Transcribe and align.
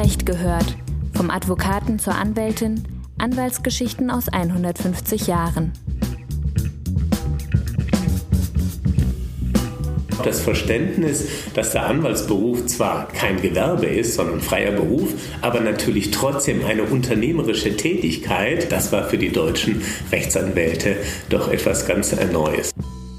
Recht 0.00 0.24
gehört. 0.24 0.78
Vom 1.12 1.28
Advokaten 1.28 1.98
zur 1.98 2.14
Anwältin, 2.14 2.84
Anwaltsgeschichten 3.18 4.10
aus 4.10 4.30
150 4.30 5.26
Jahren. 5.26 5.72
Das 10.24 10.40
Verständnis, 10.40 11.28
dass 11.52 11.72
der 11.72 11.84
Anwaltsberuf 11.84 12.64
zwar 12.64 13.08
kein 13.08 13.42
Gewerbe 13.42 13.84
ist, 13.84 14.14
sondern 14.14 14.40
freier 14.40 14.72
Beruf, 14.72 15.12
aber 15.42 15.60
natürlich 15.60 16.10
trotzdem 16.12 16.64
eine 16.64 16.84
unternehmerische 16.84 17.76
Tätigkeit, 17.76 18.72
das 18.72 18.92
war 18.92 19.04
für 19.04 19.18
die 19.18 19.30
deutschen 19.30 19.82
Rechtsanwälte 20.10 20.96
doch 21.28 21.52
etwas 21.52 21.84
ganz 21.84 22.16
Neues. 22.32 22.70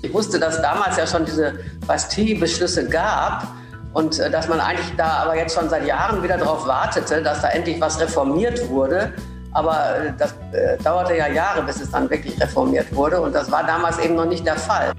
Ich 0.02 0.12
wusste, 0.12 0.40
dass 0.40 0.60
damals 0.64 0.98
ja 0.98 1.06
schon 1.06 1.26
diese 1.26 1.60
Bastille-Beschlüsse 1.86 2.90
gab 2.90 3.61
und 3.94 4.20
äh, 4.20 4.30
dass 4.30 4.48
man 4.48 4.60
eigentlich 4.60 4.96
da 4.98 5.24
aber 5.24 5.38
jetzt 5.38 5.56
schon 5.56 5.70
seit 5.70 5.86
Jahren 5.86 6.24
wieder 6.24 6.38
darauf 6.38 6.66
wartete, 6.68 7.22
dass 7.22 7.42
da 7.42 7.50
endlich 7.50 7.80
was 7.82 8.00
reformiert 8.00 8.68
wurde. 8.70 9.14
Aber 9.54 9.98
äh, 9.98 10.14
das 10.18 10.34
äh, 10.54 10.78
dauerte 10.82 11.16
ja 11.18 11.28
Jahre, 11.28 11.62
bis 11.64 11.82
es 11.82 11.92
dann 11.92 12.10
wirklich 12.10 12.40
reformiert 12.42 12.94
wurde 12.96 13.20
und 13.20 13.34
das 13.34 13.52
war 13.52 13.66
damals 13.66 14.00
eben 14.00 14.16
noch 14.16 14.28
nicht 14.28 14.46
der 14.46 14.56
Fall. 14.56 14.92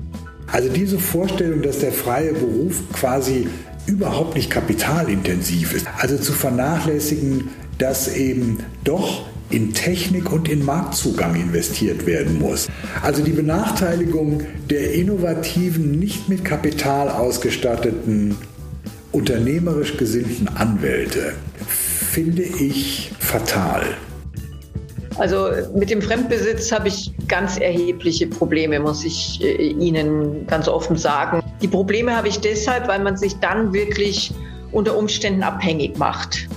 Also 0.51 0.69
diese 0.69 0.98
Vorstellung, 0.98 1.62
dass 1.62 1.79
der 1.79 1.93
freie 1.93 2.34
Beruf 2.34 2.83
quasi 2.93 3.48
überhaupt 3.87 4.34
nicht 4.34 4.51
kapitalintensiv 4.51 5.75
ist, 5.75 5.87
also 5.98 6.19
zu 6.19 6.33
vernachlässigen, 6.33 7.51
dass 7.79 8.15
eben 8.15 8.65
doch 8.84 9.25
in 9.51 9.75
Technik 9.75 10.33
und 10.33 10.48
in 10.48 10.65
Marktzugang 10.65 11.34
investiert 11.34 12.06
werden 12.06 12.39
muss. 12.39 12.69
Also 13.03 13.23
die 13.23 13.33
Benachteiligung 13.33 14.43
der 14.70 14.95
innovativen, 14.95 15.91
nicht 15.93 16.29
mit 16.29 16.45
Kapital 16.45 17.11
ausgestatteten, 17.11 18.37
unternehmerisch 19.12 19.97
gesinnten 19.97 20.48
Anwälte 20.48 21.34
finde 21.66 22.42
ich 22.42 23.12
fatal. 23.19 23.83
Also 25.19 25.48
mit 25.75 25.91
dem 25.91 26.00
Fremdbesitz 26.00 26.73
habe 26.73 26.89
ich 26.89 27.12
ganz 27.28 27.59
erhebliche 27.59 28.27
Probleme, 28.27 28.81
muss 28.81 29.05
ich 29.05 29.42
äh, 29.42 29.69
Ihnen 29.69 30.47
ganz 30.47 30.69
offen 30.69 30.97
sagen. 30.97 31.42
Die 31.61 31.69
Probleme 31.69 32.17
habe 32.17 32.28
ich 32.28 32.41
deshalb, 32.41 32.89
weil 32.89 33.00
man 33.00 33.17
sich 33.17 33.39
dann 33.39 33.72
wirklich 33.72 34.33
unter 34.72 34.97
Umständen 34.97 35.42
abhängig 35.42 35.98
macht. 35.98 36.48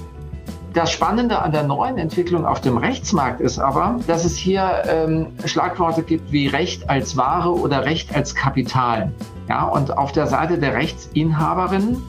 Das 0.74 0.92
Spannende 0.92 1.40
an 1.40 1.52
der 1.52 1.64
neuen 1.64 1.98
Entwicklung 1.98 2.46
auf 2.46 2.60
dem 2.60 2.78
Rechtsmarkt 2.78 3.40
ist 3.40 3.60
aber, 3.60 3.98
dass 4.08 4.26
es 4.26 4.36
hier 4.36 4.84
ähm, 4.88 5.28
Schlagworte 5.46 6.04
gibt 6.04 6.32
wie 6.34 6.48
Recht 6.48 6.90
als 6.90 7.16
Ware 7.16 7.54
oder 7.54 7.86
Recht 7.86 8.14
als 8.14 8.36
Kapital. 8.36 9.12
Ja, 9.48 9.66
und 9.66 9.98
auf 9.98 10.12
der 10.12 10.28
Seite 10.28 10.58
der 10.58 10.74
Rechtsinhaberin 10.74 12.02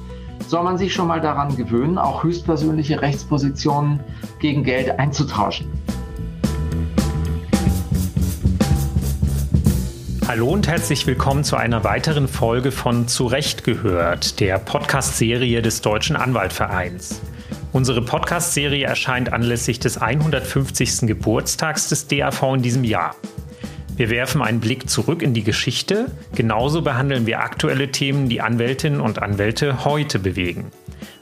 soll 0.47 0.63
man 0.63 0.79
sich 0.79 0.93
schon 0.93 1.09
mal 1.09 1.21
daran 1.21 1.57
gewöhnen, 1.57 1.99
auch 1.99 2.23
höchstpersönliche 2.23 3.03
Rechtspositionen 3.03 4.01
gegen 4.41 4.65
Geld 4.65 4.99
einzutauschen. 4.99 5.67
Hallo 10.29 10.49
und 10.49 10.67
herzlich 10.67 11.07
willkommen 11.07 11.45
zu 11.45 11.57
einer 11.57 11.85
weiteren 11.85 12.27
Folge 12.27 12.73
von 12.73 13.07
Zurecht 13.07 13.65
gehört, 13.65 14.41
der 14.41 14.59
Podcast-Serie 14.59 15.63
des 15.63 15.83
Deutschen 15.83 16.17
Anwaltvereins. 16.17 17.21
Unsere 17.73 18.03
Podcast-Serie 18.03 18.87
erscheint 18.87 19.33
anlässlich 19.33 19.79
des 19.79 19.99
150. 19.99 21.07
Geburtstags 21.07 21.89
des 21.89 22.09
DAV 22.09 22.55
in 22.55 22.63
diesem 22.63 22.85
Jahr. 22.85 23.15
Wir 23.97 24.11
werfen 24.11 24.43
einen 24.43 24.61
Blick 24.61 24.91
zurück 24.91 25.23
in 25.23 25.33
die 25.33 25.43
Geschichte, 25.43 26.13
genauso 26.35 26.83
behandeln 26.83 27.25
wir 27.25 27.41
aktuelle 27.41 27.91
Themen, 27.91 28.29
die 28.29 28.43
Anwältinnen 28.43 29.01
und 29.01 29.23
Anwälte 29.23 29.87
heute 29.87 30.19
bewegen. 30.19 30.71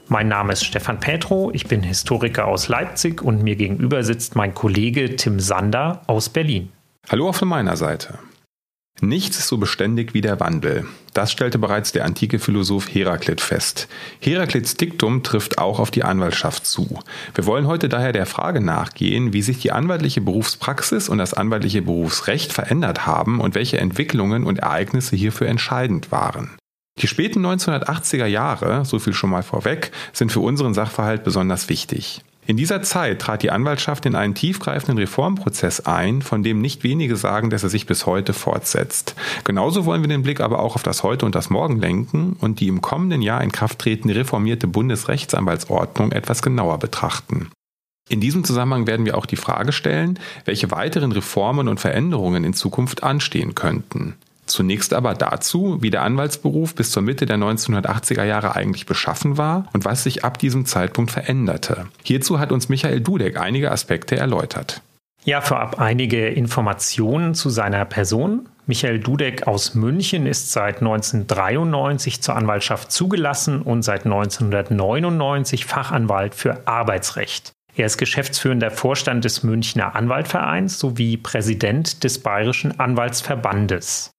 Mein 0.09 0.27
Name 0.27 0.51
ist 0.51 0.65
Stefan 0.65 0.99
Petro, 0.99 1.51
ich 1.53 1.67
bin 1.67 1.83
Historiker 1.83 2.47
aus 2.47 2.67
Leipzig 2.67 3.21
und 3.21 3.41
mir 3.41 3.55
gegenüber 3.55 4.03
sitzt 4.03 4.35
mein 4.35 4.53
Kollege 4.53 5.15
Tim 5.15 5.39
Sander 5.39 6.01
aus 6.07 6.27
Berlin. 6.27 6.69
Hallo 7.09 7.29
auch 7.29 7.35
von 7.35 7.47
meiner 7.47 7.77
Seite. 7.77 8.19
Nichts 8.99 9.39
ist 9.39 9.47
so 9.47 9.57
beständig 9.57 10.13
wie 10.13 10.21
der 10.21 10.41
Wandel. 10.41 10.85
Das 11.15 11.31
stellte 11.31 11.57
bereits 11.57 11.93
der 11.93 12.03
antike 12.03 12.39
Philosoph 12.39 12.93
Heraklit 12.93 13.39
fest. 13.39 13.87
Heraklits 14.19 14.75
Diktum 14.75 15.23
trifft 15.23 15.57
auch 15.57 15.79
auf 15.79 15.89
die 15.89 16.03
Anwaltschaft 16.03 16.65
zu. 16.65 16.99
Wir 17.33 17.45
wollen 17.45 17.67
heute 17.67 17.87
daher 17.87 18.11
der 18.11 18.25
Frage 18.25 18.59
nachgehen, 18.59 19.31
wie 19.31 19.41
sich 19.41 19.59
die 19.59 19.71
anwaltliche 19.71 20.19
Berufspraxis 20.19 21.07
und 21.07 21.17
das 21.17 21.33
anwaltliche 21.33 21.81
Berufsrecht 21.81 22.51
verändert 22.51 23.05
haben 23.05 23.39
und 23.39 23.55
welche 23.55 23.77
Entwicklungen 23.77 24.43
und 24.43 24.59
Ereignisse 24.59 25.15
hierfür 25.15 25.47
entscheidend 25.47 26.11
waren. 26.11 26.57
Die 26.99 27.07
späten 27.07 27.45
1980er 27.45 28.25
Jahre, 28.25 28.83
so 28.83 28.99
viel 28.99 29.13
schon 29.13 29.29
mal 29.29 29.43
vorweg, 29.43 29.91
sind 30.11 30.33
für 30.33 30.41
unseren 30.41 30.73
Sachverhalt 30.73 31.23
besonders 31.23 31.69
wichtig. 31.69 32.23
In 32.47 32.57
dieser 32.57 32.83
Zeit 32.83 33.19
trat 33.19 33.41
die 33.41 33.49
Anwaltschaft 33.49 34.05
in 34.05 34.13
einen 34.13 34.35
tiefgreifenden 34.35 34.99
Reformprozess 34.99 35.81
ein, 35.81 36.21
von 36.21 36.43
dem 36.43 36.61
nicht 36.61 36.83
wenige 36.83 37.15
sagen, 37.15 37.49
dass 37.49 37.63
er 37.63 37.69
sich 37.69 37.87
bis 37.87 38.05
heute 38.05 38.33
fortsetzt. 38.33 39.15
Genauso 39.43 39.85
wollen 39.85 40.01
wir 40.01 40.09
den 40.09 40.21
Blick 40.21 40.41
aber 40.41 40.59
auch 40.59 40.75
auf 40.75 40.83
das 40.83 41.01
Heute 41.01 41.25
und 41.25 41.33
das 41.33 41.49
Morgen 41.49 41.79
lenken 41.79 42.37
und 42.39 42.59
die 42.59 42.67
im 42.67 42.81
kommenden 42.81 43.23
Jahr 43.23 43.41
in 43.43 43.51
Kraft 43.51 43.79
tretende 43.79 44.15
reformierte 44.15 44.67
Bundesrechtsanwaltsordnung 44.67 46.11
etwas 46.11 46.43
genauer 46.43 46.77
betrachten. 46.77 47.49
In 48.09 48.21
diesem 48.21 48.43
Zusammenhang 48.43 48.85
werden 48.85 49.07
wir 49.07 49.17
auch 49.17 49.25
die 49.25 49.35
Frage 49.35 49.71
stellen, 49.71 50.19
welche 50.45 50.69
weiteren 50.69 51.11
Reformen 51.11 51.67
und 51.67 51.79
Veränderungen 51.79 52.43
in 52.43 52.53
Zukunft 52.53 53.01
anstehen 53.01 53.55
könnten. 53.55 54.13
Zunächst 54.45 54.93
aber 54.93 55.13
dazu, 55.13 55.77
wie 55.81 55.89
der 55.89 56.03
Anwaltsberuf 56.03 56.75
bis 56.75 56.91
zur 56.91 57.01
Mitte 57.01 57.25
der 57.25 57.37
1980er 57.37 58.23
Jahre 58.23 58.55
eigentlich 58.55 58.85
beschaffen 58.85 59.37
war 59.37 59.67
und 59.73 59.85
was 59.85 60.03
sich 60.03 60.23
ab 60.23 60.37
diesem 60.37 60.65
Zeitpunkt 60.65 61.11
veränderte. 61.11 61.87
Hierzu 62.03 62.39
hat 62.39 62.51
uns 62.51 62.69
Michael 62.69 63.01
Dudek 63.01 63.39
einige 63.39 63.71
Aspekte 63.71 64.17
erläutert. 64.17 64.81
Ja, 65.23 65.41
vorab 65.41 65.79
einige 65.79 66.27
Informationen 66.27 67.33
zu 67.33 67.49
seiner 67.49 67.83
Person. 67.85 68.47
Michael 68.67 68.99
Dudek 68.99 69.47
aus 69.47 69.73
München 69.73 70.27
ist 70.27 70.51
seit 70.51 70.77
1993 70.77 72.21
zur 72.21 72.35
Anwaltschaft 72.35 72.91
zugelassen 72.91 73.61
und 73.63 73.81
seit 73.81 74.05
1999 74.05 75.65
Fachanwalt 75.65 76.35
für 76.35 76.67
Arbeitsrecht. 76.67 77.53
Er 77.75 77.87
ist 77.87 77.97
geschäftsführender 77.97 78.71
Vorstand 78.71 79.25
des 79.25 79.43
Münchner 79.43 79.95
Anwaltvereins 79.95 80.79
sowie 80.79 81.17
Präsident 81.17 82.03
des 82.03 82.19
Bayerischen 82.19 82.79
Anwaltsverbandes. 82.79 84.11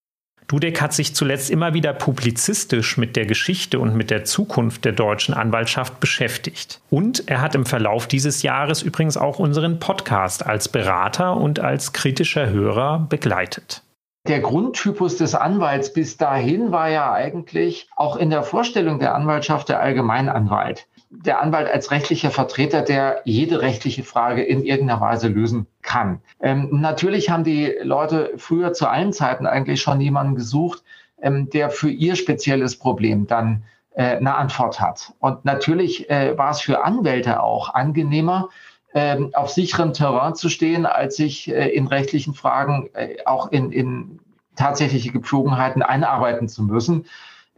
Dudek 0.49 0.81
hat 0.81 0.93
sich 0.93 1.15
zuletzt 1.15 1.51
immer 1.51 1.75
wieder 1.75 1.93
publizistisch 1.93 2.97
mit 2.97 3.17
der 3.17 3.27
Geschichte 3.27 3.81
und 3.81 3.97
mit 3.97 4.11
der 4.11 4.25
Zukunft 4.25 4.85
der 4.85 4.93
deutschen 4.93 5.35
Anwaltschaft 5.35 5.99
beschäftigt. 5.99 6.81
Und 6.89 7.29
er 7.29 7.41
hat 7.41 7.57
im 7.57 7.67
Verlauf 7.67 8.07
dieses 8.07 8.43
Jahres 8.43 8.83
übrigens 8.83 9.17
auch 9.17 9.41
unseren 9.41 9.81
Podcast 9.81 10.47
als 10.47 10.69
Berater 10.69 11.37
und 11.37 11.59
als 11.59 11.93
kritischer 11.93 12.51
Hörer 12.51 13.07
begleitet. 13.09 13.83
Der 14.29 14.41
Grundtypus 14.41 15.17
des 15.17 15.35
Anwalts 15.35 15.93
bis 15.93 16.17
dahin 16.17 16.71
war 16.71 16.91
ja 16.91 17.13
eigentlich 17.13 17.89
auch 17.97 18.17
in 18.17 18.31
der 18.31 18.43
Vorstellung 18.43 18.99
der 18.99 19.15
Anwaltschaft 19.15 19.69
der 19.69 19.81
Allgemeinanwalt 19.81 20.87
der 21.11 21.41
Anwalt 21.41 21.69
als 21.69 21.91
rechtlicher 21.91 22.31
Vertreter, 22.31 22.83
der 22.83 23.21
jede 23.25 23.61
rechtliche 23.61 24.03
Frage 24.03 24.43
in 24.43 24.65
irgendeiner 24.65 25.01
Weise 25.01 25.29
lösen 25.29 25.67
kann. 25.83 26.21
Ähm, 26.41 26.69
natürlich 26.73 27.31
haben 27.31 27.45
die 27.45 27.75
Leute 27.83 28.33
früher 28.37 28.73
zu 28.73 28.89
allen 28.89 29.13
Zeiten 29.13 29.47
eigentlich 29.47 29.81
schon 29.81 30.01
jemanden 30.01 30.35
gesucht, 30.35 30.83
ähm, 31.23 31.49
der 31.51 31.71
für 31.71 31.91
ihr 31.91 32.17
spezielles 32.17 32.77
Problem 32.79 33.27
dann 33.27 33.63
äh, 33.95 34.17
eine 34.17 34.35
Antwort 34.35 34.81
hat. 34.81 35.13
Und 35.21 35.45
natürlich 35.45 36.11
äh, 36.11 36.37
war 36.37 36.51
es 36.51 36.61
für 36.61 36.85
Anwälte 36.85 37.43
auch 37.43 37.73
angenehmer, 37.75 38.49
ähm, 38.95 39.31
auf 39.35 39.51
sicherem 39.51 39.93
Terrain 39.93 40.35
zu 40.35 40.49
stehen, 40.49 40.87
als 40.87 41.17
sich 41.17 41.49
äh, 41.49 41.69
in 41.69 41.87
rechtlichen 41.87 42.35
Fragen 42.35 42.89
äh, 42.95 43.17
auch 43.25 43.53
in, 43.53 43.71
in 43.71 44.21
tatsächliche 44.57 45.13
Gepflogenheiten 45.13 45.83
einarbeiten 45.83 46.49
zu 46.49 46.63
müssen. 46.63 47.07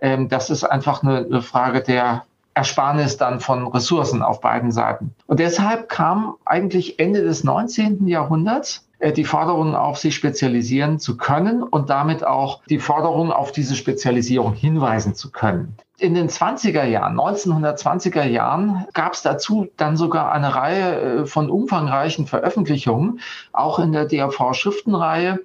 Ähm, 0.00 0.28
das 0.28 0.50
ist 0.50 0.64
einfach 0.64 1.02
eine, 1.02 1.18
eine 1.18 1.42
Frage 1.42 1.80
der 1.82 2.24
Ersparnis 2.58 3.16
dann 3.16 3.38
von 3.38 3.68
Ressourcen 3.68 4.20
auf 4.20 4.40
beiden 4.40 4.72
Seiten. 4.72 5.14
Und 5.28 5.38
deshalb 5.38 5.88
kam 5.88 6.34
eigentlich 6.44 6.98
Ende 6.98 7.22
des 7.22 7.44
19. 7.44 8.08
Jahrhunderts 8.08 8.88
äh, 8.98 9.12
die 9.12 9.24
Forderung 9.24 9.76
auf, 9.76 9.98
sich 9.98 10.16
spezialisieren 10.16 10.98
zu 10.98 11.16
können 11.16 11.62
und 11.62 11.88
damit 11.88 12.26
auch 12.26 12.60
die 12.68 12.80
Forderung 12.80 13.30
auf 13.30 13.52
diese 13.52 13.76
Spezialisierung 13.76 14.54
hinweisen 14.54 15.14
zu 15.14 15.30
können. 15.30 15.76
In 15.98 16.14
den 16.14 16.28
20er 16.28 16.82
Jahren, 16.82 17.16
1920er 17.16 18.24
Jahren, 18.24 18.86
gab 18.92 19.12
es 19.12 19.22
dazu 19.22 19.68
dann 19.76 19.96
sogar 19.96 20.32
eine 20.32 20.56
Reihe 20.56 21.00
äh, 21.00 21.26
von 21.26 21.50
umfangreichen 21.50 22.26
Veröffentlichungen, 22.26 23.20
auch 23.52 23.78
in 23.78 23.92
der 23.92 24.06
DAV-Schriftenreihe. 24.06 25.38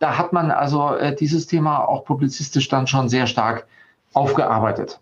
Da 0.00 0.18
hat 0.18 0.32
man 0.32 0.50
also 0.50 0.96
äh, 0.96 1.14
dieses 1.14 1.46
Thema 1.46 1.84
auch 1.84 2.04
publizistisch 2.04 2.68
dann 2.68 2.88
schon 2.88 3.08
sehr 3.08 3.28
stark 3.28 3.68
aufgearbeitet. 4.14 4.98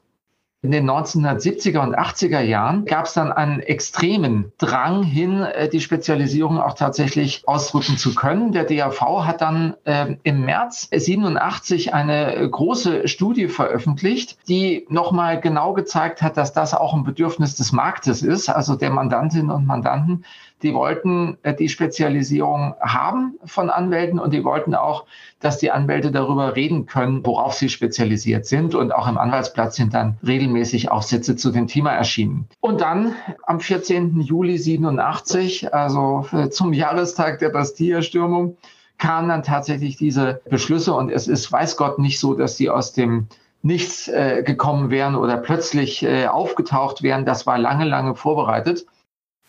In 0.64 0.70
den 0.70 0.90
1970er 0.90 1.80
und 1.80 1.96
80er 1.96 2.40
Jahren 2.40 2.86
gab 2.86 3.04
es 3.04 3.12
dann 3.12 3.30
einen 3.30 3.60
extremen 3.60 4.50
Drang 4.56 5.02
hin, 5.02 5.42
äh, 5.42 5.68
die 5.68 5.80
Spezialisierung 5.80 6.58
auch 6.58 6.74
tatsächlich 6.74 7.42
ausdrücken 7.46 7.98
zu 7.98 8.14
können. 8.14 8.52
Der 8.52 8.64
DAV 8.64 9.26
hat 9.26 9.42
dann 9.42 9.74
äh, 9.84 10.16
im 10.22 10.46
März 10.46 10.88
87 10.90 11.92
eine 11.92 12.48
große 12.48 13.06
Studie 13.08 13.48
veröffentlicht, 13.48 14.38
die 14.48 14.86
nochmal 14.88 15.38
genau 15.38 15.74
gezeigt 15.74 16.22
hat, 16.22 16.38
dass 16.38 16.54
das 16.54 16.72
auch 16.72 16.94
ein 16.94 17.04
Bedürfnis 17.04 17.56
des 17.56 17.72
Marktes 17.72 18.22
ist, 18.22 18.48
also 18.48 18.74
der 18.74 18.90
Mandantinnen 18.90 19.50
und 19.50 19.66
Mandanten, 19.66 20.24
die 20.64 20.74
wollten 20.74 21.36
äh, 21.42 21.54
die 21.54 21.68
Spezialisierung 21.68 22.74
haben 22.80 23.38
von 23.44 23.70
Anwälten 23.70 24.18
und 24.18 24.32
die 24.32 24.42
wollten 24.42 24.74
auch, 24.74 25.04
dass 25.38 25.58
die 25.58 25.70
Anwälte 25.70 26.10
darüber 26.10 26.56
reden 26.56 26.86
können, 26.86 27.24
worauf 27.24 27.52
sie 27.52 27.68
spezialisiert 27.68 28.46
sind. 28.46 28.74
Und 28.74 28.92
auch 28.92 29.06
im 29.06 29.18
Anwaltsplatz 29.18 29.76
sind 29.76 29.92
dann 29.94 30.16
regelmäßig 30.26 30.90
Aufsätze 30.90 31.36
zu 31.36 31.50
dem 31.50 31.66
Thema 31.66 31.92
erschienen. 31.92 32.48
Und 32.60 32.80
dann 32.80 33.14
am 33.46 33.60
14. 33.60 34.20
Juli 34.22 34.58
87, 34.58 35.72
also 35.74 36.26
äh, 36.32 36.48
zum 36.48 36.72
Jahrestag 36.72 37.38
der 37.38 37.50
Bastille-Stürmung, 37.50 38.56
kamen 38.96 39.28
dann 39.28 39.42
tatsächlich 39.42 39.96
diese 39.96 40.40
Beschlüsse. 40.48 40.94
Und 40.94 41.10
es 41.10 41.28
ist, 41.28 41.52
weiß 41.52 41.76
Gott, 41.76 41.98
nicht 41.98 42.18
so, 42.18 42.34
dass 42.34 42.56
sie 42.56 42.70
aus 42.70 42.92
dem 42.92 43.28
Nichts 43.60 44.08
äh, 44.08 44.42
gekommen 44.44 44.90
wären 44.90 45.16
oder 45.16 45.38
plötzlich 45.38 46.02
äh, 46.02 46.26
aufgetaucht 46.26 47.02
wären. 47.02 47.24
Das 47.24 47.46
war 47.46 47.56
lange, 47.56 47.86
lange 47.86 48.14
vorbereitet. 48.14 48.84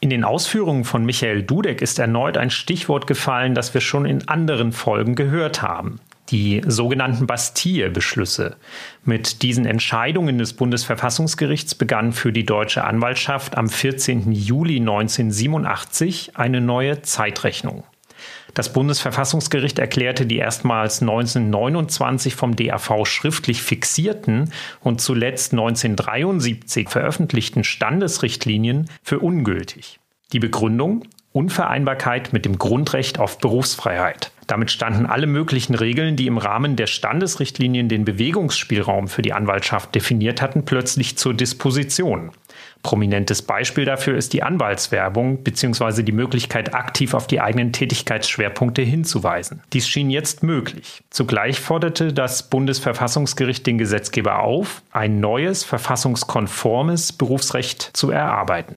In 0.06 0.12
den 0.12 0.24
Ausführungen 0.24 0.84
von 0.84 1.04
Michael 1.04 1.42
Dudek 1.42 1.82
ist 1.82 1.98
erneut 1.98 2.38
ein 2.38 2.52
Stichwort 2.52 3.08
gefallen, 3.08 3.56
das 3.56 3.74
wir 3.74 3.82
schon 3.82 4.06
in 4.06 4.28
anderen 4.28 4.72
Folgen 4.72 5.16
gehört 5.16 5.64
haben. 5.64 6.00
Die 6.30 6.62
sogenannten 6.68 7.26
Bastille-Beschlüsse. 7.26 8.56
Mit 9.04 9.42
diesen 9.42 9.66
Entscheidungen 9.66 10.38
des 10.38 10.54
Bundesverfassungsgerichts 10.54 11.74
begann 11.74 12.12
für 12.12 12.32
die 12.32 12.46
deutsche 12.46 12.84
Anwaltschaft 12.84 13.58
am 13.58 13.68
14. 13.68 14.32
Juli 14.32 14.78
1987 14.78 16.34
eine 16.36 16.62
neue 16.62 17.02
Zeitrechnung. 17.02 17.84
Das 18.56 18.72
Bundesverfassungsgericht 18.72 19.80
erklärte 19.80 20.26
die 20.26 20.38
erstmals 20.38 21.02
1929 21.02 22.36
vom 22.36 22.56
DAV 22.56 23.06
schriftlich 23.06 23.62
fixierten 23.62 24.52
und 24.80 25.02
zuletzt 25.02 25.52
1973 25.52 26.90
veröffentlichten 26.90 27.66
Standesrichtlinien 27.66 28.90
für 29.04 29.20
ungültig. 29.20 30.00
Die 30.32 30.40
Begründung 30.40 31.04
Unvereinbarkeit 31.34 32.32
mit 32.32 32.46
dem 32.46 32.58
Grundrecht 32.58 33.20
auf 33.20 33.40
Berufsfreiheit. 33.40 34.32
Damit 34.48 34.72
standen 34.72 35.06
alle 35.06 35.28
möglichen 35.28 35.76
Regeln, 35.76 36.16
die 36.16 36.28
im 36.28 36.38
Rahmen 36.38 36.78
der 36.78 36.88
Standesrichtlinien 36.88 37.90
den 37.90 38.06
Bewegungsspielraum 38.06 39.10
für 39.10 39.22
die 39.22 39.34
Anwaltschaft 39.34 39.94
definiert 39.94 40.42
hatten, 40.42 40.64
plötzlich 40.64 41.18
zur 41.18 41.34
Disposition. 41.34 42.32
Prominentes 42.86 43.42
Beispiel 43.42 43.84
dafür 43.84 44.16
ist 44.16 44.32
die 44.34 44.44
Anwaltswerbung 44.44 45.44
bzw. 45.44 46.04
die 46.04 46.12
Möglichkeit, 46.12 46.76
aktiv 46.76 47.16
auf 47.16 47.26
die 47.26 47.42
eigenen 47.42 47.74
Tätigkeitsschwerpunkte 47.74 48.84
hinzuweisen. 48.84 49.64
Dies 49.74 49.88
schien 49.88 50.12
jetzt 50.12 50.44
möglich. 50.44 51.02
Zugleich 51.10 51.60
forderte 51.60 52.14
das 52.14 52.48
Bundesverfassungsgericht 52.48 53.66
den 53.66 53.80
Gesetzgeber 53.80 54.42
auf, 54.42 54.84
ein 54.92 55.20
neues 55.20 55.64
verfassungskonformes 55.64 57.14
Berufsrecht 57.14 57.90
zu 57.94 58.12
erarbeiten. 58.12 58.76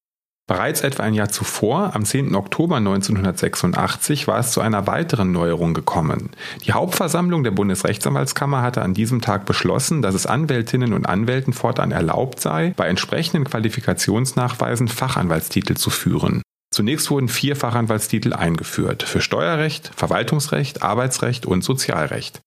Bereits 0.48 0.80
etwa 0.80 1.02
ein 1.02 1.12
Jahr 1.12 1.28
zuvor, 1.28 1.94
am 1.94 2.06
10. 2.06 2.34
Oktober 2.34 2.76
1986, 2.76 4.26
war 4.26 4.38
es 4.38 4.50
zu 4.50 4.62
einer 4.62 4.86
weiteren 4.86 5.30
Neuerung 5.30 5.74
gekommen. 5.74 6.30
Die 6.64 6.72
Hauptversammlung 6.72 7.44
der 7.44 7.50
Bundesrechtsanwaltskammer 7.50 8.62
hatte 8.62 8.80
an 8.80 8.94
diesem 8.94 9.20
Tag 9.20 9.44
beschlossen, 9.44 10.00
dass 10.00 10.14
es 10.14 10.24
Anwältinnen 10.24 10.94
und 10.94 11.04
Anwälten 11.04 11.52
fortan 11.52 11.92
erlaubt 11.92 12.40
sei, 12.40 12.72
bei 12.78 12.88
entsprechenden 12.88 13.44
Qualifikationsnachweisen 13.44 14.88
Fachanwaltstitel 14.88 15.76
zu 15.76 15.90
führen. 15.90 16.40
Zunächst 16.70 17.10
wurden 17.10 17.28
vier 17.28 17.54
Fachanwaltstitel 17.54 18.32
eingeführt 18.32 19.02
für 19.02 19.20
Steuerrecht, 19.20 19.90
Verwaltungsrecht, 19.96 20.82
Arbeitsrecht 20.82 21.44
und 21.44 21.62
Sozialrecht. 21.62 22.40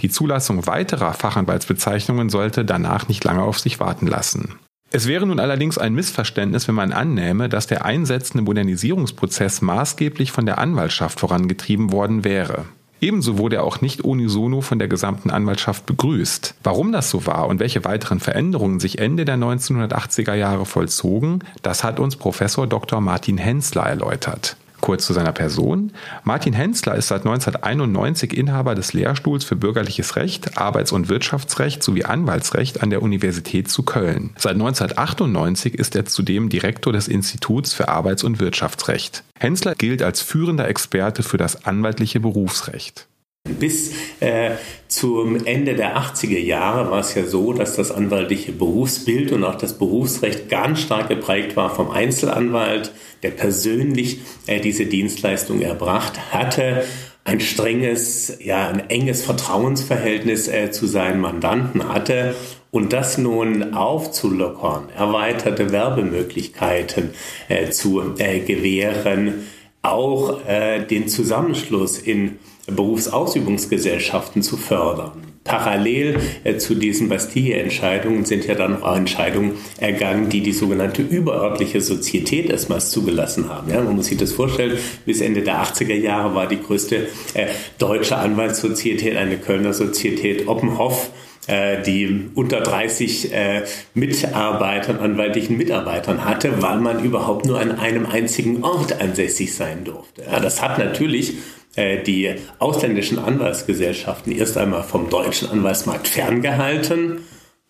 Die 0.00 0.10
Zulassung 0.10 0.66
weiterer 0.66 1.12
Fachanwaltsbezeichnungen 1.12 2.30
sollte 2.30 2.64
danach 2.64 3.06
nicht 3.06 3.22
lange 3.22 3.42
auf 3.42 3.60
sich 3.60 3.78
warten 3.78 4.08
lassen. 4.08 4.58
Es 4.90 5.08
wäre 5.08 5.26
nun 5.26 5.40
allerdings 5.40 5.76
ein 5.76 5.94
Missverständnis, 5.94 6.68
wenn 6.68 6.76
man 6.76 6.92
annähme, 6.92 7.48
dass 7.48 7.66
der 7.66 7.84
einsetzende 7.84 8.44
Modernisierungsprozess 8.44 9.60
maßgeblich 9.60 10.30
von 10.30 10.46
der 10.46 10.58
Anwaltschaft 10.58 11.18
vorangetrieben 11.18 11.90
worden 11.90 12.22
wäre. 12.22 12.66
Ebenso 13.00 13.36
wurde 13.36 13.56
er 13.56 13.64
auch 13.64 13.80
nicht 13.80 14.02
unisono 14.02 14.60
von 14.60 14.78
der 14.78 14.88
gesamten 14.88 15.30
Anwaltschaft 15.30 15.84
begrüßt. 15.84 16.54
Warum 16.62 16.92
das 16.92 17.10
so 17.10 17.26
war 17.26 17.48
und 17.48 17.60
welche 17.60 17.84
weiteren 17.84 18.20
Veränderungen 18.20 18.80
sich 18.80 18.98
Ende 18.98 19.24
der 19.24 19.36
1980er 19.36 20.34
Jahre 20.34 20.64
vollzogen, 20.64 21.40
das 21.60 21.84
hat 21.84 22.00
uns 22.00 22.16
Professor 22.16 22.66
Dr. 22.66 23.00
Martin 23.02 23.36
Hensler 23.36 23.82
erläutert. 23.82 24.56
Kurz 24.84 25.06
zu 25.06 25.14
seiner 25.14 25.32
Person. 25.32 25.92
Martin 26.24 26.52
Hensler 26.52 26.94
ist 26.94 27.08
seit 27.08 27.20
1991 27.20 28.36
Inhaber 28.36 28.74
des 28.74 28.92
Lehrstuhls 28.92 29.42
für 29.42 29.56
bürgerliches 29.56 30.16
Recht, 30.16 30.58
Arbeits- 30.58 30.92
und 30.92 31.08
Wirtschaftsrecht 31.08 31.82
sowie 31.82 32.04
Anwaltsrecht 32.04 32.82
an 32.82 32.90
der 32.90 33.00
Universität 33.00 33.70
zu 33.70 33.82
Köln. 33.82 34.34
Seit 34.36 34.52
1998 34.52 35.72
ist 35.72 35.96
er 35.96 36.04
zudem 36.04 36.50
Direktor 36.50 36.92
des 36.92 37.08
Instituts 37.08 37.72
für 37.72 37.88
Arbeits- 37.88 38.24
und 38.24 38.40
Wirtschaftsrecht. 38.40 39.24
Hensler 39.38 39.74
gilt 39.74 40.02
als 40.02 40.20
führender 40.20 40.68
Experte 40.68 41.22
für 41.22 41.38
das 41.38 41.64
anwaltliche 41.64 42.20
Berufsrecht. 42.20 43.06
Bis 43.46 43.92
äh, 44.20 44.52
zum 44.88 45.44
Ende 45.44 45.74
der 45.74 45.98
80er 45.98 46.38
Jahre 46.38 46.90
war 46.90 47.00
es 47.00 47.14
ja 47.14 47.26
so, 47.26 47.52
dass 47.52 47.76
das 47.76 47.92
anwaltliche 47.92 48.52
Berufsbild 48.52 49.32
und 49.32 49.44
auch 49.44 49.56
das 49.56 49.76
Berufsrecht 49.76 50.48
ganz 50.48 50.80
stark 50.80 51.10
geprägt 51.10 51.54
war 51.54 51.68
vom 51.68 51.90
Einzelanwalt, 51.90 52.92
der 53.22 53.32
persönlich 53.32 54.20
äh, 54.46 54.60
diese 54.60 54.86
Dienstleistung 54.86 55.60
erbracht 55.60 56.32
hatte. 56.32 56.84
Ein 57.24 57.40
strenges, 57.40 58.38
ja, 58.42 58.66
ein 58.66 58.88
enges 58.88 59.26
Vertrauensverhältnis 59.26 60.48
äh, 60.48 60.70
zu 60.70 60.86
seinen 60.86 61.20
Mandanten 61.20 61.86
hatte. 61.92 62.34
Und 62.70 62.94
das 62.94 63.18
nun 63.18 63.74
aufzulockern, 63.74 64.88
erweiterte 64.96 65.70
Werbemöglichkeiten 65.70 67.10
äh, 67.48 67.68
zu 67.68 68.14
äh, 68.16 68.40
gewähren, 68.40 69.44
auch 69.82 70.46
äh, 70.46 70.82
den 70.86 71.08
Zusammenschluss 71.08 71.98
in 71.98 72.38
Berufsausübungsgesellschaften 72.66 74.42
zu 74.42 74.56
fördern. 74.56 75.34
Parallel 75.44 76.18
äh, 76.44 76.56
zu 76.56 76.74
diesen 76.74 77.10
Bastille-Entscheidungen 77.10 78.24
sind 78.24 78.46
ja 78.46 78.54
dann 78.54 78.82
auch 78.82 78.96
Entscheidungen 78.96 79.52
ergangen, 79.78 80.30
die 80.30 80.40
die 80.40 80.52
sogenannte 80.52 81.02
überörtliche 81.02 81.82
Sozietät 81.82 82.48
erstmals 82.48 82.90
zugelassen 82.90 83.50
haben. 83.50 83.70
Ja, 83.70 83.82
man 83.82 83.96
muss 83.96 84.06
sich 84.06 84.16
das 84.16 84.32
vorstellen, 84.32 84.78
bis 85.04 85.20
Ende 85.20 85.42
der 85.42 85.62
80er 85.62 85.94
Jahre 85.94 86.34
war 86.34 86.46
die 86.46 86.60
größte 86.60 87.08
äh, 87.34 87.48
deutsche 87.78 88.16
Anwaltssozietät 88.16 89.16
eine 89.16 89.36
Kölner 89.36 89.74
Sozietät 89.74 90.48
Oppenhoff 90.48 91.10
die 91.46 92.30
unter 92.34 92.60
30 92.60 93.32
äh, 93.32 93.62
Mitarbeitern, 93.94 94.98
anwaltlichen 94.98 95.56
Mitarbeitern 95.56 96.24
hatte, 96.24 96.62
weil 96.62 96.78
man 96.78 97.04
überhaupt 97.04 97.44
nur 97.44 97.60
an 97.60 97.78
einem 97.78 98.06
einzigen 98.06 98.64
Ort 98.64 99.00
ansässig 99.00 99.54
sein 99.54 99.84
durfte. 99.84 100.22
Ja, 100.22 100.40
das 100.40 100.62
hat 100.62 100.78
natürlich 100.78 101.34
äh, 101.76 102.02
die 102.02 102.34
ausländischen 102.58 103.18
Anwaltsgesellschaften 103.18 104.32
erst 104.32 104.56
einmal 104.56 104.84
vom 104.84 105.10
deutschen 105.10 105.50
Anwaltsmarkt 105.50 106.08
ferngehalten. 106.08 107.20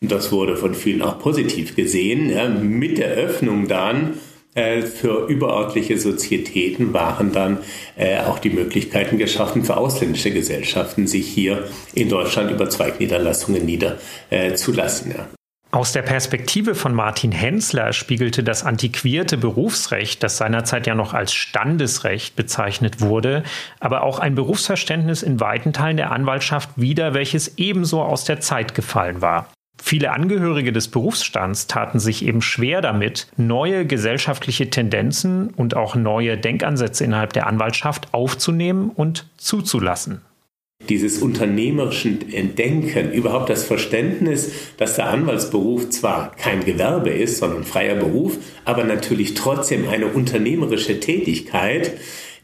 Das 0.00 0.31
wurde 0.31 0.57
von 0.57 0.75
vielen 0.75 1.02
auch 1.02 1.19
positiv 1.19 1.75
gesehen. 1.76 2.78
Mit 2.78 2.99
der 2.99 3.09
Öffnung 3.09 3.69
dann 3.69 4.12
äh, 4.12 4.16
für 4.54 5.26
überörtliche 5.28 5.99
Sozietäten 5.99 6.92
waren 6.92 7.32
dann 7.32 7.58
äh, 7.96 8.20
auch 8.20 8.38
die 8.38 8.50
Möglichkeiten 8.50 9.18
geschaffen 9.18 9.64
für 9.64 9.76
ausländische 9.76 10.30
Gesellschaften, 10.30 11.06
sich 11.06 11.26
hier 11.26 11.68
in 11.94 12.08
Deutschland 12.08 12.50
über 12.50 12.68
Zweigniederlassungen 12.70 13.64
niederzulassen. 13.64 15.12
Ja. 15.16 15.28
Aus 15.75 15.90
der 15.90 16.02
Perspektive 16.02 16.76
von 16.76 16.94
Martin 16.94 17.32
Hensler 17.32 17.92
spiegelte 17.92 18.44
das 18.44 18.64
antiquierte 18.64 19.37
Berufsrecht, 19.37 20.23
das 20.23 20.37
seinerzeit 20.37 20.87
ja 20.87 20.94
noch 20.94 21.14
als 21.14 21.34
Standesrecht 21.34 22.37
bezeichnet 22.37 23.00
wurde, 23.00 23.42
aber 23.80 24.04
auch 24.04 24.20
ein 24.20 24.37
Berufsverständnis 24.37 25.25
in 25.25 25.40
weiten 25.40 25.73
Teilen 25.73 25.96
der 25.96 26.12
Anwaltschaft 26.12 26.70
wider, 26.76 27.12
welches 27.12 27.58
ebenso 27.58 28.02
aus 28.02 28.23
der 28.23 28.38
Zeit 28.38 28.76
gefallen 28.76 29.20
war. 29.20 29.49
Viele 29.87 30.12
Angehörige 30.12 30.73
des 30.73 30.88
Berufsstands 30.88 31.67
taten 31.67 31.99
sich 31.99 32.25
eben 32.25 32.41
schwer 32.41 32.81
damit, 32.81 33.26
neue 33.37 33.87
gesellschaftliche 33.87 34.71
Tendenzen 34.71 35.50
und 35.50 35.76
auch 35.76 35.95
neue 35.95 36.38
Denkansätze 36.38 37.05
innerhalb 37.05 37.35
der 37.35 37.47
Anwaltschaft 37.47 38.09
aufzunehmen 38.12 38.91
und 38.95 39.29
zuzulassen. 39.37 40.23
Dieses 40.88 41.19
unternehmerischen 41.19 42.21
Denken, 42.57 43.12
überhaupt 43.12 43.50
das 43.50 43.64
Verständnis, 43.64 44.53
dass 44.79 44.97
der 44.97 45.11
Anwaltsberuf 45.11 45.91
zwar 45.91 46.35
kein 46.35 46.64
Gewerbe 46.64 47.11
ist, 47.11 47.37
sondern 47.37 47.64
freier 47.64 47.97
Beruf, 47.97 48.38
aber 48.64 48.85
natürlich 48.85 49.35
trotzdem 49.35 49.87
eine 49.91 50.07
unternehmerische 50.07 50.99
Tätigkeit, 50.99 51.93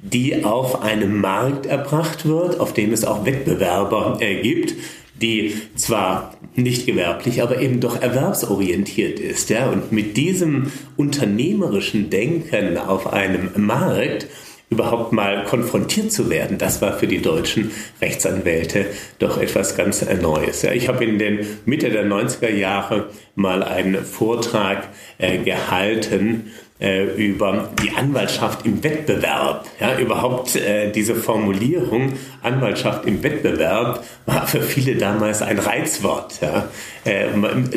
die 0.02 0.44
auf 0.44 0.82
einem 0.82 1.20
Markt 1.20 1.64
erbracht 1.66 2.26
wird, 2.26 2.60
auf 2.60 2.74
dem 2.74 2.92
es 2.92 3.04
auch 3.04 3.24
Wettbewerber 3.24 4.18
äh, 4.20 4.42
gibt, 4.42 4.74
die 5.20 5.54
zwar 5.76 6.34
nicht 6.56 6.86
gewerblich, 6.86 7.42
aber 7.42 7.60
eben 7.60 7.80
doch 7.80 8.00
erwerbsorientiert 8.00 9.20
ist. 9.20 9.50
Ja? 9.50 9.68
Und 9.68 9.92
mit 9.92 10.16
diesem 10.16 10.72
unternehmerischen 10.96 12.10
Denken 12.10 12.76
auf 12.78 13.12
einem 13.12 13.50
Markt 13.56 14.26
überhaupt 14.70 15.12
mal 15.12 15.44
konfrontiert 15.44 16.12
zu 16.12 16.30
werden, 16.30 16.56
das 16.56 16.80
war 16.80 16.96
für 16.96 17.08
die 17.08 17.20
deutschen 17.20 17.72
Rechtsanwälte 18.00 18.86
doch 19.18 19.38
etwas 19.38 19.76
ganz 19.76 20.04
Neues. 20.22 20.62
Ja, 20.62 20.72
ich 20.72 20.88
habe 20.88 21.04
in 21.04 21.18
den 21.18 21.40
Mitte 21.64 21.90
der 21.90 22.06
90er 22.06 22.50
Jahre 22.50 23.10
mal 23.34 23.64
einen 23.64 24.04
Vortrag 24.04 24.88
äh, 25.18 25.38
gehalten 25.38 26.52
über 26.80 27.68
die 27.82 27.90
Anwaltschaft 27.90 28.64
im 28.64 28.82
Wettbewerb. 28.82 29.66
Ja, 29.78 29.98
überhaupt 29.98 30.56
äh, 30.56 30.90
diese 30.90 31.14
Formulierung 31.14 32.14
Anwaltschaft 32.42 33.04
im 33.04 33.22
Wettbewerb 33.22 34.02
war 34.24 34.46
für 34.46 34.62
viele 34.62 34.96
damals 34.96 35.42
ein 35.42 35.58
Reizwort. 35.58 36.40
Ja. 36.40 36.68
Äh, 37.04 37.26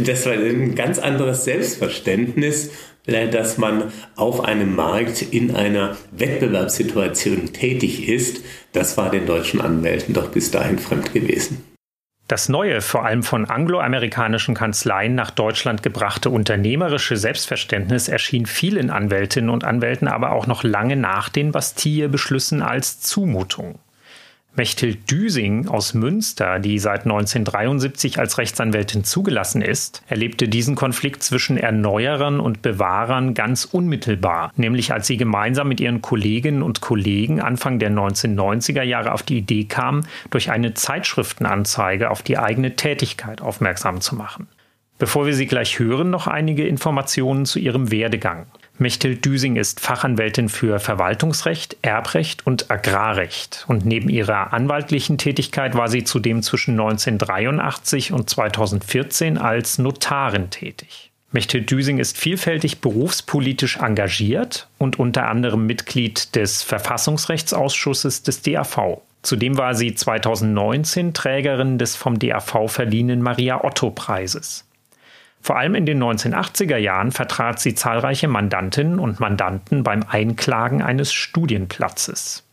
das 0.02 0.26
war 0.26 0.34
ein 0.34 0.76
ganz 0.76 1.00
anderes 1.00 1.44
Selbstverständnis 1.44 2.72
äh, 3.06 3.28
dass 3.30 3.58
man 3.58 3.92
auf 4.16 4.46
einem 4.46 4.76
Markt 4.76 5.22
in 5.22 5.56
einer 5.56 5.98
Wettbewerbssituation 6.12 7.52
tätig 7.52 8.08
ist, 8.08 8.42
das 8.72 8.96
war 8.96 9.12
den 9.12 9.26
deutschen 9.26 9.60
Anwälten 9.60 10.14
doch 10.14 10.30
bis 10.30 10.52
dahin 10.52 10.80
fremd 10.80 11.14
gewesen. 11.14 11.73
Das 12.28 12.48
neue, 12.48 12.82
vor 12.82 13.06
allem 13.06 13.22
von 13.22 13.46
angloamerikanischen 13.46 14.56
Kanzleien 14.56 15.14
nach 15.14 15.30
Deutschland 15.30 15.84
gebrachte 15.84 16.30
unternehmerische 16.30 17.18
Selbstverständnis 17.18 18.08
erschien 18.08 18.46
vielen 18.46 18.90
Anwältinnen 18.90 19.50
und 19.50 19.66
Anwälten 19.66 20.08
aber 20.08 20.32
auch 20.32 20.48
noch 20.48 20.64
lange 20.64 20.96
nach 20.96 21.28
den 21.28 21.52
Bastille-Beschlüssen 21.52 22.62
als 22.62 23.02
Zumutung. 23.02 23.80
Mechthild 24.56 25.10
Düsing 25.10 25.68
aus 25.68 25.96
Münster, 25.96 26.60
die 26.60 26.78
seit 26.78 27.06
1973 27.06 28.20
als 28.20 28.38
Rechtsanwältin 28.38 29.04
zugelassen 29.04 29.64
ist, 29.64 30.04
erlebte 30.08 30.48
diesen 30.48 30.76
Konflikt 30.76 31.24
zwischen 31.24 31.58
Erneuerern 31.58 32.40
und 32.40 32.62
Bewahrern 32.62 33.34
ganz 33.34 33.66
unmittelbar, 33.66 34.54
nämlich 34.56 34.94
als 34.94 35.08
sie 35.08 35.18
gemeinsam 35.18 35.70
mit 35.70 35.80
ihren 35.80 36.04
Kolleginnen 36.04 36.62
und 36.62 36.82
Kollegen 36.82 37.42
Anfang 37.42 37.80
der 37.80 37.90
1990er 37.90 38.84
Jahre 38.84 39.14
auf 39.14 39.24
die 39.24 39.40
Idee 39.40 39.64
kam, 39.64 40.02
durch 40.30 40.52
eine 40.52 40.76
Zeitschriftenanzeige 40.76 42.12
auf 42.12 42.22
die 42.22 42.38
eigene 42.38 42.76
Tätigkeit 42.76 43.42
aufmerksam 43.42 44.02
zu 44.02 44.16
machen. 44.16 44.48
Bevor 45.00 45.26
wir 45.26 45.34
sie 45.34 45.48
gleich 45.48 45.80
hören, 45.80 46.12
noch 46.12 46.28
einige 46.28 46.68
Informationen 46.68 47.46
zu 47.46 47.58
ihrem 47.58 47.90
Werdegang. 47.90 48.46
Mechthild 48.80 49.24
Düsing 49.24 49.56
ist 49.56 49.80
Fachanwältin 49.80 50.50
für 50.50 50.80
Verwaltungsrecht, 50.80 51.78
Erbrecht 51.84 52.48
und 52.48 52.72
Agrarrecht. 52.72 53.66
Und 53.68 53.86
neben 53.86 54.10
ihrer 54.10 54.52
anwaltlichen 54.52 55.20
Tätigkeit 55.20 55.76
war 55.76 55.90
sie 55.90 56.04
zudem 56.04 56.42
zwischen 56.42 56.72
1983 56.72 58.12
und 58.12 58.30
2014 58.30 59.38
als 59.38 59.78
Notarin 59.78 60.50
tätig. 60.50 61.12
Mechthild 61.32 61.70
Düsing 61.70 62.00
ist 62.00 62.18
vielfältig 62.18 62.82
berufspolitisch 62.82 63.78
engagiert 63.78 64.68
und 64.78 65.00
unter 65.00 65.28
anderem 65.28 65.66
Mitglied 65.66 66.36
des 66.36 66.64
Verfassungsrechtsausschusses 66.64 68.24
des 68.24 68.42
DAV. 68.42 69.02
Zudem 69.22 69.58
war 69.58 69.74
sie 69.74 69.96
2019 69.96 71.14
Trägerin 71.14 71.78
des 71.78 71.96
vom 71.96 72.20
DAV 72.20 72.68
verliehenen 72.68 73.22
Maria 73.22 73.64
Otto 73.64 73.90
Preises. 73.92 74.66
Vor 75.44 75.58
allem 75.58 75.76
in 75.76 75.86
den 75.86 76.02
1980er 76.02 76.78
Jahren 76.78 77.12
vertrat 77.12 77.60
sie 77.60 77.76
zahlreiche 77.76 78.30
Mandantinnen 78.30 78.98
und 78.98 79.20
Mandanten 79.20 79.84
beim 79.84 80.04
Einklagen 80.10 80.82
eines 80.82 81.12
Studienplatzes. 81.12 82.44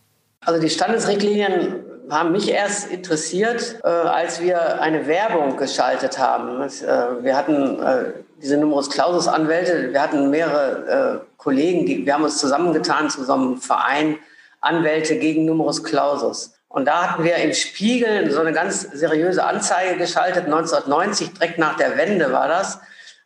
Also 0.40 0.60
die 0.60 0.68
Standesrichtlinien 0.68 1.76
haben 2.10 2.32
mich 2.32 2.50
erst 2.50 2.90
interessiert, 2.90 3.78
äh, 3.84 3.86
als 3.86 4.40
wir 4.40 4.82
eine 4.82 5.06
Werbung 5.06 5.56
geschaltet 5.56 6.18
haben. 6.18 6.58
Das, 6.58 6.82
äh, 6.82 7.22
wir 7.22 7.36
hatten 7.36 7.80
äh, 7.80 8.04
diese 8.42 8.56
Numerus 8.56 8.90
Clausus 8.90 9.28
Anwälte, 9.28 9.92
wir 9.92 10.02
hatten 10.02 10.28
mehrere 10.28 11.20
äh, 11.20 11.26
Kollegen, 11.36 11.86
die, 11.86 12.04
wir 12.04 12.14
haben 12.14 12.24
uns 12.24 12.38
zusammengetan 12.38 13.08
zu 13.08 13.22
so 13.22 13.34
einem 13.34 13.58
Verein 13.58 14.18
Anwälte 14.60 15.16
gegen 15.16 15.44
Numerus 15.44 15.84
Clausus. 15.84 16.54
Und 16.70 16.84
da 16.84 17.10
hatten 17.10 17.24
wir 17.24 17.34
im 17.34 17.52
Spiegel 17.52 18.30
so 18.30 18.38
eine 18.40 18.52
ganz 18.52 18.82
seriöse 18.82 19.42
Anzeige 19.42 19.96
geschaltet. 19.96 20.44
1990, 20.44 21.32
direkt 21.32 21.58
nach 21.58 21.76
der 21.76 21.96
Wende 21.98 22.30
war 22.30 22.46
das, 22.46 22.78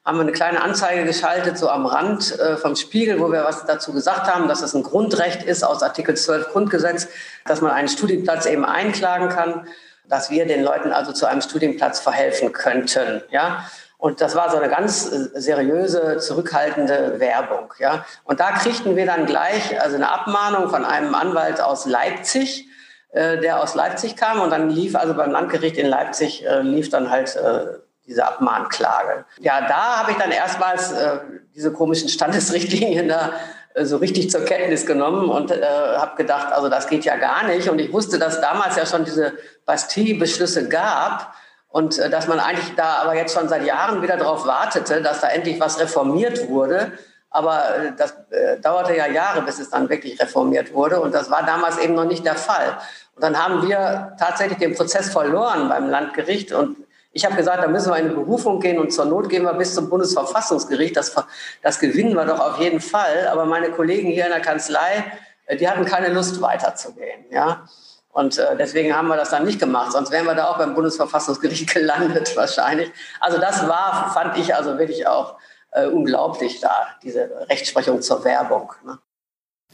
haben 0.03 0.17
wir 0.17 0.23
eine 0.23 0.33
kleine 0.33 0.63
Anzeige 0.63 1.05
geschaltet, 1.05 1.59
so 1.59 1.69
am 1.69 1.85
Rand 1.85 2.39
äh, 2.39 2.57
vom 2.57 2.75
Spiegel, 2.75 3.21
wo 3.21 3.31
wir 3.31 3.45
was 3.45 3.67
dazu 3.67 3.93
gesagt 3.93 4.35
haben, 4.35 4.49
dass 4.49 4.63
es 4.63 4.73
ein 4.73 4.83
Grundrecht 4.83 5.43
ist 5.43 5.63
aus 5.63 5.83
Artikel 5.83 6.17
12 6.17 6.53
Grundgesetz, 6.53 7.07
dass 7.45 7.61
man 7.61 7.71
einen 7.71 7.89
Studienplatz 7.89 8.47
eben 8.47 8.65
einklagen 8.65 9.29
kann, 9.29 9.69
dass 10.09 10.31
wir 10.31 10.47
den 10.47 10.63
Leuten 10.63 10.93
also 10.93 11.13
zu 11.13 11.27
einem 11.27 11.43
Studienplatz 11.43 12.01
verhelfen 12.01 12.53
könnten. 12.53 13.23
Ja? 13.31 13.67
Und 13.99 14.23
das 14.23 14.35
war 14.35 14.51
so 14.51 14.57
eine 14.57 14.71
ganz 14.71 15.13
äh, 15.13 15.39
seriöse, 15.39 16.17
zurückhaltende 16.17 17.21
Werbung. 17.21 17.75
Ja? 17.79 18.07
Und 18.25 18.41
da 18.41 18.53
kriegten 18.53 18.97
wir 18.97 19.05
dann 19.05 19.27
gleich 19.27 19.79
also 19.83 19.97
eine 19.97 20.11
Abmahnung 20.11 20.71
von 20.71 20.87
einem 20.87 21.15
Anwalt 21.15 21.61
aus 21.61 21.85
Leipzig, 21.85 22.71
äh, 23.15 23.39
der 23.39 23.63
aus 23.63 23.75
Leipzig 23.77 24.17
kam 24.17 24.41
und 24.41 24.51
dann 24.51 24.71
lief 24.71 24.97
also 24.97 25.15
beim 25.15 25.31
Landgericht 25.31 25.77
in 25.77 25.87
Leipzig 25.87 26.45
äh, 26.45 26.63
lief 26.63 26.91
dann 26.91 27.11
halt 27.11 27.37
äh, 27.37 27.79
diese 28.07 28.27
Abmahnklage. 28.27 29.25
Ja, 29.41 29.61
da 29.69 30.01
habe 30.01 30.11
ich 30.11 30.17
dann 30.17 30.33
erstmals 30.33 30.91
äh, 30.91 31.19
diese 31.55 31.73
komischen 31.73 32.09
Standesrichtlinien 32.09 33.09
da 33.09 33.31
äh, 33.75 33.85
so 33.85 33.99
richtig 33.99 34.31
zur 34.31 34.45
Kenntnis 34.45 34.85
genommen 34.85 35.29
und 35.29 35.53
äh, 35.53 35.63
habe 35.97 36.17
gedacht, 36.17 36.53
also 36.53 36.69
das 36.69 36.89
geht 36.89 37.05
ja 37.05 37.17
gar 37.17 37.47
nicht. 37.47 37.69
Und 37.69 37.79
ich 37.79 37.93
wusste, 37.93 38.19
dass 38.19 38.41
damals 38.41 38.77
ja 38.77 38.85
schon 38.85 39.05
diese 39.05 39.35
Bastille-Beschlüsse 39.65 40.69
gab 40.69 41.35
und 41.69 41.99
äh, 41.99 42.11
dass 42.11 42.27
man 42.27 42.41
eigentlich 42.41 42.75
da 42.75 42.97
aber 42.97 43.15
jetzt 43.15 43.33
schon 43.33 43.49
seit 43.49 43.65
Jahren 43.65 44.03
wieder 44.03 44.17
darauf 44.17 44.45
wartete, 44.45 45.03
dass 45.03 45.21
da 45.21 45.29
endlich 45.29 45.61
was 45.61 45.79
reformiert 45.79 46.49
wurde. 46.49 46.93
Aber 47.35 47.77
äh, 47.77 47.93
das 47.97 48.15
äh, 48.31 48.61
dauerte 48.61 48.97
ja 48.97 49.09
Jahre, 49.09 49.43
bis 49.43 49.59
es 49.59 49.69
dann 49.69 49.89
wirklich 49.89 50.21
reformiert 50.21 50.73
wurde. 50.73 51.01
Und 51.01 51.13
das 51.13 51.33
war 51.33 51.45
damals 51.45 51.79
eben 51.79 51.95
noch 51.95 52.05
nicht 52.05 52.25
der 52.25 52.37
Fall. 52.37 52.79
Und 53.17 53.25
dann 53.25 53.37
haben 53.37 53.67
wir 53.67 54.15
tatsächlich 54.21 54.59
den 54.59 54.73
Prozess 54.77 55.11
verloren 55.11 55.69
beim 55.69 55.91
Landgericht. 55.91 56.53
Und 56.53 56.77
ich 57.11 57.25
habe 57.25 57.35
gesagt, 57.35 57.65
da 57.65 57.67
müssen 57.67 57.91
wir 57.91 57.99
in 57.99 58.05
eine 58.07 58.15
Berufung 58.15 58.61
gehen 58.61 58.79
und 58.79 58.93
zur 58.93 59.07
Not 59.07 59.29
gehen 59.29 59.43
wir 59.43 59.53
bis 59.55 59.75
zum 59.75 59.91
Bundesverfassungsgericht. 59.91 60.97
Das, 60.97 61.13
das 61.61 61.81
gewinnen 61.81 62.15
wir 62.15 62.25
doch 62.25 62.39
auf 62.39 62.61
jeden 62.61 62.81
Fall. 62.81 63.27
Aber 63.27 63.47
meine 63.47 63.71
Kollegen 63.71 64.11
hier 64.11 64.27
in 64.27 64.31
der 64.31 64.41
Kanzlei, 64.41 65.05
äh, 65.47 65.57
die 65.57 65.69
hatten 65.69 65.85
keine 65.85 66.11
Lust 66.11 66.41
weiterzugehen. 66.41 67.25
Ja? 67.33 67.65
Und 68.13 68.39
äh, 68.39 68.57
deswegen 68.57 68.97
haben 68.97 69.09
wir 69.09 69.17
das 69.17 69.31
dann 69.31 69.45
nicht 69.45 69.59
gemacht. 69.59 69.91
Sonst 69.91 70.13
wären 70.13 70.27
wir 70.27 70.37
da 70.37 70.47
auch 70.51 70.59
beim 70.59 70.77
Bundesverfassungsgericht 70.77 71.69
gelandet 71.75 72.37
wahrscheinlich. 72.37 72.93
Also 73.19 73.39
das 73.39 73.67
war, 73.67 74.13
fand 74.15 74.39
ich 74.39 74.55
also 74.55 74.79
wirklich 74.79 75.09
auch 75.09 75.35
äh, 75.75 75.87
unglaublich 75.87 76.61
da, 76.61 76.89
diese 77.03 77.47
Rechtsprechung 77.49 78.01
zur 78.01 78.25
Werbung. 78.25 78.73
Ne? 78.85 78.99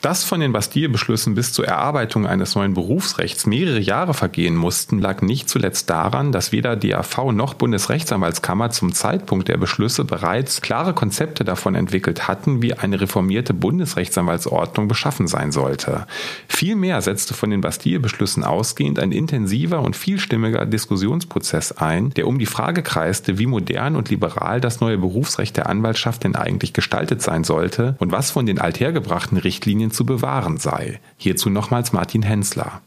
Dass 0.01 0.25
von 0.25 0.41
den 0.41 0.53
Bastille-Beschlüssen 0.53 1.35
bis 1.35 1.53
zur 1.53 1.67
Erarbeitung 1.67 2.27
eines 2.27 2.55
neuen 2.55 2.73
Berufsrechts 2.73 3.45
mehrere 3.45 3.81
Jahre 3.81 4.15
vergehen 4.15 4.57
mussten, 4.57 4.99
lag 4.99 5.21
nicht 5.21 5.51
zuletzt 5.51 5.91
daran, 5.91 6.33
dass 6.33 6.53
weder 6.53 6.75
DAV 6.75 7.33
noch 7.33 7.53
Bundesrechtsanwaltskammer 7.53 8.71
zum 8.71 8.95
Zeitpunkt 8.95 9.49
der 9.49 9.59
Beschlüsse 9.59 10.07
bereits 10.07 10.63
klare 10.63 10.95
Konzepte 10.95 11.45
davon 11.45 11.75
entwickelt 11.75 12.29
hatten, 12.29 12.63
wie 12.63 12.73
eine 12.73 12.99
reformierte 12.99 13.53
Bundesrechtsanwaltsordnung 13.53 14.89
beschaffen 14.89 15.29
sein 15.29 15.53
sollte. 15.53 16.07
Vielmehr 16.49 17.03
setzte 17.03 17.35
von 17.35 17.51
den 17.51 17.61
Bastille-Beschlüssen 17.61 18.43
ausgehend 18.43 18.99
ein 19.01 19.13
intensiver 19.13 19.83
und 19.83 19.97
vielstimmiger 19.97 20.65
Diskussionsprozess 20.65 21.73
ein, 21.73 22.09
der 22.11 22.27
um 22.27 22.39
die 22.39 22.47
Frage 22.47 22.83
kreiste, 22.83 23.39
wie 23.39 23.47
modern 23.47 23.97
und 23.97 24.09
liberal 24.09 24.63
das 24.63 24.81
neue 24.81 24.97
Berufsrecht 24.97 25.59
der 25.59 25.69
Anwaltschaft 25.69 26.25
denn 26.25 26.37
eigentlich 26.37 26.73
gestaltet 26.73 27.21
sein 27.21 27.45
sollte 27.45 27.97
und 27.99 28.13
was 28.13 28.31
von 28.31 28.47
den 28.47 28.59
althergebrachten 28.59 29.37
Richtlinien 29.37 29.90
zu 29.91 30.05
bewahren 30.05 30.59
sei. 30.59 31.01
Hierzu 31.17 31.51
nochmals 31.51 31.93
Martin 31.93 32.23
Hensler. 32.23 32.83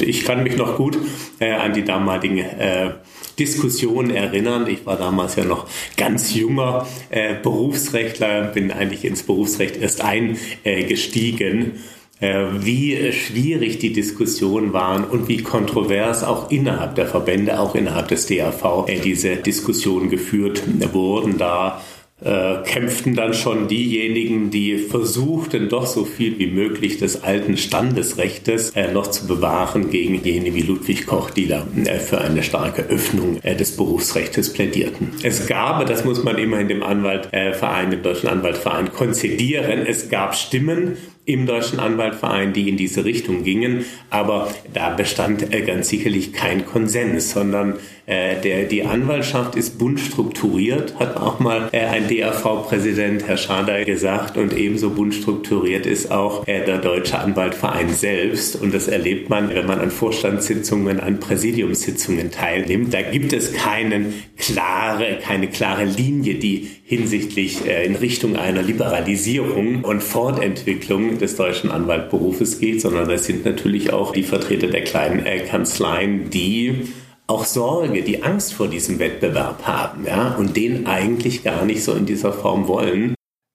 Ich 0.00 0.24
kann 0.24 0.42
mich 0.42 0.56
noch 0.56 0.76
gut 0.76 0.96
äh, 1.38 1.52
an 1.52 1.74
die 1.74 1.84
damaligen 1.84 2.38
äh, 2.38 2.92
Diskussionen 3.38 4.10
erinnern. 4.10 4.66
Ich 4.66 4.86
war 4.86 4.96
damals 4.96 5.36
ja 5.36 5.44
noch 5.44 5.66
ganz 5.96 6.34
junger 6.34 6.86
äh, 7.10 7.34
Berufsrechtler, 7.34 8.44
bin 8.44 8.70
eigentlich 8.70 9.04
ins 9.04 9.22
Berufsrecht 9.22 9.76
erst 9.76 10.02
eingestiegen. 10.02 11.72
Äh, 12.20 12.46
wie 12.60 13.12
schwierig 13.12 13.80
die 13.80 13.92
Diskussionen 13.92 14.72
waren 14.72 15.04
und 15.04 15.28
wie 15.28 15.42
kontrovers 15.42 16.22
auch 16.22 16.50
innerhalb 16.50 16.94
der 16.94 17.06
Verbände, 17.06 17.58
auch 17.58 17.74
innerhalb 17.74 18.08
des 18.08 18.26
DAV, 18.26 18.88
äh, 18.88 19.00
diese 19.00 19.36
Diskussionen 19.36 20.08
geführt 20.08 20.62
wurden. 20.92 21.36
Da 21.36 21.82
äh, 22.24 22.62
kämpften 22.64 23.14
dann 23.14 23.34
schon 23.34 23.68
diejenigen, 23.68 24.50
die 24.50 24.78
versuchten, 24.78 25.68
doch 25.68 25.86
so 25.86 26.04
viel 26.04 26.38
wie 26.38 26.46
möglich 26.46 26.98
des 26.98 27.22
alten 27.22 27.56
Standesrechtes 27.56 28.70
äh, 28.70 28.92
noch 28.92 29.08
zu 29.08 29.26
bewahren 29.26 29.90
gegen 29.90 30.22
jene 30.22 30.54
wie 30.54 30.62
Ludwig 30.62 31.06
Koch, 31.06 31.30
die 31.30 31.48
da 31.48 31.66
äh, 31.84 31.98
für 31.98 32.20
eine 32.20 32.42
starke 32.42 32.82
Öffnung 32.82 33.38
äh, 33.42 33.56
des 33.56 33.76
Berufsrechts 33.76 34.52
plädierten. 34.52 35.10
Es 35.22 35.46
gab, 35.46 35.86
das 35.86 36.04
muss 36.04 36.22
man 36.22 36.38
immer 36.38 36.60
in 36.60 36.68
dem 36.68 36.82
Anwaltverein, 36.82 37.90
dem 37.90 38.02
Deutschen 38.02 38.28
Anwaltverein 38.28 38.92
konzidieren, 38.92 39.86
es 39.86 40.08
gab 40.08 40.34
Stimmen, 40.34 40.96
im 41.24 41.46
Deutschen 41.46 41.78
Anwaltverein, 41.78 42.52
die 42.52 42.68
in 42.68 42.76
diese 42.76 43.04
Richtung 43.04 43.44
gingen. 43.44 43.84
Aber 44.10 44.48
da 44.74 44.90
bestand 44.90 45.54
äh, 45.54 45.62
ganz 45.62 45.88
sicherlich 45.88 46.32
kein 46.32 46.66
Konsens, 46.66 47.30
sondern 47.30 47.74
äh, 48.06 48.40
der, 48.40 48.64
die 48.64 48.82
Anwaltschaft 48.82 49.54
ist 49.54 49.78
bunt 49.78 50.00
strukturiert, 50.00 50.98
hat 50.98 51.16
auch 51.16 51.38
mal 51.38 51.68
äh, 51.70 51.86
ein 51.86 52.08
DAV-Präsident, 52.08 53.28
Herr 53.28 53.36
Schader, 53.36 53.84
gesagt. 53.84 54.36
Und 54.36 54.56
ebenso 54.56 54.90
bunt 54.90 55.14
strukturiert 55.14 55.86
ist 55.86 56.10
auch 56.10 56.46
äh, 56.48 56.64
der 56.64 56.78
Deutsche 56.78 57.20
Anwaltverein 57.20 57.90
selbst. 57.90 58.60
Und 58.60 58.74
das 58.74 58.88
erlebt 58.88 59.30
man, 59.30 59.54
wenn 59.54 59.66
man 59.66 59.78
an 59.78 59.92
Vorstandssitzungen, 59.92 60.98
an 60.98 61.20
Präsidiumssitzungen 61.20 62.32
teilnimmt. 62.32 62.92
Da 62.92 63.02
gibt 63.02 63.32
es 63.32 63.52
keinen 63.52 64.14
klare, 64.36 65.18
keine 65.22 65.46
klare 65.46 65.84
Linie, 65.84 66.34
die 66.34 66.68
hinsichtlich 66.84 67.64
äh, 67.66 67.86
in 67.86 67.94
Richtung 67.94 68.36
einer 68.36 68.62
Liberalisierung 68.62 69.84
und 69.84 70.02
Fortentwicklung 70.02 71.11
des 71.20 71.36
deutschen 71.36 71.70
Anwaltberufes 71.70 72.58
geht, 72.58 72.80
sondern 72.80 73.08
das 73.08 73.24
sind 73.24 73.44
natürlich 73.44 73.92
auch 73.92 74.12
die 74.12 74.22
Vertreter 74.22 74.68
der 74.68 74.84
kleinen 74.84 75.24
äh, 75.26 75.40
Kanzleien, 75.40 76.30
die 76.30 76.92
auch 77.26 77.44
Sorge, 77.44 78.02
die 78.02 78.22
Angst 78.22 78.54
vor 78.54 78.68
diesem 78.68 78.98
Wettbewerb 78.98 79.66
haben 79.66 80.04
ja, 80.06 80.34
und 80.34 80.56
den 80.56 80.86
eigentlich 80.86 81.44
gar 81.44 81.64
nicht 81.64 81.82
so 81.82 81.92
in 81.94 82.06
dieser 82.06 82.32
Form 82.32 82.68
wollen. 82.68 83.14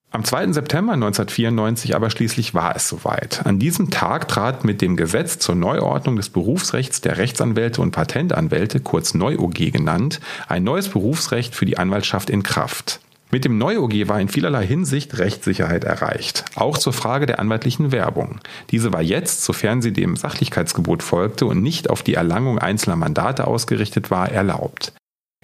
Am 0.09 0.23
2. 0.23 0.53
September 0.53 0.93
1994 0.93 1.95
aber 1.95 2.09
schließlich 2.09 2.53
war 2.53 2.75
es 2.75 2.87
soweit. 2.87 3.45
An 3.45 3.59
diesem 3.59 3.91
Tag 3.91 4.27
trat 4.29 4.63
mit 4.63 4.81
dem 4.81 4.95
Gesetz 4.95 5.37
zur 5.37 5.53
Neuordnung 5.53 6.15
des 6.15 6.29
Berufsrechts 6.29 7.01
der 7.01 7.17
Rechtsanwälte 7.17 7.81
und 7.81 7.91
Patentanwälte, 7.91 8.79
kurz 8.79 9.13
Neu-OG 9.13 9.71
genannt, 9.71 10.21
ein 10.47 10.63
neues 10.63 10.87
Berufsrecht 10.89 11.53
für 11.53 11.65
die 11.65 11.77
Anwaltschaft 11.77 12.29
in 12.29 12.41
Kraft. 12.41 13.01
Mit 13.29 13.43
dem 13.43 13.57
Neu-OG 13.57 14.07
war 14.07 14.21
in 14.21 14.29
vielerlei 14.29 14.65
Hinsicht 14.65 15.17
Rechtssicherheit 15.17 15.83
erreicht, 15.83 16.45
auch 16.55 16.77
zur 16.77 16.93
Frage 16.93 17.25
der 17.25 17.39
anwaltlichen 17.39 17.91
Werbung. 17.91 18.39
Diese 18.71 18.93
war 18.93 19.01
jetzt, 19.01 19.43
sofern 19.43 19.81
sie 19.81 19.91
dem 19.91 20.15
Sachlichkeitsgebot 20.15 21.03
folgte 21.03 21.45
und 21.45 21.61
nicht 21.61 21.89
auf 21.89 22.03
die 22.03 22.13
Erlangung 22.13 22.57
einzelner 22.57 22.95
Mandate 22.95 23.45
ausgerichtet 23.45 24.11
war, 24.11 24.31
erlaubt. 24.31 24.93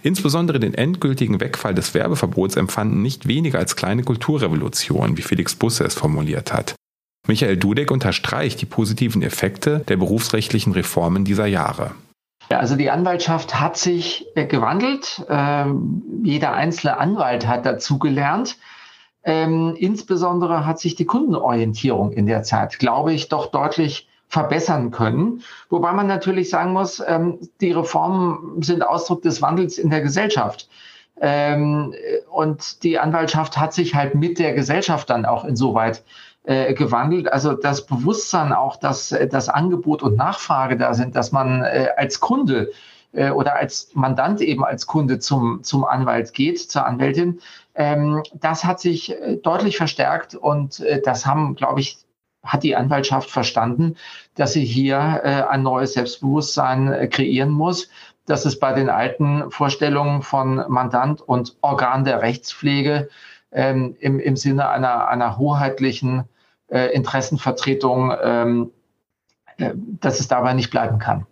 Insbesondere 0.01 0.59
den 0.59 0.73
endgültigen 0.73 1.41
Wegfall 1.41 1.73
des 1.73 1.93
Werbeverbots 1.93 2.55
empfanden 2.55 3.01
nicht 3.01 3.27
weniger 3.27 3.59
als 3.59 3.75
kleine 3.75 4.03
Kulturrevolution, 4.03 5.17
wie 5.17 5.21
Felix 5.21 5.55
Busse 5.55 5.83
es 5.83 5.93
formuliert 5.93 6.53
hat. 6.53 6.75
Michael 7.27 7.57
Dudek 7.57 7.89
unterstreicht 7.89 8.59
die 8.61 8.65
positiven 8.65 9.21
Effekte 9.21 9.79
der 9.87 9.95
berufsrechtlichen 9.97 10.73
Reformen 10.73 11.23
dieser 11.23 11.45
Jahre. 11.45 11.91
Ja, 12.49 12.59
also 12.59 12.75
die 12.75 12.89
Anwaltschaft 12.91 13.59
hat 13.59 13.77
sich 13.77 14.25
äh, 14.35 14.45
gewandelt. 14.45 15.25
Ähm, 15.29 16.03
jeder 16.23 16.53
einzelne 16.53 16.97
Anwalt 16.97 17.47
hat 17.47 17.65
dazugelernt. 17.65 18.57
Ähm, 19.23 19.75
insbesondere 19.77 20.65
hat 20.65 20.79
sich 20.79 20.95
die 20.95 21.05
Kundenorientierung 21.05 22.11
in 22.11 22.25
der 22.25 22.43
Zeit, 22.43 22.79
glaube 22.79 23.13
ich, 23.13 23.29
doch 23.29 23.47
deutlich 23.47 24.09
verbessern 24.27 24.91
können. 24.91 25.43
Wobei 25.69 25.93
man 25.93 26.07
natürlich 26.07 26.49
sagen 26.49 26.73
muss, 26.73 27.01
ähm, 27.05 27.39
die 27.61 27.71
Reformen 27.71 28.61
sind 28.61 28.81
Ausdruck 28.81 29.21
des 29.21 29.41
Wandels 29.41 29.77
in 29.77 29.89
der 29.89 30.01
Gesellschaft. 30.01 30.67
Ähm, 31.21 31.93
und 32.31 32.83
die 32.83 32.99
Anwaltschaft 32.99 33.57
hat 33.57 33.73
sich 33.73 33.95
halt 33.95 34.15
mit 34.15 34.39
der 34.39 34.53
Gesellschaft 34.53 35.09
dann 35.09 35.25
auch 35.25 35.45
insoweit 35.45 36.03
äh, 36.43 36.73
gewandelt. 36.73 37.31
Also 37.31 37.53
das 37.53 37.85
Bewusstsein 37.85 38.53
auch, 38.53 38.75
dass 38.75 39.11
äh, 39.11 39.27
das 39.27 39.49
Angebot 39.49 40.03
und 40.03 40.15
Nachfrage 40.15 40.77
da 40.77 40.93
sind, 40.93 41.15
dass 41.15 41.31
man 41.31 41.63
äh, 41.63 41.89
als 41.95 42.19
Kunde 42.19 42.71
äh, 43.13 43.29
oder 43.29 43.55
als 43.55 43.91
Mandant 43.93 44.41
eben 44.41 44.65
als 44.65 44.85
Kunde 44.85 45.19
zum, 45.19 45.63
zum 45.63 45.85
Anwalt 45.85 46.33
geht, 46.33 46.59
zur 46.59 46.85
Anwältin, 46.85 47.39
ähm, 47.75 48.23
das 48.33 48.65
hat 48.65 48.79
sich 48.79 49.11
äh, 49.11 49.37
deutlich 49.37 49.77
verstärkt 49.77 50.35
und 50.35 50.81
äh, 50.81 51.01
das 51.01 51.25
haben, 51.25 51.55
glaube 51.55 51.79
ich, 51.79 51.97
hat 52.43 52.63
die 52.63 52.75
Anwaltschaft 52.75 53.29
verstanden, 53.29 53.95
dass 54.35 54.53
sie 54.53 54.65
hier 54.65 55.21
äh, 55.23 55.43
ein 55.49 55.63
neues 55.63 55.93
Selbstbewusstsein 55.93 56.91
äh, 56.91 57.07
kreieren 57.07 57.51
muss, 57.51 57.89
dass 58.25 58.45
es 58.45 58.59
bei 58.59 58.73
den 58.73 58.89
alten 58.89 59.49
Vorstellungen 59.49 60.21
von 60.21 60.63
Mandant 60.67 61.21
und 61.21 61.55
Organ 61.61 62.03
der 62.03 62.21
Rechtspflege 62.21 63.09
ähm, 63.51 63.95
im, 63.99 64.19
im 64.19 64.35
Sinne 64.35 64.69
einer, 64.69 65.07
einer 65.07 65.37
hoheitlichen 65.37 66.25
äh, 66.73 66.87
Interessenvertretung, 66.87 68.13
ähm, 68.21 68.71
äh, 69.57 69.71
dass 69.75 70.19
es 70.19 70.27
dabei 70.27 70.53
nicht 70.53 70.71
bleiben 70.71 70.97
kann. 70.97 71.25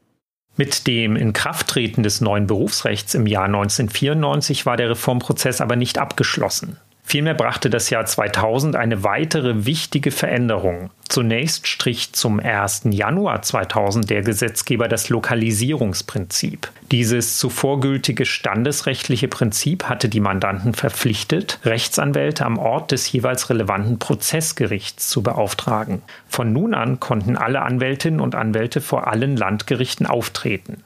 Mit 0.55 0.85
dem 0.85 1.15
Inkrafttreten 1.15 2.03
des 2.03 2.21
neuen 2.21 2.45
Berufsrechts 2.45 3.15
im 3.15 3.25
Jahr 3.25 3.45
1994 3.45 4.65
war 4.65 4.77
der 4.77 4.91
Reformprozess 4.91 5.61
aber 5.61 5.75
nicht 5.75 5.97
abgeschlossen. 5.97 6.77
Vielmehr 7.11 7.33
brachte 7.33 7.69
das 7.69 7.89
Jahr 7.89 8.05
2000 8.05 8.77
eine 8.77 9.03
weitere 9.03 9.65
wichtige 9.65 10.11
Veränderung. 10.11 10.91
Zunächst 11.09 11.67
strich 11.67 12.13
zum 12.13 12.39
1. 12.39 12.83
Januar 12.91 13.41
2000 13.41 14.09
der 14.09 14.21
Gesetzgeber 14.21 14.87
das 14.87 15.09
Lokalisierungsprinzip. 15.09 16.71
Dieses 16.89 17.37
zuvor 17.37 17.81
gültige 17.81 18.25
standesrechtliche 18.25 19.27
Prinzip 19.27 19.89
hatte 19.89 20.07
die 20.07 20.21
Mandanten 20.21 20.73
verpflichtet, 20.73 21.59
Rechtsanwälte 21.65 22.45
am 22.45 22.57
Ort 22.57 22.93
des 22.93 23.11
jeweils 23.11 23.49
relevanten 23.49 23.99
Prozessgerichts 23.99 25.09
zu 25.09 25.21
beauftragen. 25.21 26.03
Von 26.29 26.53
nun 26.53 26.73
an 26.73 27.01
konnten 27.01 27.35
alle 27.35 27.61
Anwältinnen 27.63 28.21
und 28.21 28.35
Anwälte 28.35 28.79
vor 28.79 29.07
allen 29.07 29.35
Landgerichten 29.35 30.05
auftreten. 30.05 30.81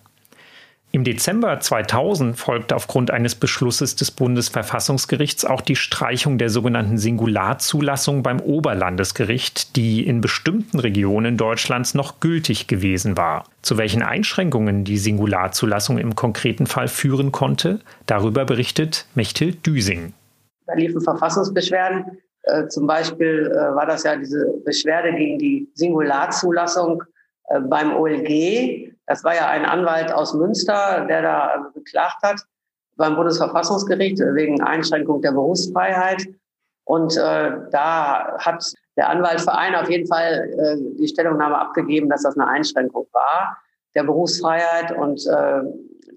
Im 0.96 1.04
Dezember 1.04 1.60
2000 1.60 2.38
folgte 2.38 2.74
aufgrund 2.74 3.12
eines 3.12 3.36
Beschlusses 3.36 3.98
des 3.98 4.12
Bundesverfassungsgerichts 4.12 5.44
auch 5.44 5.60
die 5.60 5.76
Streichung 5.76 6.38
der 6.38 6.50
sogenannten 6.50 6.98
Singularzulassung 6.98 8.24
beim 8.24 8.40
Oberlandesgericht, 8.40 9.76
die 9.76 10.08
in 10.08 10.22
bestimmten 10.22 10.80
Regionen 10.80 11.36
Deutschlands 11.36 11.96
noch 11.96 12.22
gültig 12.22 12.68
gewesen 12.68 13.18
war. 13.18 13.44
Zu 13.62 13.78
welchen 13.78 14.04
Einschränkungen 14.04 14.86
die 14.86 14.98
Singularzulassung 14.98 15.98
im 15.98 16.16
konkreten 16.16 16.66
Fall 16.66 16.88
führen 16.88 17.34
konnte, 17.34 17.82
darüber 18.06 18.46
berichtet 18.46 19.06
Mechthild 19.16 19.66
Düsing. 19.66 20.14
Da 20.66 20.76
liefen 20.76 21.02
Verfassungsbeschwerden. 21.02 22.20
Äh, 22.44 22.70
zum 22.70 22.88
Beispiel 22.88 23.52
äh, 23.52 23.76
war 23.76 23.86
das 23.86 24.04
ja 24.04 24.16
diese 24.16 24.46
Beschwerde 24.64 25.14
gegen 25.14 25.40
die 25.40 25.70
Singularzulassung 25.74 27.04
äh, 27.50 27.60
beim 27.60 27.94
OLG 27.94 28.95
das 29.08 29.24
war 29.24 29.36
ja 29.36 29.48
ein 29.48 29.66
Anwalt 29.66 30.12
aus 30.12 30.34
Münster, 30.34 31.06
der 31.08 31.22
da 31.22 31.72
geklagt 31.74 32.24
hat 32.24 32.42
beim 32.98 33.16
Bundesverfassungsgericht 33.16 34.20
wegen 34.20 34.62
Einschränkung 34.62 35.22
der 35.22 35.32
Berufsfreiheit. 35.32 36.28
Und 36.86 37.18
äh, 37.18 37.52
da 37.72 38.38
hat 38.40 38.64
der 38.96 39.10
Anwaltverein 39.10 39.76
auf 39.76 39.90
jeden 39.90 40.08
Fall 40.08 40.50
äh, 40.58 40.98
die 40.98 41.08
Stellungnahme 41.08 41.60
abgegeben, 41.60 42.10
dass 42.10 42.24
das 42.24 42.38
eine 42.38 42.48
Einschränkung 42.48 43.08
war 43.12 43.58
der 43.96 44.04
Berufsfreiheit. 44.04 44.96
Und 44.96 45.26
äh, 45.26 45.62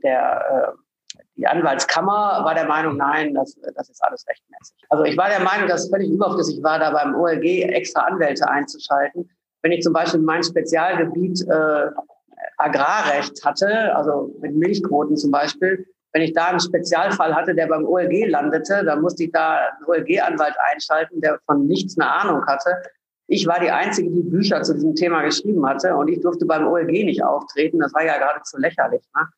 der, 0.03 0.77
äh, 0.77 1.21
die 1.37 1.47
Anwaltskammer 1.47 2.45
war 2.45 2.55
der 2.55 2.67
Meinung, 2.67 2.97
nein, 2.97 3.35
das, 3.35 3.57
das 3.75 3.89
ist 3.89 4.03
alles 4.05 4.27
rechtmäßig. 4.29 4.77
Also 4.91 5.05
ich 5.05 5.17
war 5.17 5.29
der 5.29 5.41
Meinung, 5.41 5.69
dass 5.69 5.85
es 5.85 5.91
völlig 5.91 6.11
überflüssig 6.11 6.63
war, 6.63 6.79
da 6.79 6.91
beim 6.91 7.15
OLG 7.15 7.63
extra 7.63 8.03
Anwälte 8.03 8.49
einzuschalten. 8.49 9.31
Wenn 9.63 9.73
ich 9.73 9.83
zum 9.83 9.93
Beispiel 9.93 10.21
mein 10.21 10.43
Spezialgebiet 10.43 11.43
äh, 11.49 11.91
Agrarrecht 12.59 13.45
hatte, 13.45 13.95
also 13.97 14.35
mit 14.41 14.55
Milchquoten 14.55 15.17
zum 15.17 15.31
Beispiel, 15.31 15.87
wenn 16.13 16.23
ich 16.23 16.33
da 16.33 16.47
einen 16.47 16.61
Spezialfall 16.61 17.35
hatte, 17.35 17.55
der 17.55 17.67
beim 17.67 17.85
OLG 17.85 18.29
landete, 18.29 18.85
dann 18.85 19.01
musste 19.01 19.25
ich 19.25 19.33
da 19.33 19.57
einen 19.57 19.85
OLG-Anwalt 19.87 20.55
einschalten, 20.73 21.21
der 21.21 21.39
von 21.47 21.67
nichts 21.67 21.99
eine 21.99 22.11
Ahnung 22.11 22.47
hatte. 22.47 22.77
Ich 23.27 23.47
war 23.47 23.61
die 23.61 23.71
Einzige, 23.71 24.11
die 24.11 24.23
Bücher 24.23 24.63
zu 24.63 24.75
diesem 24.75 24.95
Thema 24.95 25.23
geschrieben 25.23 25.67
hatte 25.67 25.95
und 25.95 26.09
ich 26.09 26.21
durfte 26.21 26.47
beim 26.47 26.67
OLG 26.67 27.05
nicht 27.05 27.23
auftreten. 27.23 27.79
Das 27.79 27.93
war 27.93 28.05
ja 28.05 28.17
geradezu 28.19 28.57
lächerlich. 28.57 29.03
Ne? 29.15 29.29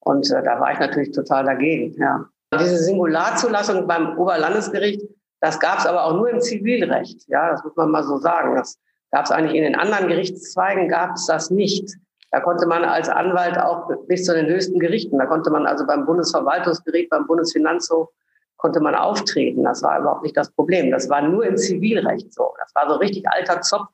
Und 0.00 0.30
äh, 0.30 0.42
da 0.42 0.58
war 0.58 0.72
ich 0.72 0.80
natürlich 0.80 1.12
total 1.12 1.44
dagegen. 1.44 1.94
Ja. 2.00 2.26
Diese 2.54 2.78
Singularzulassung 2.78 3.86
beim 3.86 4.18
Oberlandesgericht, 4.18 5.02
das 5.40 5.60
gab 5.60 5.78
es 5.78 5.86
aber 5.86 6.04
auch 6.04 6.14
nur 6.14 6.28
im 6.28 6.40
Zivilrecht. 6.40 7.28
Ja, 7.28 7.50
das 7.50 7.62
muss 7.62 7.76
man 7.76 7.90
mal 7.90 8.02
so 8.02 8.18
sagen. 8.18 8.56
Das 8.56 8.78
gab 9.12 9.26
es 9.26 9.30
eigentlich 9.30 9.56
in 9.56 9.62
den 9.62 9.76
anderen 9.76 10.08
Gerichtszweigen, 10.08 10.88
gab 10.88 11.14
es 11.14 11.26
das 11.26 11.50
nicht. 11.50 11.96
Da 12.30 12.40
konnte 12.40 12.66
man 12.66 12.84
als 12.84 13.08
Anwalt 13.08 13.58
auch 13.58 13.90
bis 14.08 14.24
zu 14.24 14.34
den 14.34 14.46
höchsten 14.46 14.78
Gerichten, 14.78 15.18
da 15.18 15.26
konnte 15.26 15.50
man 15.50 15.66
also 15.66 15.86
beim 15.86 16.04
Bundesverwaltungsgericht, 16.06 17.10
beim 17.10 17.26
Bundesfinanzhof, 17.26 18.08
konnte 18.56 18.80
man 18.80 18.94
auftreten. 18.94 19.64
Das 19.64 19.82
war 19.82 20.00
überhaupt 20.00 20.22
nicht 20.22 20.36
das 20.36 20.50
Problem. 20.50 20.90
Das 20.90 21.08
war 21.08 21.22
nur 21.22 21.44
im 21.46 21.56
Zivilrecht 21.56 22.32
so. 22.32 22.52
Das 22.58 22.74
war 22.74 22.88
so 22.88 22.96
richtig 22.96 23.28
alter 23.28 23.60
Zopf, 23.60 23.88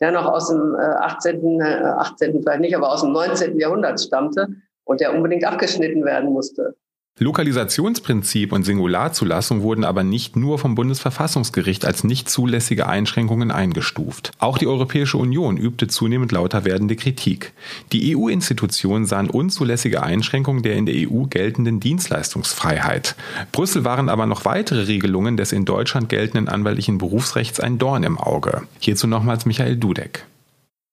der 0.00 0.12
noch 0.12 0.26
aus 0.26 0.48
dem 0.48 0.74
18., 0.74 1.60
äh, 1.60 1.64
18. 1.64 2.34
Äh, 2.34 2.40
vielleicht 2.40 2.60
nicht, 2.60 2.76
aber 2.76 2.92
aus 2.92 3.02
dem 3.02 3.12
19. 3.12 3.58
Jahrhundert 3.58 4.00
stammte 4.00 4.48
und 4.84 5.00
der 5.00 5.14
unbedingt 5.14 5.44
abgeschnitten 5.44 6.04
werden 6.04 6.32
musste. 6.32 6.76
Lokalisationsprinzip 7.18 8.52
und 8.52 8.64
Singularzulassung 8.64 9.62
wurden 9.62 9.84
aber 9.84 10.04
nicht 10.04 10.36
nur 10.36 10.58
vom 10.58 10.74
Bundesverfassungsgericht 10.74 11.86
als 11.86 12.04
nicht 12.04 12.28
zulässige 12.28 12.88
Einschränkungen 12.88 13.50
eingestuft. 13.50 14.32
Auch 14.38 14.58
die 14.58 14.66
Europäische 14.66 15.16
Union 15.16 15.56
übte 15.56 15.88
zunehmend 15.88 16.30
lauter 16.32 16.66
werdende 16.66 16.94
Kritik. 16.94 17.54
Die 17.90 18.14
EU-Institutionen 18.14 19.06
sahen 19.06 19.30
unzulässige 19.30 20.02
Einschränkungen 20.02 20.62
der 20.62 20.76
in 20.76 20.84
der 20.84 21.10
EU 21.10 21.22
geltenden 21.22 21.80
Dienstleistungsfreiheit. 21.80 23.16
Brüssel 23.50 23.86
waren 23.86 24.10
aber 24.10 24.26
noch 24.26 24.44
weitere 24.44 24.82
Regelungen 24.82 25.38
des 25.38 25.52
in 25.52 25.64
Deutschland 25.64 26.10
geltenden 26.10 26.48
anwaltlichen 26.48 26.98
Berufsrechts 26.98 27.60
ein 27.60 27.78
Dorn 27.78 28.02
im 28.02 28.18
Auge. 28.18 28.64
Hierzu 28.78 29.06
nochmals 29.06 29.46
Michael 29.46 29.78
Dudek. 29.78 30.26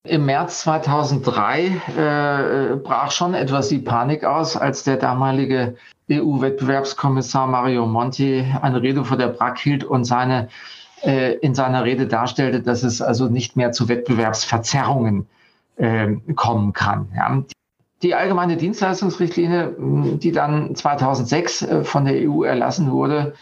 Im 0.05 0.25
März 0.25 0.61
2003 0.61 1.65
äh, 1.97 2.75
brach 2.77 3.11
schon 3.11 3.33
etwas 3.33 3.69
die 3.69 3.79
Panik 3.79 4.23
aus, 4.23 4.55
als 4.55 4.83
der 4.83 4.97
damalige 4.97 5.75
EU-Wettbewerbskommissar 6.21 7.47
Mario 7.47 7.85
Monti 7.85 8.45
eine 8.61 8.81
Rede 8.81 9.05
vor 9.05 9.17
der 9.17 9.27
BRAC 9.27 9.59
hielt 9.59 9.83
und 9.83 10.05
seine, 10.05 10.49
äh, 11.03 11.35
in 11.37 11.55
seiner 11.55 11.83
Rede 11.83 12.07
darstellte, 12.07 12.61
dass 12.61 12.83
es 12.83 13.01
also 13.01 13.27
nicht 13.27 13.55
mehr 13.55 13.71
zu 13.71 13.89
Wettbewerbsverzerrungen 13.89 15.27
äh, 15.77 16.13
kommen 16.35 16.73
kann. 16.73 17.07
Ja. 17.15 17.43
Die 18.03 18.15
allgemeine 18.15 18.57
Dienstleistungsrichtlinie, 18.57 19.75
die 19.77 20.31
dann 20.33 20.75
2006 20.75 21.61
äh, 21.61 21.83
von 21.83 22.05
der 22.05 22.29
EU 22.29 22.43
erlassen 22.43 22.91
wurde, 22.91 23.33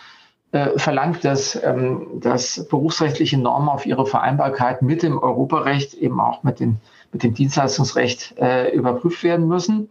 äh, 0.52 0.78
verlangt, 0.78 1.24
dass, 1.24 1.60
ähm, 1.64 2.20
dass 2.20 2.68
berufsrechtliche 2.68 3.38
Normen 3.38 3.70
auf 3.70 3.86
ihre 3.86 4.06
Vereinbarkeit 4.06 4.82
mit 4.82 5.02
dem 5.02 5.18
Europarecht, 5.18 5.94
eben 5.94 6.20
auch 6.20 6.44
mit, 6.44 6.60
den, 6.60 6.78
mit 7.12 7.24
dem 7.24 7.34
Dienstleistungsrecht 7.34 8.36
äh, 8.38 8.70
überprüft 8.76 9.24
werden 9.24 9.48
müssen. 9.48 9.90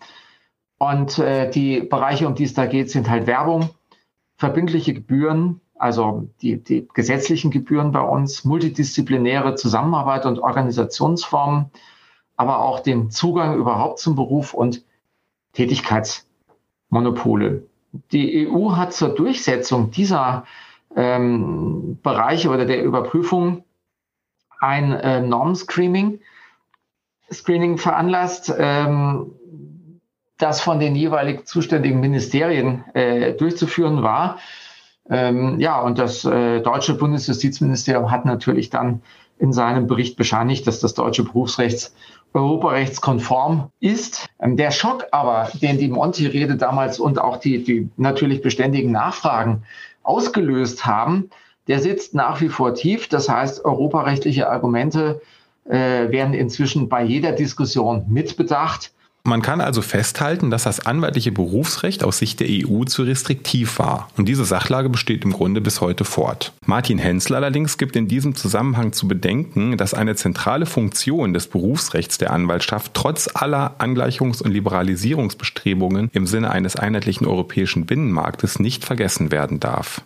Und 0.83 1.19
äh, 1.19 1.51
die 1.51 1.83
Bereiche, 1.83 2.27
um 2.27 2.35
die 2.35 2.45
es 2.45 2.55
da 2.55 2.65
geht, 2.65 2.91
sind 2.91 3.11
halt 3.11 3.27
Werbung, 3.27 3.69
verbindliche 4.39 4.95
Gebühren, 4.95 5.61
also 5.75 6.31
die, 6.41 6.57
die 6.57 6.89
gesetzlichen 6.95 7.51
Gebühren 7.51 7.93
bei 7.93 8.01
uns, 8.01 8.47
multidisziplinäre 8.47 9.57
Zusammenarbeit 9.57 10.25
und 10.25 10.39
Organisationsformen, 10.39 11.67
aber 12.37 12.61
auch 12.61 12.81
den 12.81 13.11
Zugang 13.11 13.59
überhaupt 13.59 13.99
zum 13.99 14.15
Beruf 14.15 14.55
und 14.55 14.83
Tätigkeitsmonopole. 15.53 17.67
Die 18.11 18.49
EU 18.49 18.75
hat 18.75 18.95
zur 18.95 19.11
Durchsetzung 19.11 19.91
dieser 19.91 20.47
ähm, 20.97 21.99
Bereiche 22.03 22.49
oder 22.49 22.65
der 22.65 22.83
Überprüfung 22.83 23.65
ein 24.61 24.93
äh, 24.93 25.21
Norm-Screening 25.21 26.21
Screening 27.33 27.79
veranlasst. 27.79 28.53
Ähm, 28.59 29.33
das 30.41 30.61
von 30.61 30.81
den 30.81 30.97
jeweilig 30.97 31.47
zuständigen 31.47 32.01
Ministerien 32.01 32.85
äh, 32.95 33.33
durchzuführen 33.33 34.03
war. 34.03 34.39
Ähm, 35.09 35.59
ja, 35.59 35.81
und 35.81 35.99
das 35.99 36.25
äh, 36.25 36.61
deutsche 36.61 36.95
Bundesjustizministerium 36.95 38.11
hat 38.11 38.25
natürlich 38.25 38.71
dann 38.71 39.03
in 39.39 39.53
seinem 39.53 39.87
Bericht 39.87 40.17
bescheinigt, 40.17 40.67
dass 40.67 40.81
das 40.81 40.95
deutsche 40.95 41.25
Berufsrechts 41.25 41.95
europarechtskonform 42.35 43.71
ist. 43.81 44.29
Ähm, 44.41 44.57
der 44.57 44.71
Schock 44.71 45.07
aber, 45.11 45.49
den 45.61 45.79
die 45.79 45.89
Monti-Rede 45.89 46.57
damals 46.57 47.01
und 47.01 47.19
auch 47.19 47.39
die, 47.39 47.65
die 47.65 47.89
natürlich 47.97 48.43
beständigen 48.43 48.93
Nachfragen 48.93 49.63
ausgelöst 50.03 50.87
haben, 50.87 51.31
der 51.69 51.81
sitzt 51.81 52.15
nach 52.15 52.41
wie 52.41 52.49
vor 52.49 52.75
tief. 52.75 53.09
Das 53.09 53.29
heißt, 53.29 53.65
europarechtliche 53.65 54.49
Argumente 54.49 55.21
äh, 55.65 56.11
werden 56.11 56.35
inzwischen 56.35 56.89
bei 56.89 57.03
jeder 57.03 57.33
Diskussion 57.33 58.07
mitbedacht. 58.09 58.93
Man 59.31 59.43
kann 59.43 59.61
also 59.61 59.81
festhalten, 59.81 60.51
dass 60.51 60.65
das 60.65 60.85
anwaltliche 60.87 61.31
Berufsrecht 61.31 62.03
aus 62.03 62.19
Sicht 62.19 62.41
der 62.41 62.49
EU 62.51 62.83
zu 62.83 63.05
restriktiv 63.05 63.79
war. 63.79 64.09
Und 64.17 64.29
diese 64.29 64.45
Sachlage 64.45 64.89
besteht 64.89 65.25
im 65.25 65.31
Grunde 65.31 65.61
bis 65.61 65.81
heute 65.81 66.05
fort. 66.05 66.53
Martin 66.67 66.99
Hensel 66.99 67.37
allerdings 67.37 67.79
gibt 67.79 67.95
in 67.95 68.09
diesem 68.09 68.35
Zusammenhang 68.35 68.93
zu 68.93 69.07
bedenken, 69.07 69.77
dass 69.77 69.95
eine 69.95 70.17
zentrale 70.17 70.67
Funktion 70.67 71.33
des 71.33 71.47
Berufsrechts 71.47 72.19
der 72.19 72.33
Anwaltschaft 72.33 72.93
trotz 72.93 73.31
aller 73.33 73.77
Angleichungs- 73.79 74.43
und 74.43 74.51
Liberalisierungsbestrebungen 74.51 76.11
im 76.13 76.27
Sinne 76.27 76.51
eines 76.51 76.75
einheitlichen 76.75 77.25
europäischen 77.25 77.87
Binnenmarktes 77.87 78.59
nicht 78.59 78.85
vergessen 78.85 79.31
werden 79.31 79.61
darf. 79.61 80.03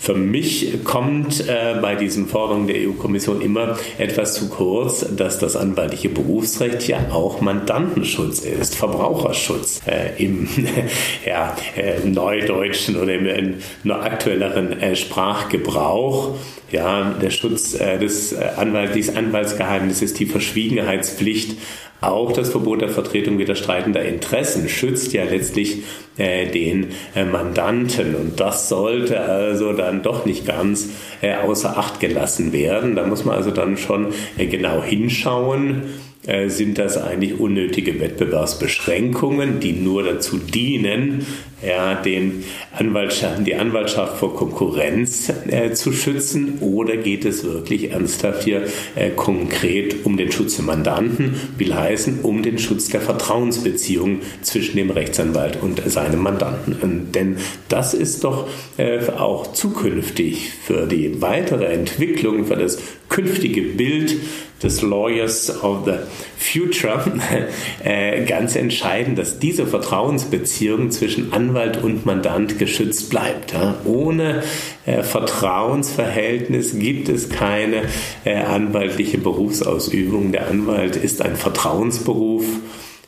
Für 0.00 0.14
mich 0.14 0.84
kommt 0.84 1.48
äh, 1.48 1.74
bei 1.82 1.96
diesen 1.96 2.28
Forderungen 2.28 2.68
der 2.68 2.76
EU-Kommission 2.88 3.40
immer 3.40 3.76
etwas 3.98 4.34
zu 4.34 4.48
kurz, 4.48 5.04
dass 5.14 5.40
das 5.40 5.56
anwaltliche 5.56 6.08
Berufsrecht 6.08 6.86
ja 6.86 7.10
auch 7.10 7.40
Mandantenschutz 7.40 8.38
ist, 8.38 8.76
Verbraucherschutz 8.76 9.80
äh, 9.86 10.22
im 10.24 10.48
ja, 11.26 11.54
äh, 11.76 12.08
neudeutschen 12.08 12.96
oder 12.96 13.12
im 13.12 13.26
äh, 13.26 13.54
nur 13.82 14.00
aktuelleren 14.02 14.80
äh, 14.80 14.94
Sprachgebrauch. 14.94 16.36
Ja, 16.70 17.14
der 17.20 17.30
Schutz 17.30 17.74
äh, 17.74 17.98
des 17.98 18.34
Anwalt, 18.34 19.16
Anwaltsgeheimnisses, 19.16 20.14
die 20.14 20.26
Verschwiegenheitspflicht 20.26 21.56
auch 22.00 22.32
das 22.32 22.50
Verbot 22.50 22.80
der 22.80 22.88
Vertretung 22.88 23.38
widerstreitender 23.38 24.04
Interessen 24.04 24.68
schützt 24.68 25.12
ja 25.12 25.24
letztlich 25.24 25.82
äh, 26.16 26.46
den 26.46 26.88
äh, 27.16 27.24
Mandanten 27.24 28.14
und 28.14 28.38
das 28.38 28.68
sollte 28.68 29.20
also 29.20 29.72
dann 29.72 30.02
doch 30.02 30.24
nicht 30.24 30.46
ganz 30.46 30.90
äh, 31.22 31.34
außer 31.34 31.76
Acht 31.76 31.98
gelassen 31.98 32.52
werden. 32.52 32.94
Da 32.94 33.06
muss 33.06 33.24
man 33.24 33.34
also 33.34 33.50
dann 33.50 33.76
schon 33.76 34.12
äh, 34.36 34.46
genau 34.46 34.82
hinschauen 34.82 35.82
äh, 36.28 36.50
sind 36.50 36.78
das 36.78 36.98
eigentlich 36.98 37.40
unnötige 37.40 38.00
Wettbewerbsbeschränkungen, 38.00 39.60
die 39.60 39.72
nur 39.72 40.02
dazu 40.02 40.36
dienen, 40.36 41.26
ja, 41.66 41.94
den 41.94 42.44
Anwaltschaft, 42.72 43.46
die 43.46 43.54
Anwaltschaft 43.54 44.18
vor 44.18 44.34
Konkurrenz 44.34 45.32
äh, 45.48 45.72
zu 45.72 45.92
schützen 45.92 46.58
oder 46.60 46.96
geht 46.96 47.24
es 47.24 47.44
wirklich 47.44 47.90
ernsthaft 47.90 48.44
hier 48.44 48.62
äh, 48.94 49.10
konkret 49.10 50.04
um 50.04 50.16
den 50.16 50.30
Schutz 50.30 50.56
der 50.56 50.64
Mandanten, 50.64 51.34
will 51.56 51.74
heißen 51.74 52.20
um 52.22 52.42
den 52.42 52.58
Schutz 52.58 52.88
der 52.88 53.00
Vertrauensbeziehung 53.00 54.20
zwischen 54.42 54.76
dem 54.76 54.90
Rechtsanwalt 54.90 55.60
und 55.60 55.82
seinem 55.86 56.22
Mandanten. 56.22 56.76
Und 56.80 57.12
denn 57.12 57.36
das 57.68 57.94
ist 57.94 58.24
doch 58.24 58.48
äh, 58.76 59.00
auch 59.10 59.52
zukünftig 59.52 60.50
für 60.64 60.86
die 60.86 61.20
weitere 61.20 61.66
Entwicklung, 61.66 62.46
für 62.46 62.56
das 62.56 62.78
künftige 63.08 63.62
Bild 63.62 64.16
des 64.62 64.82
Lawyers 64.82 65.62
of 65.62 65.84
the 65.86 65.92
Future 66.36 67.00
äh, 67.84 68.24
ganz 68.24 68.56
entscheidend, 68.56 69.18
dass 69.18 69.38
diese 69.38 69.66
Vertrauensbeziehung 69.66 70.90
zwischen 70.90 71.32
Anwalt 71.48 71.82
und 71.82 72.04
Mandant 72.04 72.58
geschützt 72.58 73.08
bleibt. 73.08 73.54
Ohne 73.86 74.42
äh, 74.84 75.02
Vertrauensverhältnis 75.02 76.78
gibt 76.78 77.08
es 77.08 77.30
keine 77.30 77.84
äh, 78.24 78.36
anwaltliche 78.36 79.16
Berufsausübung. 79.16 80.32
Der 80.32 80.48
Anwalt 80.48 80.96
ist 80.96 81.22
ein 81.22 81.36
Vertrauensberuf. 81.36 82.44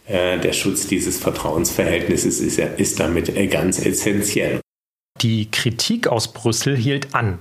Äh, 0.07 0.39
der 0.39 0.55
Schutz 0.55 0.87
dieses 0.87 1.19
Vertrauensverhältnisses 1.19 2.41
ist, 2.41 2.59
ist 2.59 2.99
damit 2.99 3.37
äh, 3.37 3.47
ganz 3.47 3.85
essentiell. 3.85 4.61
Die 5.21 5.51
Kritik 5.51 6.09
aus 6.09 6.33
Brüssel 6.33 6.79
hielt 6.79 7.15
an. 7.15 7.41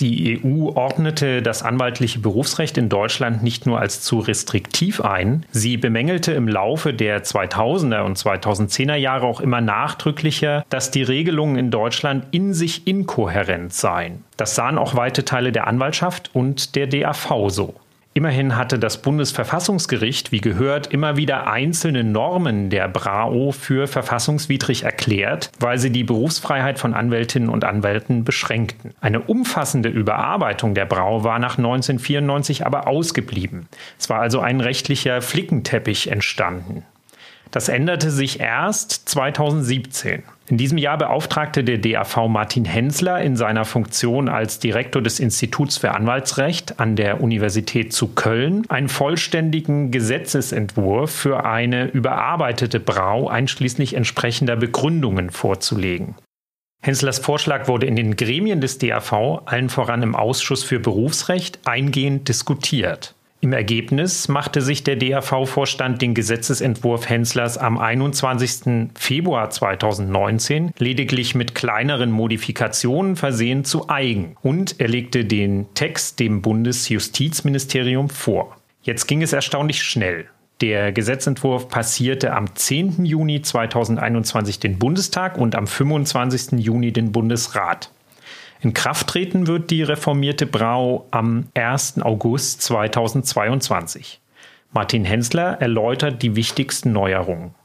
Die 0.00 0.40
EU 0.42 0.70
ordnete 0.74 1.42
das 1.42 1.62
anwaltliche 1.62 2.18
Berufsrecht 2.18 2.76
in 2.78 2.88
Deutschland 2.88 3.42
nicht 3.42 3.66
nur 3.66 3.78
als 3.78 4.00
zu 4.00 4.18
restriktiv 4.18 5.00
ein, 5.00 5.46
sie 5.50 5.76
bemängelte 5.76 6.32
im 6.32 6.48
Laufe 6.48 6.92
der 6.92 7.22
2000er 7.22 8.00
und 8.02 8.18
2010er 8.18 8.96
Jahre 8.96 9.26
auch 9.26 9.40
immer 9.40 9.60
nachdrücklicher, 9.60 10.64
dass 10.70 10.90
die 10.90 11.02
Regelungen 11.02 11.56
in 11.56 11.70
Deutschland 11.70 12.26
in 12.32 12.54
sich 12.54 12.86
inkohärent 12.86 13.72
seien. 13.72 14.24
Das 14.36 14.54
sahen 14.54 14.78
auch 14.78 14.96
weite 14.96 15.24
Teile 15.24 15.52
der 15.52 15.66
Anwaltschaft 15.66 16.30
und 16.32 16.74
der 16.74 16.86
DAV 16.86 17.48
so. 17.48 17.74
Immerhin 18.14 18.56
hatte 18.56 18.78
das 18.78 19.00
Bundesverfassungsgericht, 19.00 20.32
wie 20.32 20.42
gehört, 20.42 20.88
immer 20.88 21.16
wieder 21.16 21.46
einzelne 21.50 22.04
Normen 22.04 22.68
der 22.68 22.86
BRAO 22.88 23.52
für 23.52 23.86
verfassungswidrig 23.86 24.82
erklärt, 24.82 25.50
weil 25.58 25.78
sie 25.78 25.90
die 25.90 26.04
Berufsfreiheit 26.04 26.78
von 26.78 26.92
Anwältinnen 26.92 27.48
und 27.48 27.64
Anwälten 27.64 28.24
beschränkten. 28.24 28.92
Eine 29.00 29.20
umfassende 29.20 29.88
Überarbeitung 29.88 30.74
der 30.74 30.84
BRAO 30.84 31.24
war 31.24 31.38
nach 31.38 31.56
1994 31.56 32.66
aber 32.66 32.86
ausgeblieben. 32.86 33.66
Es 33.98 34.10
war 34.10 34.20
also 34.20 34.40
ein 34.40 34.60
rechtlicher 34.60 35.22
Flickenteppich 35.22 36.10
entstanden. 36.10 36.84
Das 37.50 37.68
änderte 37.68 38.10
sich 38.10 38.40
erst 38.40 39.08
2017. 39.08 40.22
In 40.52 40.58
diesem 40.58 40.76
Jahr 40.76 40.98
beauftragte 40.98 41.64
der 41.64 41.78
DAV 41.78 42.28
Martin 42.28 42.66
Hensler 42.66 43.22
in 43.22 43.36
seiner 43.36 43.64
Funktion 43.64 44.28
als 44.28 44.58
Direktor 44.58 45.00
des 45.00 45.18
Instituts 45.18 45.78
für 45.78 45.92
Anwaltsrecht 45.92 46.78
an 46.78 46.94
der 46.94 47.22
Universität 47.22 47.94
zu 47.94 48.08
Köln 48.08 48.66
einen 48.68 48.90
vollständigen 48.90 49.90
Gesetzesentwurf 49.90 51.10
für 51.10 51.46
eine 51.46 51.86
überarbeitete 51.86 52.80
Brau 52.80 53.28
einschließlich 53.28 53.94
entsprechender 53.94 54.56
Begründungen 54.56 55.30
vorzulegen. 55.30 56.16
Henslers 56.82 57.18
Vorschlag 57.18 57.66
wurde 57.66 57.86
in 57.86 57.96
den 57.96 58.16
Gremien 58.16 58.60
des 58.60 58.76
DAV, 58.76 59.40
allen 59.46 59.70
voran 59.70 60.02
im 60.02 60.14
Ausschuss 60.14 60.64
für 60.64 60.80
Berufsrecht, 60.80 61.60
eingehend 61.64 62.28
diskutiert. 62.28 63.14
Im 63.44 63.52
Ergebnis 63.52 64.28
machte 64.28 64.62
sich 64.62 64.84
der 64.84 64.94
DAV-Vorstand 64.94 66.00
den 66.00 66.14
Gesetzesentwurf 66.14 67.08
Henslers 67.08 67.58
am 67.58 67.76
21. 67.76 68.90
Februar 68.94 69.50
2019 69.50 70.70
lediglich 70.78 71.34
mit 71.34 71.56
kleineren 71.56 72.12
Modifikationen 72.12 73.16
versehen 73.16 73.64
zu 73.64 73.88
eigen 73.88 74.36
und 74.42 74.78
er 74.78 74.86
legte 74.86 75.24
den 75.24 75.66
Text 75.74 76.20
dem 76.20 76.40
Bundesjustizministerium 76.40 78.10
vor. 78.10 78.56
Jetzt 78.82 79.08
ging 79.08 79.22
es 79.22 79.32
erstaunlich 79.32 79.82
schnell. 79.82 80.26
Der 80.60 80.92
Gesetzentwurf 80.92 81.68
passierte 81.68 82.34
am 82.34 82.54
10. 82.54 83.04
Juni 83.04 83.42
2021 83.42 84.60
den 84.60 84.78
Bundestag 84.78 85.36
und 85.36 85.56
am 85.56 85.66
25. 85.66 86.60
Juni 86.64 86.92
den 86.92 87.10
Bundesrat. 87.10 87.90
In 88.62 88.74
Kraft 88.74 89.08
treten 89.08 89.48
wird 89.48 89.70
die 89.72 89.82
reformierte 89.82 90.46
Brau 90.46 91.08
am 91.10 91.48
1. 91.54 92.00
August 92.02 92.62
2022. 92.62 94.20
Martin 94.70 95.04
Hensler 95.04 95.60
erläutert 95.60 96.22
die 96.22 96.36
wichtigsten 96.36 96.92
Neuerungen. 96.92 97.56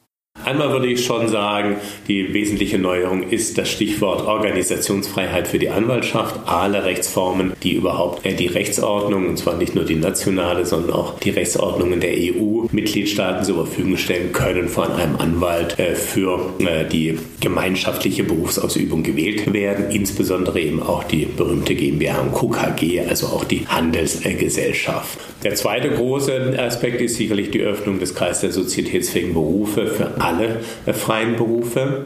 Einmal 0.47 0.71
würde 0.71 0.88
ich 0.88 1.03
schon 1.03 1.27
sagen, 1.27 1.75
die 2.07 2.33
wesentliche 2.33 2.79
Neuerung 2.79 3.23
ist 3.31 3.57
das 3.57 3.69
Stichwort 3.69 4.25
Organisationsfreiheit 4.25 5.45
für 5.45 5.60
die 5.60 5.69
Anwaltschaft. 5.69 6.39
Alle 6.45 6.86
Rechtsformen, 6.86 7.51
die 7.63 7.73
überhaupt 7.73 8.25
äh, 8.25 8.33
die 8.33 8.47
Rechtsordnung, 8.47 9.27
und 9.27 9.38
zwar 9.38 9.57
nicht 9.57 9.75
nur 9.75 9.83
die 9.83 9.95
nationale, 9.95 10.65
sondern 10.65 10.93
auch 10.93 11.19
die 11.19 11.31
Rechtsordnungen 11.31 11.99
der 11.99 12.13
EU-Mitgliedstaaten 12.13 13.43
zur 13.43 13.65
Verfügung 13.65 13.97
stellen 13.97 14.31
können, 14.31 14.69
von 14.69 14.89
einem 14.89 15.17
Anwalt 15.17 15.77
äh, 15.79 15.95
für 15.95 16.53
äh, 16.60 16.88
die 16.88 17.19
gemeinschaftliche 17.41 18.23
Berufsausübung 18.23 19.03
gewählt 19.03 19.51
werden. 19.51 19.91
Insbesondere 19.91 20.62
eben 20.62 20.81
auch 20.81 21.03
die 21.03 21.25
berühmte 21.25 21.75
GmbH 21.75 22.21
und 22.21 22.31
Co. 22.31 22.47
KG, 22.47 23.01
also 23.01 23.27
auch 23.27 23.43
die 23.43 23.67
Handelsgesellschaft. 23.67 25.19
Der 25.43 25.54
zweite 25.54 25.89
große 25.91 26.58
Aspekt 26.58 27.00
ist 27.00 27.15
sicherlich 27.15 27.52
die 27.52 27.62
Öffnung 27.62 28.00
des 28.00 28.15
Kreises 28.15 28.41
der 28.41 28.52
sozietätsfähigen 28.52 29.34
Berufe 29.34 29.88
für 29.88 30.19
alle 30.19 30.62
äh, 30.86 30.93
freien 30.93 31.36
Berufe. 31.36 32.06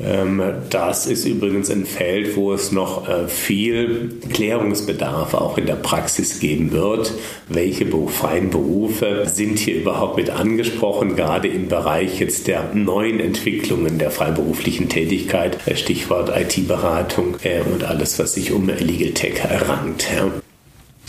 Ähm, 0.00 0.40
das 0.70 1.06
ist 1.06 1.26
übrigens 1.26 1.70
ein 1.70 1.84
Feld, 1.86 2.36
wo 2.36 2.52
es 2.52 2.70
noch 2.70 3.08
äh, 3.08 3.26
viel 3.26 4.20
Klärungsbedarf 4.32 5.34
auch 5.34 5.58
in 5.58 5.66
der 5.66 5.74
Praxis 5.74 6.38
geben 6.38 6.72
wird. 6.72 7.12
Welche 7.48 7.86
freien 8.08 8.50
Berufe 8.50 9.24
sind 9.26 9.58
hier 9.58 9.76
überhaupt 9.76 10.16
mit 10.16 10.30
angesprochen, 10.30 11.16
gerade 11.16 11.48
im 11.48 11.68
Bereich 11.68 12.20
jetzt 12.20 12.46
der 12.46 12.70
neuen 12.74 13.18
Entwicklungen 13.18 13.98
der 13.98 14.12
freiberuflichen 14.12 14.88
Tätigkeit, 14.88 15.58
äh, 15.66 15.74
Stichwort 15.74 16.30
IT-Beratung 16.34 17.36
und 17.72 17.84
alles, 17.84 18.18
was 18.20 18.34
sich 18.34 18.52
um 18.52 18.68
Legal 18.68 19.10
Tech 19.10 19.40
rankt. 19.68 20.06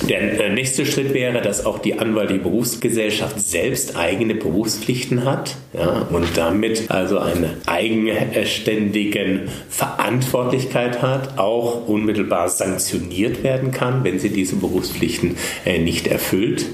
Der 0.09 0.39
äh, 0.39 0.49
nächste 0.49 0.85
Schritt 0.85 1.13
wäre, 1.13 1.41
dass 1.41 1.65
auch 1.65 1.79
die 1.79 1.97
anwaltliche 1.97 2.41
Berufsgesellschaft 2.41 3.39
selbst 3.39 3.95
eigene 3.95 4.35
Berufspflichten 4.35 5.23
hat 5.23 5.55
ja, 5.73 6.07
und 6.09 6.25
damit 6.35 6.91
also 6.91 7.19
eine 7.19 7.51
eigenständige 7.65 9.41
Verantwortlichkeit 9.69 11.01
hat, 11.01 11.37
auch 11.37 11.87
unmittelbar 11.87 12.49
sanktioniert 12.49 13.43
werden 13.43 13.71
kann, 13.71 14.03
wenn 14.03 14.19
sie 14.19 14.29
diese 14.29 14.57
Berufspflichten 14.57 15.37
äh, 15.65 15.79
nicht 15.79 16.07
erfüllt. 16.07 16.65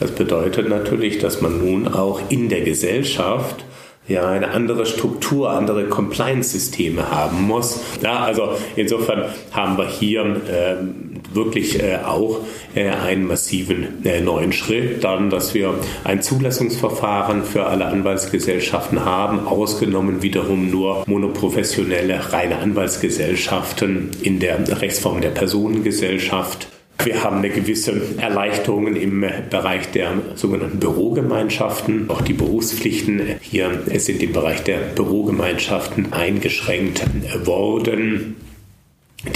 Das 0.00 0.10
bedeutet 0.10 0.68
natürlich, 0.68 1.18
dass 1.18 1.40
man 1.40 1.64
nun 1.64 1.86
auch 1.86 2.20
in 2.30 2.48
der 2.48 2.62
Gesellschaft 2.62 3.64
ja, 4.08 4.28
eine 4.28 4.50
andere 4.50 4.86
Struktur, 4.86 5.50
andere 5.50 5.84
Compliance-Systeme 5.84 7.10
haben 7.10 7.42
muss. 7.42 7.80
Ja, 8.02 8.20
also 8.20 8.56
insofern 8.74 9.26
haben 9.52 9.78
wir 9.78 9.88
hier 9.88 10.40
ähm, 10.50 11.11
wirklich 11.34 11.82
äh, 11.82 11.98
auch 12.04 12.40
äh, 12.74 12.88
einen 12.88 13.26
massiven 13.26 14.04
äh, 14.04 14.20
neuen 14.20 14.52
Schritt. 14.52 15.04
Dann, 15.04 15.30
dass 15.30 15.54
wir 15.54 15.74
ein 16.04 16.22
Zulassungsverfahren 16.22 17.44
für 17.44 17.66
alle 17.66 17.86
Anwaltsgesellschaften 17.86 19.04
haben, 19.04 19.46
ausgenommen 19.46 20.22
wiederum 20.22 20.70
nur 20.70 21.04
monoprofessionelle 21.06 22.32
reine 22.32 22.58
Anwaltsgesellschaften 22.58 24.10
in 24.22 24.38
der 24.38 24.80
Rechtsform 24.80 25.20
der 25.20 25.30
Personengesellschaft. 25.30 26.68
Wir 27.04 27.24
haben 27.24 27.38
eine 27.38 27.50
gewisse 27.50 28.00
Erleichterung 28.18 28.94
im 28.94 29.24
Bereich 29.50 29.90
der 29.90 30.12
sogenannten 30.36 30.78
Bürogemeinschaften. 30.78 32.08
Auch 32.08 32.20
die 32.20 32.32
Berufspflichten 32.32 33.20
hier 33.40 33.82
sind 33.96 34.22
im 34.22 34.32
Bereich 34.32 34.62
der 34.62 34.76
Bürogemeinschaften 34.78 36.12
eingeschränkt 36.12 37.02
worden. 37.44 38.36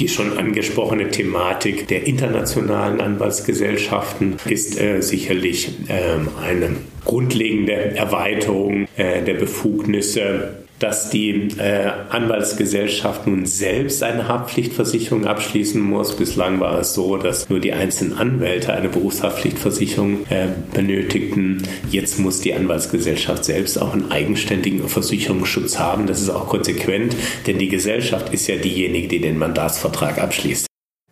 Die 0.01 0.09
schon 0.09 0.37
angesprochene 0.37 1.11
Thematik 1.11 1.87
der 1.87 2.07
internationalen 2.07 3.01
Anwaltsgesellschaften 3.01 4.37
ist 4.47 4.81
äh, 4.81 5.01
sicherlich 5.01 5.71
äh, 5.89 6.19
eine 6.45 6.71
grundlegende 7.05 7.73
Erweiterung 7.73 8.89
äh, 8.97 9.23
der 9.23 9.35
Befugnisse 9.35 10.66
dass 10.79 11.11
die 11.11 11.49
äh, 11.59 11.91
Anwaltsgesellschaft 12.11 13.27
nun 13.27 13.47
selbst 13.47 14.03
eine 14.03 14.29
Haftpflichtversicherung 14.29 15.27
abschließen 15.27 15.81
muss. 15.81 16.17
Bislang 16.17 16.61
war 16.61 16.79
es 16.79 16.95
so, 16.95 17.17
dass 17.17 17.49
nur 17.49 17.61
die 17.61 17.73
einzelnen 17.73 18.19
Anwälte 18.19 18.73
eine 18.73 18.89
Berufshaftpflichtversicherung 18.89 20.27
äh, 20.29 20.49
benötigten. 20.75 21.63
Jetzt 21.91 22.19
muss 22.19 22.41
die 22.41 22.55
Anwaltsgesellschaft 22.55 23.45
selbst 23.45 23.81
auch 23.81 23.93
einen 23.93 24.11
eigenständigen 24.11 24.87
Versicherungsschutz 24.89 25.79
haben. 25.79 26.07
Das 26.07 26.21
ist 26.21 26.31
auch 26.31 26.49
konsequent, 26.49 27.17
denn 27.47 27.59
die 27.59 27.69
Gesellschaft 27.69 28.33
ist 28.33 28.47
ja 28.47 28.57
diejenige, 28.57 29.09
die 29.09 29.21
den 29.21 29.39
Mandatsvertrag 29.39 30.19
abschließt. 30.19 30.67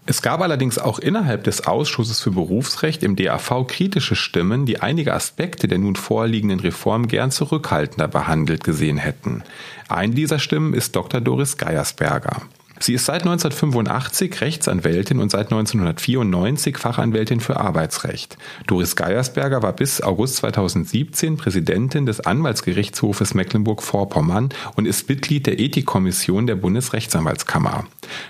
Es 0.06 0.20
gab 0.20 0.42
allerdings 0.42 0.78
auch 0.78 0.98
innerhalb 0.98 1.44
des 1.44 1.66
Ausschusses 1.66 2.20
für 2.20 2.30
Berufsrecht 2.30 3.02
im 3.02 3.16
DAV 3.16 3.66
kritische 3.66 4.16
Stimmen, 4.16 4.66
die 4.66 4.80
einige 4.80 5.14
Aspekte 5.14 5.66
der 5.66 5.78
nun 5.78 5.96
vorliegenden 5.96 6.60
Reform 6.60 7.08
gern 7.08 7.30
zurückhaltender 7.30 8.06
behandelt 8.06 8.64
gesehen 8.64 8.98
hätten. 8.98 9.44
Eine 9.88 10.14
dieser 10.14 10.38
Stimmen 10.38 10.74
ist 10.74 10.94
Dr. 10.94 11.22
Doris 11.22 11.56
Geiersberger. 11.56 12.42
Sie 12.80 12.94
ist 12.94 13.06
seit 13.06 13.22
1985 13.22 14.40
Rechtsanwältin 14.40 15.20
und 15.20 15.30
seit 15.30 15.52
1994 15.52 16.76
Fachanwältin 16.76 17.40
für 17.40 17.58
Arbeitsrecht. 17.58 18.36
Doris 18.66 18.96
Geiersberger 18.96 19.62
war 19.62 19.72
bis 19.72 20.00
August 20.00 20.36
2017 20.36 21.36
Präsidentin 21.36 22.04
des 22.04 22.20
Anwaltsgerichtshofes 22.20 23.34
Mecklenburg-Vorpommern 23.34 24.48
und 24.76 24.86
ist 24.86 25.08
Mitglied 25.08 25.46
der 25.46 25.60
Ethikkommission 25.60 26.46
der 26.46 26.56
Bundesrechtsanwaltskammer. 26.56 27.86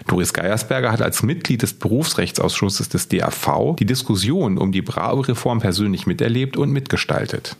Doris 0.07 0.33
Geiersberger 0.33 0.93
hat 0.93 1.03
als 1.03 1.23
Mitglied 1.23 1.63
des 1.63 1.75
Berufsrechtsausschusses 1.75 2.89
des 2.89 3.09
DAV 3.09 3.77
die 3.79 3.87
Diskussion 3.87 4.59
um 4.59 4.73
die 4.73 4.83
Brau-Reform 4.83 5.61
persönlich 5.61 6.07
miterlebt 6.07 6.57
und 6.57 6.71
mitgestaltet. 6.71 7.57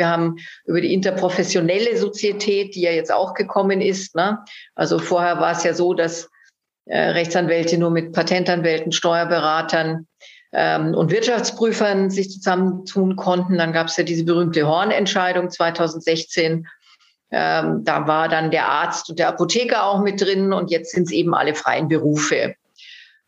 Wir 0.00 0.08
haben 0.08 0.36
über 0.64 0.80
die 0.80 0.94
interprofessionelle 0.94 1.96
Sozietät, 1.98 2.74
die 2.74 2.80
ja 2.80 2.90
jetzt 2.90 3.12
auch 3.12 3.34
gekommen 3.34 3.82
ist. 3.82 4.16
Ne? 4.16 4.38
Also 4.74 4.98
vorher 4.98 5.38
war 5.40 5.52
es 5.52 5.62
ja 5.62 5.74
so, 5.74 5.92
dass 5.92 6.30
äh, 6.86 6.98
Rechtsanwälte 6.98 7.76
nur 7.76 7.90
mit 7.90 8.12
Patentanwälten, 8.12 8.92
Steuerberatern 8.92 10.06
ähm, 10.52 10.94
und 10.94 11.10
Wirtschaftsprüfern 11.10 12.08
sich 12.08 12.30
zusammentun 12.30 13.16
konnten. 13.16 13.58
Dann 13.58 13.74
gab 13.74 13.88
es 13.88 13.98
ja 13.98 14.04
diese 14.04 14.24
berühmte 14.24 14.66
Hornentscheidung 14.66 15.50
2016. 15.50 16.66
Ähm, 17.30 17.84
da 17.84 18.06
war 18.06 18.30
dann 18.30 18.50
der 18.50 18.68
Arzt 18.68 19.10
und 19.10 19.18
der 19.18 19.28
Apotheker 19.28 19.84
auch 19.84 20.00
mit 20.00 20.20
drin 20.20 20.54
und 20.54 20.70
jetzt 20.70 20.92
sind 20.92 21.04
es 21.04 21.12
eben 21.12 21.34
alle 21.34 21.54
freien 21.54 21.88
Berufe. 21.88 22.54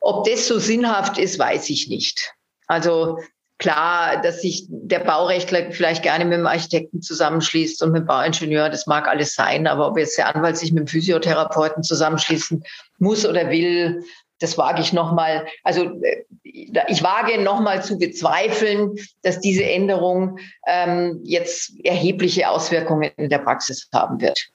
Ob 0.01 0.25
das 0.25 0.49
so 0.49 0.59
sinnhaft 0.59 1.19
ist, 1.19 1.39
weiß 1.39 1.69
ich 1.69 1.89
nicht. 1.89 2.33
Also 2.67 3.19
klar, 3.63 4.21
dass 4.21 4.43
sich 4.43 4.67
der 4.69 4.99
Baurechtler 4.99 5.71
vielleicht 5.71 6.03
gerne 6.03 6.25
mit 6.25 6.37
dem 6.37 6.47
Architekten 6.47 7.01
zusammenschließt 7.01 7.81
und 7.83 7.93
mit 7.93 8.03
dem 8.03 8.07
Bauingenieur, 8.07 8.69
das 8.69 8.89
mag 8.89 9.07
alles 9.07 9.35
sein, 9.35 9.69
aber 9.69 9.87
ob 9.87 9.97
jetzt 9.97 10.19
der 10.19 10.35
Anwalt 10.35 10.59
sich 10.59 10.73
mit 10.73 10.81
dem 10.81 10.87
Physiotherapeuten 10.89 11.85
zusammenschließen 11.85 12.65
muss 12.99 13.25
oder 13.25 13.51
will, 13.51 14.03
das 14.41 14.59
wage 14.59 14.81
ich 14.81 14.93
nochmal, 14.93 15.47
also 15.63 15.85
äh, 16.03 16.25
ich 16.43 17.03
wage 17.05 17.41
nochmal 17.41 17.85
zu 17.85 17.99
bezweifeln, 17.99 18.97
dass 19.23 19.39
diese 19.39 19.65
Änderung 19.65 20.39
ähm, 20.67 21.21
jetzt 21.23 21.73
erhebliche 21.85 22.51
Auswirkungen 22.51 23.13
in 23.17 23.31
der 23.31 23.39
Praxis 23.39 23.89
haben 23.95 24.21
wird. 24.21 24.49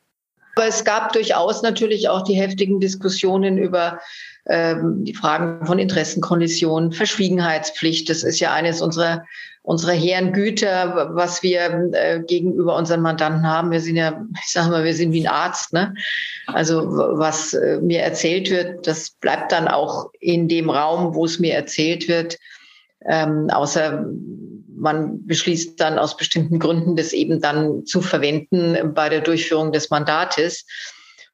Aber 0.58 0.65
es 0.65 0.84
gab 0.84 1.13
durchaus 1.13 1.62
natürlich 1.62 2.10
auch 2.10 2.24
die 2.24 2.36
heftigen 2.36 2.80
Diskussionen 2.80 3.58
über 3.58 4.02
ähm, 4.50 5.04
die 5.04 5.14
Fragen 5.14 5.66
von 5.66 5.80
Interessenkollision, 5.80 6.92
Verschwiegenheitspflicht. 6.92 8.10
Das 8.10 8.24
ist 8.24 8.40
ja 8.40 8.54
eines 8.54 8.82
unserer 8.82 9.24
unserer 9.68 9.92
hehren 9.92 10.32
Güter, 10.32 11.10
was 11.12 11.44
wir 11.44 11.92
äh, 11.92 12.22
gegenüber 12.26 12.78
unseren 12.78 13.02
Mandanten 13.02 13.46
haben. 13.46 13.70
Wir 13.70 13.82
sind 13.82 13.98
ja, 13.98 14.26
ich 14.42 14.50
sage 14.54 14.70
mal, 14.70 14.86
wir 14.86 14.94
sind 14.94 15.12
wie 15.12 15.28
ein 15.28 15.34
Arzt. 15.34 15.74
Ne? 15.74 15.94
Also 16.46 16.88
was 16.88 17.54
äh, 17.54 17.82
mir 17.82 18.00
erzählt 18.00 18.50
wird, 18.50 18.88
das 18.88 19.10
bleibt 19.10 19.52
dann 19.52 19.68
auch 19.68 20.10
in 20.22 20.48
dem 20.48 20.70
Raum, 20.70 21.16
wo 21.16 21.26
es 21.26 21.40
mir 21.40 21.54
erzählt 21.54 22.08
wird. 22.08 22.38
Ähm, 23.06 23.50
außer 23.50 24.06
man 24.74 25.26
beschließt 25.28 25.78
dann 25.82 26.00
aus 26.00 26.16
bestimmten 26.16 26.60
Gründen, 26.60 26.96
das 26.96 27.12
eben 27.12 27.42
dann 27.42 27.86
zu 27.86 28.02
verwenden 28.02 28.94
bei 28.94 29.10
der 29.10 29.20
Durchführung 29.20 29.74
des 29.74 29.90
Mandates. 29.90 30.66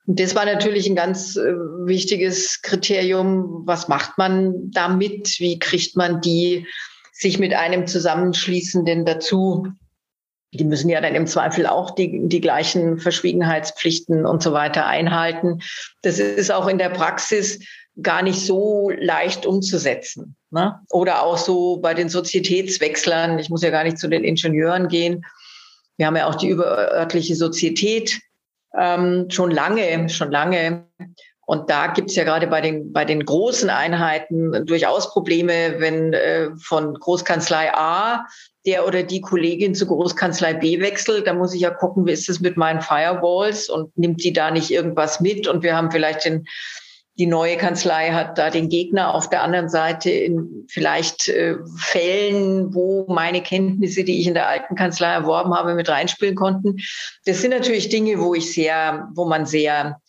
Und 0.05 0.19
das 0.19 0.35
war 0.35 0.45
natürlich 0.45 0.87
ein 0.87 0.95
ganz 0.95 1.37
äh, 1.37 1.53
wichtiges 1.85 2.61
Kriterium. 2.61 3.63
Was 3.65 3.87
macht 3.87 4.17
man 4.17 4.71
damit? 4.71 5.39
Wie 5.39 5.59
kriegt 5.59 5.95
man 5.95 6.21
die 6.21 6.65
sich 7.13 7.39
mit 7.39 7.53
einem 7.53 7.87
zusammenschließenden 7.87 9.05
dazu. 9.05 9.67
Die 10.51 10.65
müssen 10.65 10.89
ja 10.89 11.01
dann 11.01 11.15
im 11.15 11.25
Zweifel 11.25 11.65
auch 11.65 11.91
die, 11.91 12.27
die 12.27 12.41
gleichen 12.41 12.99
Verschwiegenheitspflichten 12.99 14.25
und 14.25 14.43
so 14.43 14.51
weiter 14.51 14.85
einhalten. 14.85 15.61
Das 16.01 16.19
ist 16.19 16.51
auch 16.51 16.67
in 16.67 16.77
der 16.77 16.89
Praxis 16.89 17.59
gar 18.01 18.21
nicht 18.21 18.39
so 18.39 18.91
leicht 18.95 19.45
umzusetzen. 19.45 20.35
Ne? 20.51 20.79
Oder 20.89 21.23
auch 21.23 21.37
so 21.37 21.77
bei 21.77 21.93
den 21.93 22.09
Sozietätswechslern. 22.09 23.39
Ich 23.39 23.49
muss 23.49 23.63
ja 23.63 23.69
gar 23.69 23.83
nicht 23.83 23.97
zu 23.97 24.07
den 24.07 24.23
Ingenieuren 24.23 24.87
gehen. 24.87 25.23
Wir 25.97 26.07
haben 26.07 26.17
ja 26.17 26.27
auch 26.27 26.35
die 26.35 26.49
überörtliche 26.49 27.35
Sozietät 27.35 28.19
ähm, 28.77 29.27
schon 29.29 29.51
lange, 29.51 30.09
schon 30.09 30.31
lange. 30.31 30.85
Und 31.45 31.69
da 31.69 31.87
gibt's 31.87 32.15
ja 32.15 32.23
gerade 32.23 32.47
bei 32.47 32.61
den, 32.61 32.93
bei 32.93 33.03
den 33.03 33.25
großen 33.25 33.69
Einheiten 33.69 34.65
durchaus 34.65 35.11
Probleme, 35.11 35.75
wenn 35.79 36.13
äh, 36.13 36.49
von 36.55 36.93
Großkanzlei 36.93 37.73
A 37.73 38.25
der 38.65 38.87
oder 38.87 39.03
die 39.03 39.19
Kollegin 39.19 39.75
zu 39.75 39.85
Großkanzlei 39.85 40.53
B 40.53 40.79
wechselt. 40.79 41.27
Da 41.27 41.33
muss 41.33 41.53
ich 41.53 41.61
ja 41.61 41.69
gucken, 41.69 42.05
wie 42.05 42.13
ist 42.13 42.29
es 42.29 42.39
mit 42.39 42.55
meinen 42.55 42.81
Firewalls 42.81 43.69
und 43.69 43.97
nimmt 43.97 44.23
die 44.23 44.31
da 44.31 44.51
nicht 44.51 44.71
irgendwas 44.71 45.19
mit? 45.19 45.47
Und 45.47 45.63
wir 45.63 45.75
haben 45.75 45.91
vielleicht 45.91 46.23
den, 46.23 46.45
die 47.19 47.27
neue 47.27 47.57
Kanzlei 47.57 48.11
hat 48.11 48.37
da 48.37 48.49
den 48.49 48.69
Gegner 48.69 49.13
auf 49.13 49.29
der 49.29 49.43
anderen 49.43 49.69
Seite 49.69 50.09
in 50.09 50.65
vielleicht 50.67 51.27
äh, 51.27 51.57
Fällen, 51.77 52.73
wo 52.73 53.05
meine 53.07 53.41
Kenntnisse, 53.41 54.03
die 54.03 54.19
ich 54.19 54.27
in 54.27 54.33
der 54.33 54.47
alten 54.47 54.75
Kanzlei 54.75 55.11
erworben 55.13 55.53
habe, 55.53 55.75
mit 55.75 55.89
reinspielen 55.89 56.35
konnten. 56.35 56.77
Das 57.25 57.41
sind 57.41 57.51
natürlich 57.51 57.89
Dinge, 57.89 58.19
wo 58.19 58.33
ich 58.33 58.51
sehr, 58.51 59.09
wo 59.13 59.25
man 59.25 59.45
sehr 59.45 59.99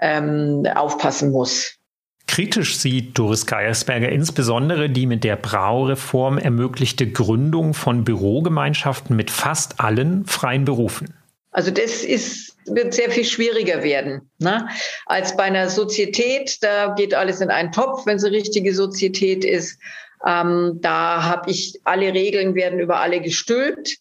ähm, 0.00 0.66
aufpassen 0.74 1.30
muss. 1.30 1.78
Kritisch 2.26 2.76
sieht 2.76 3.16
Doris 3.18 3.46
Geiersberger 3.46 4.10
insbesondere 4.10 4.90
die 4.90 5.06
mit 5.06 5.24
der 5.24 5.36
Braureform 5.36 6.38
ermöglichte 6.38 7.10
Gründung 7.10 7.72
von 7.72 8.04
Bürogemeinschaften 8.04 9.16
mit 9.16 9.30
fast 9.30 9.80
allen 9.80 10.26
freien 10.26 10.64
Berufen. 10.64 11.14
Also 11.52 11.70
das 11.70 12.04
ist, 12.04 12.57
wird 12.74 12.94
sehr 12.94 13.10
viel 13.10 13.24
schwieriger 13.24 13.82
werden 13.82 14.30
ne? 14.38 14.68
als 15.06 15.36
bei 15.36 15.44
einer 15.44 15.68
Sozietät. 15.68 16.62
Da 16.62 16.94
geht 16.94 17.14
alles 17.14 17.40
in 17.40 17.50
einen 17.50 17.72
Topf, 17.72 18.06
wenn 18.06 18.16
es 18.16 18.24
eine 18.24 18.36
richtige 18.36 18.74
Sozietät 18.74 19.44
ist. 19.44 19.78
Ähm, 20.26 20.78
da 20.80 21.24
habe 21.24 21.50
ich 21.50 21.80
alle 21.84 22.12
Regeln 22.12 22.54
werden 22.54 22.80
über 22.80 23.00
alle 23.00 23.20
gestülpt. 23.20 23.98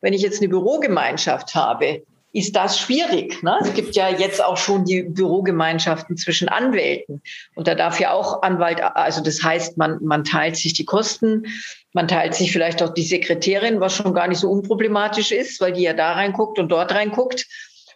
Wenn 0.00 0.12
ich 0.12 0.22
jetzt 0.22 0.40
eine 0.40 0.48
Bürogemeinschaft 0.48 1.54
habe, 1.54 2.02
ist 2.36 2.54
das 2.54 2.78
schwierig. 2.78 3.42
Ne? 3.42 3.56
Es 3.62 3.72
gibt 3.72 3.96
ja 3.96 4.10
jetzt 4.10 4.44
auch 4.44 4.58
schon 4.58 4.84
die 4.84 5.04
Bürogemeinschaften 5.04 6.18
zwischen 6.18 6.50
Anwälten. 6.50 7.22
Und 7.54 7.66
da 7.66 7.74
darf 7.74 7.98
ja 7.98 8.12
auch 8.12 8.42
Anwalt, 8.42 8.82
also 8.82 9.22
das 9.22 9.42
heißt, 9.42 9.78
man, 9.78 10.04
man 10.04 10.22
teilt 10.22 10.56
sich 10.56 10.74
die 10.74 10.84
Kosten, 10.84 11.46
man 11.94 12.08
teilt 12.08 12.34
sich 12.34 12.52
vielleicht 12.52 12.82
auch 12.82 12.92
die 12.92 13.04
Sekretärin, 13.04 13.80
was 13.80 13.94
schon 13.94 14.12
gar 14.12 14.28
nicht 14.28 14.38
so 14.38 14.50
unproblematisch 14.50 15.32
ist, 15.32 15.62
weil 15.62 15.72
die 15.72 15.82
ja 15.82 15.94
da 15.94 16.12
reinguckt 16.12 16.58
und 16.58 16.68
dort 16.68 16.92
reinguckt 16.92 17.46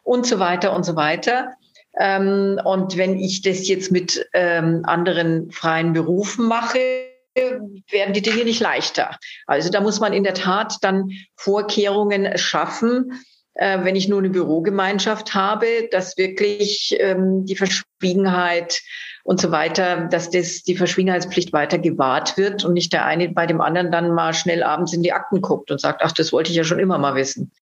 und 0.02 0.26
so 0.26 0.38
weiter 0.38 0.74
und 0.74 0.84
so 0.84 0.96
weiter. 0.96 1.52
Ähm, 1.98 2.60
und 2.64 2.96
wenn 2.96 3.18
ich 3.18 3.42
das 3.42 3.66
jetzt 3.68 3.90
mit 3.90 4.26
ähm, 4.32 4.82
anderen 4.84 5.50
freien 5.50 5.92
Berufen 5.92 6.46
mache, 6.46 6.78
werden 7.34 8.12
die 8.12 8.22
Dinge 8.22 8.44
nicht 8.44 8.60
leichter. 8.60 9.16
Also 9.46 9.70
da 9.70 9.80
muss 9.80 10.00
man 10.00 10.12
in 10.12 10.24
der 10.24 10.34
Tat 10.34 10.76
dann 10.82 11.10
Vorkehrungen 11.36 12.36
schaffen, 12.36 13.12
äh, 13.54 13.84
wenn 13.84 13.96
ich 13.96 14.08
nur 14.08 14.18
eine 14.18 14.30
Bürogemeinschaft 14.30 15.34
habe, 15.34 15.88
dass 15.90 16.16
wirklich 16.16 16.96
ähm, 16.98 17.46
die 17.46 17.56
Verschwiegenheit 17.56 18.80
und 19.22 19.40
so 19.40 19.50
weiter, 19.50 20.08
dass 20.10 20.30
das, 20.30 20.62
die 20.62 20.76
Verschwiegenheitspflicht 20.76 21.52
weiter 21.52 21.78
gewahrt 21.78 22.36
wird 22.36 22.64
und 22.64 22.72
nicht 22.72 22.92
der 22.92 23.04
eine 23.04 23.28
bei 23.28 23.46
dem 23.46 23.60
anderen 23.60 23.92
dann 23.92 24.14
mal 24.14 24.34
schnell 24.34 24.62
abends 24.62 24.92
in 24.92 25.02
die 25.02 25.12
Akten 25.12 25.40
guckt 25.40 25.70
und 25.70 25.80
sagt, 25.80 26.02
ach, 26.02 26.12
das 26.12 26.32
wollte 26.32 26.50
ich 26.50 26.56
ja 26.56 26.64
schon 26.64 26.78
immer 26.78 26.98
mal 26.98 27.14
wissen. 27.14 27.52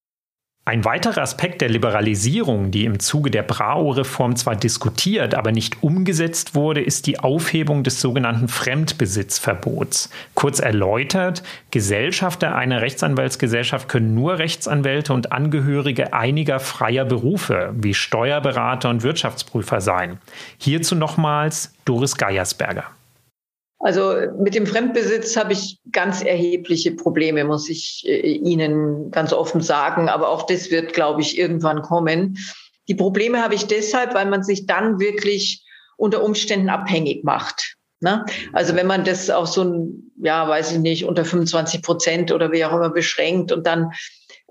Ein 0.68 0.84
weiterer 0.84 1.22
Aspekt 1.22 1.62
der 1.62 1.70
Liberalisierung, 1.70 2.70
die 2.70 2.84
im 2.84 2.98
Zuge 3.00 3.30
der 3.30 3.42
Brau-Reform 3.42 4.36
zwar 4.36 4.54
diskutiert, 4.54 5.34
aber 5.34 5.50
nicht 5.50 5.82
umgesetzt 5.82 6.54
wurde, 6.54 6.82
ist 6.82 7.06
die 7.06 7.18
Aufhebung 7.18 7.84
des 7.84 8.02
sogenannten 8.02 8.48
Fremdbesitzverbots. 8.48 10.10
Kurz 10.34 10.60
erläutert, 10.60 11.42
Gesellschafter 11.70 12.54
einer 12.54 12.82
Rechtsanwaltsgesellschaft 12.82 13.88
können 13.88 14.14
nur 14.14 14.38
Rechtsanwälte 14.40 15.14
und 15.14 15.32
Angehörige 15.32 16.12
einiger 16.12 16.60
freier 16.60 17.06
Berufe 17.06 17.72
wie 17.74 17.94
Steuerberater 17.94 18.90
und 18.90 19.02
Wirtschaftsprüfer 19.02 19.80
sein. 19.80 20.18
Hierzu 20.58 20.96
nochmals 20.96 21.72
Doris 21.86 22.18
Geiersberger. 22.18 22.97
Also 23.80 24.14
mit 24.38 24.54
dem 24.54 24.66
Fremdbesitz 24.66 25.36
habe 25.36 25.52
ich 25.52 25.78
ganz 25.92 26.22
erhebliche 26.22 26.92
Probleme, 26.92 27.44
muss 27.44 27.68
ich 27.68 28.04
äh, 28.06 28.32
Ihnen 28.32 29.10
ganz 29.10 29.32
offen 29.32 29.60
sagen. 29.60 30.08
Aber 30.08 30.30
auch 30.30 30.46
das 30.46 30.70
wird, 30.70 30.92
glaube 30.92 31.22
ich, 31.22 31.38
irgendwann 31.38 31.82
kommen. 31.82 32.38
Die 32.88 32.94
Probleme 32.94 33.42
habe 33.42 33.54
ich 33.54 33.66
deshalb, 33.66 34.14
weil 34.14 34.26
man 34.26 34.42
sich 34.42 34.66
dann 34.66 34.98
wirklich 34.98 35.64
unter 35.96 36.24
Umständen 36.24 36.70
abhängig 36.70 37.22
macht. 37.24 37.76
Ne? 38.00 38.24
Also 38.52 38.74
wenn 38.74 38.86
man 38.86 39.04
das 39.04 39.30
auf 39.30 39.48
so 39.48 39.62
ein, 39.62 40.12
ja, 40.22 40.48
weiß 40.48 40.72
ich 40.72 40.78
nicht, 40.78 41.04
unter 41.04 41.24
25 41.24 41.82
Prozent 41.82 42.32
oder 42.32 42.52
wie 42.52 42.64
auch 42.64 42.72
immer 42.72 42.90
beschränkt 42.90 43.52
und 43.52 43.66
dann 43.66 43.92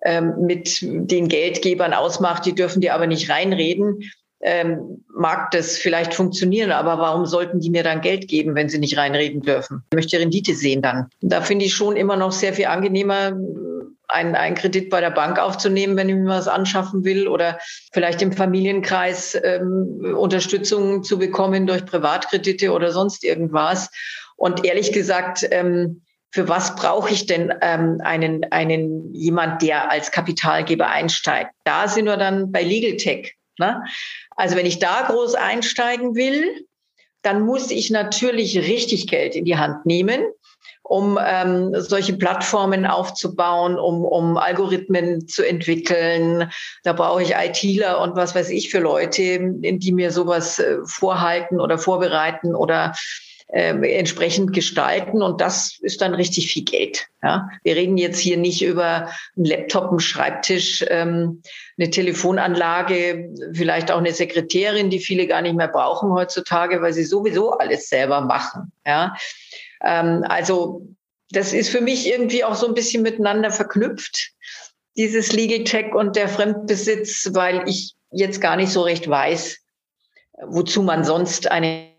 ähm, 0.04 0.34
mit 0.42 0.80
den 0.82 1.28
Geldgebern 1.28 1.94
ausmacht, 1.94 2.46
die 2.46 2.56
dürfen 2.56 2.82
dir 2.82 2.94
aber 2.94 3.08
nicht 3.08 3.30
reinreden, 3.30 4.00
ähm, 4.42 5.04
mag 5.14 5.52
das 5.52 5.78
vielleicht 5.78 6.14
funktionieren, 6.14 6.72
aber 6.72 7.00
warum 7.00 7.26
sollten 7.26 7.60
die 7.60 7.70
mir 7.70 7.84
dann 7.84 8.02
Geld 8.02 8.28
geben, 8.28 8.56
wenn 8.56 8.70
sie 8.70 8.78
nicht 8.78 8.98
reinreden 8.98 9.42
dürfen? 9.42 9.84
Ich 9.92 9.96
möchte 9.96 10.20
Rendite 10.20 10.54
sehen 10.54 10.82
dann. 10.82 11.08
Da 11.22 11.42
finde 11.42 11.66
ich 11.66 11.74
schon 11.74 11.96
immer 11.96 12.16
noch 12.16 12.32
sehr 12.32 12.54
viel 12.54 12.68
angenehmer, 12.68 13.34
einen, 14.08 14.36
einen 14.36 14.56
Kredit 14.56 14.90
bei 14.90 15.02
der 15.02 15.12
Bank 15.12 15.40
aufzunehmen, 15.40 15.98
wenn 15.98 16.10
ich 16.10 16.16
mir 16.16 16.30
was 16.30 16.48
anschaffen 16.48 17.04
will 17.04 17.28
oder 17.28 17.60
vielleicht 17.92 18.22
im 18.22 18.32
Familienkreis 18.32 19.38
ähm, 19.44 20.16
Unterstützung 20.18 21.04
zu 21.04 21.18
bekommen 21.18 21.68
durch 21.68 21.86
Privatkredite 21.86 22.72
oder 22.72 22.92
sonst 22.92 23.24
irgendwas. 23.24 23.90
Und 24.38 24.66
ehrlich 24.66 24.94
gesagt, 24.94 25.46
ähm, 25.52 26.04
für 26.32 26.48
was 26.48 26.76
brauche 26.76 27.12
ich 27.12 27.26
denn 27.26 27.54
ähm, 27.62 28.00
einen, 28.04 28.46
einen 28.52 29.14
jemand, 29.14 29.62
der 29.62 29.90
als 29.90 30.12
Kapitalgeber 30.12 30.88
einsteigt? 30.88 31.52
Da 31.64 31.88
sind 31.88 32.06
wir 32.06 32.18
dann 32.18 32.52
bei 32.52 32.64
Legal 32.64 32.98
Tech. 32.98 33.34
Ne? 33.58 33.84
Also 34.36 34.56
wenn 34.56 34.66
ich 34.66 34.80
da 34.80 35.04
groß 35.08 35.36
einsteigen 35.36 36.16
will, 36.16 36.66
dann 37.22 37.42
muss 37.42 37.72
ich 37.72 37.90
natürlich 37.90 38.58
richtig 38.58 39.08
Geld 39.08 39.36
in 39.36 39.46
die 39.46 39.58
Hand 39.58 39.86
nehmen, 39.86 40.22
um 40.84 41.20
ähm, 41.22 41.74
solche 41.76 42.14
Plattformen 42.14 42.86
aufzubauen, 42.86 43.78
um, 43.78 44.06
um 44.06 44.38
Algorithmen 44.38 45.28
zu 45.28 45.46
entwickeln. 45.46 46.50
Da 46.84 46.94
brauche 46.94 47.24
ich 47.24 47.34
ITler 47.34 48.00
und 48.02 48.16
was 48.16 48.34
weiß 48.34 48.50
ich 48.50 48.70
für 48.70 48.80
Leute, 48.80 49.40
die 49.42 49.92
mir 49.92 50.12
sowas 50.12 50.60
äh, 50.60 50.78
vorhalten 50.86 51.60
oder 51.60 51.78
vorbereiten 51.78 52.56
oder 52.56 52.94
äh, 53.48 53.74
entsprechend 53.98 54.54
gestalten. 54.54 55.22
Und 55.22 55.42
das 55.42 55.78
ist 55.80 56.02
dann 56.02 56.14
richtig 56.14 56.52
viel 56.52 56.64
Geld. 56.64 57.08
Ja? 57.24 57.50
Wir 57.64 57.76
reden 57.76 57.98
jetzt 57.98 58.20
hier 58.20 58.38
nicht 58.38 58.62
über 58.62 59.10
einen 59.36 59.46
Laptop, 59.46 59.90
einen 59.90 60.00
Schreibtisch, 60.00 60.84
ähm, 60.90 61.42
eine 61.78 61.90
Telefonanlage, 61.90 63.30
vielleicht 63.54 63.92
auch 63.92 64.00
eine 64.00 64.14
Sekretärin, 64.14 64.90
die 64.90 65.00
viele 65.00 65.28
gar 65.28 65.42
nicht 65.42 65.56
mehr 65.56 65.70
brauchen 65.70 66.12
heutzutage, 66.12 66.82
weil 66.82 66.94
sie 66.94 67.06
sowieso 67.06 67.52
alles 67.54 67.90
selber 67.90 68.22
machen. 68.22 68.72
Ja? 68.86 69.16
Ähm, 69.84 70.26
also 70.28 70.86
das 71.32 71.54
ist 71.54 71.70
für 71.70 71.82
mich 71.82 72.08
irgendwie 72.08 72.44
auch 72.44 72.56
so 72.56 72.68
ein 72.68 72.74
bisschen 72.74 73.04
miteinander 73.04 73.52
verknüpft, 73.52 74.32
dieses 74.96 75.32
Legal 75.32 75.64
Tech 75.64 75.94
und 75.94 76.16
der 76.16 76.28
Fremdbesitz, 76.28 77.30
weil 77.34 77.68
ich 77.68 77.94
jetzt 78.12 78.42
gar 78.42 78.56
nicht 78.56 78.72
so 78.72 78.82
recht 78.82 79.08
weiß, 79.10 79.60
wozu 80.48 80.84
man 80.84 81.04
sonst 81.04 81.52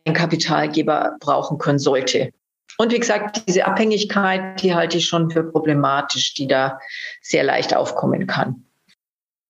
einen 0.09 0.17
Kapitalgeber 0.17 1.17
brauchen 1.21 1.59
können 1.59 1.79
sollte. 1.79 2.31
Und 2.77 2.93
wie 2.93 3.01
gesagt, 3.01 3.43
diese 3.49 3.67
Abhängigkeit, 3.67 4.63
die 4.63 4.75
halte 4.75 4.99
ich 4.99 5.07
schon 5.07 5.31
für 5.31 5.43
problematisch, 5.43 6.35
die 6.35 6.47
da 6.47 6.79
sehr 7.23 7.43
leicht 7.43 7.75
aufkommen 7.75 8.27
kann. 8.27 8.65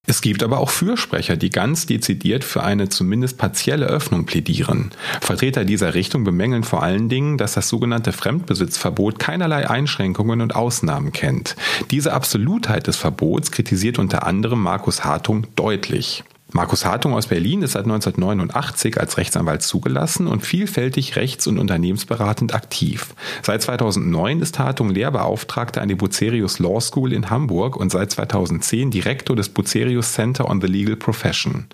Es 0.07 0.21
gibt 0.21 0.41
aber 0.41 0.59
auch 0.59 0.71
Fürsprecher, 0.71 1.37
die 1.37 1.51
ganz 1.51 1.85
dezidiert 1.85 2.43
für 2.43 2.63
eine 2.63 2.89
zumindest 2.89 3.37
partielle 3.37 3.85
Öffnung 3.85 4.25
plädieren. 4.25 4.89
Vertreter 5.21 5.65
dieser 5.65 5.93
Richtung 5.93 6.23
bemängeln 6.23 6.63
vor 6.63 6.81
allen 6.81 7.09
Dingen, 7.09 7.37
dass 7.37 7.53
das 7.53 7.69
sogenannte 7.69 8.11
Fremdbesitzverbot 8.11 9.19
keinerlei 9.19 9.69
Einschränkungen 9.69 10.41
und 10.41 10.55
Ausnahmen 10.55 11.11
kennt. 11.11 11.55
Diese 11.91 12.13
Absolutheit 12.13 12.87
des 12.87 12.97
Verbots 12.97 13.51
kritisiert 13.51 13.99
unter 13.99 14.25
anderem 14.25 14.63
Markus 14.63 15.03
Hartung 15.03 15.45
deutlich. 15.55 16.23
Markus 16.51 16.83
Hartung 16.83 17.13
aus 17.13 17.27
Berlin 17.27 17.61
ist 17.61 17.73
seit 17.73 17.83
1989 17.83 18.99
als 18.99 19.17
Rechtsanwalt 19.17 19.61
zugelassen 19.61 20.25
und 20.25 20.43
vielfältig 20.43 21.15
rechts- 21.15 21.45
und 21.45 21.59
unternehmensberatend 21.59 22.55
aktiv. 22.55 23.13
Seit 23.43 23.61
2009 23.61 24.41
ist 24.41 24.57
Hartung 24.57 24.89
Lehrbeauftragter 24.89 25.81
an 25.81 25.89
der 25.89 25.95
Bucerius 25.95 26.57
Law 26.57 26.81
School 26.81 27.13
in 27.13 27.29
Hamburg 27.29 27.75
und 27.75 27.91
seit 27.91 28.09
2010 28.11 28.89
Direktor 28.89 29.35
des 29.35 29.49
Bucerius 29.49 30.13
Center 30.13 30.49
on 30.49 30.59
the 30.59 30.67
Legal 30.67 30.95
Profession. 30.95 31.67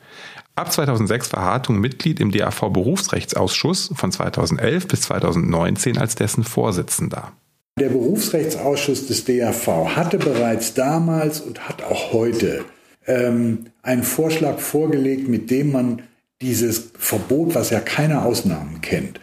Ab 0.56 0.72
2006 0.74 1.32
war 1.34 1.44
Hartung 1.44 1.80
Mitglied 1.80 2.20
im 2.20 2.32
DAV 2.32 2.70
Berufsrechtsausschuss 2.70 3.92
von 3.96 4.12
2011 4.12 4.88
bis 4.88 5.02
2019 5.02 5.98
als 5.98 6.16
dessen 6.16 6.44
Vorsitzender. 6.44 7.32
Der 7.80 7.90
Berufsrechtsausschuss 7.90 9.08
des 9.08 9.24
DAV 9.26 9.96
hatte 9.96 10.18
bereits 10.18 10.74
damals 10.74 11.40
und 11.40 11.68
hat 11.68 11.84
auch 11.84 12.14
heute 12.14 12.66
ähm, 13.08 13.66
einen 13.82 14.04
Vorschlag 14.04 14.60
vorgelegt, 14.60 15.28
mit 15.28 15.50
dem 15.52 15.72
man 15.72 16.02
dieses 16.42 16.92
Verbot, 16.98 17.56
was 17.56 17.70
ja 17.70 17.80
keine 17.80 18.24
Ausnahmen 18.24 18.82
kennt, 18.82 19.20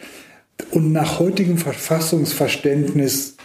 und 0.71 0.91
nach 0.91 1.19
heutigem 1.19 1.57
Verfassungsverständnis, 1.57 3.35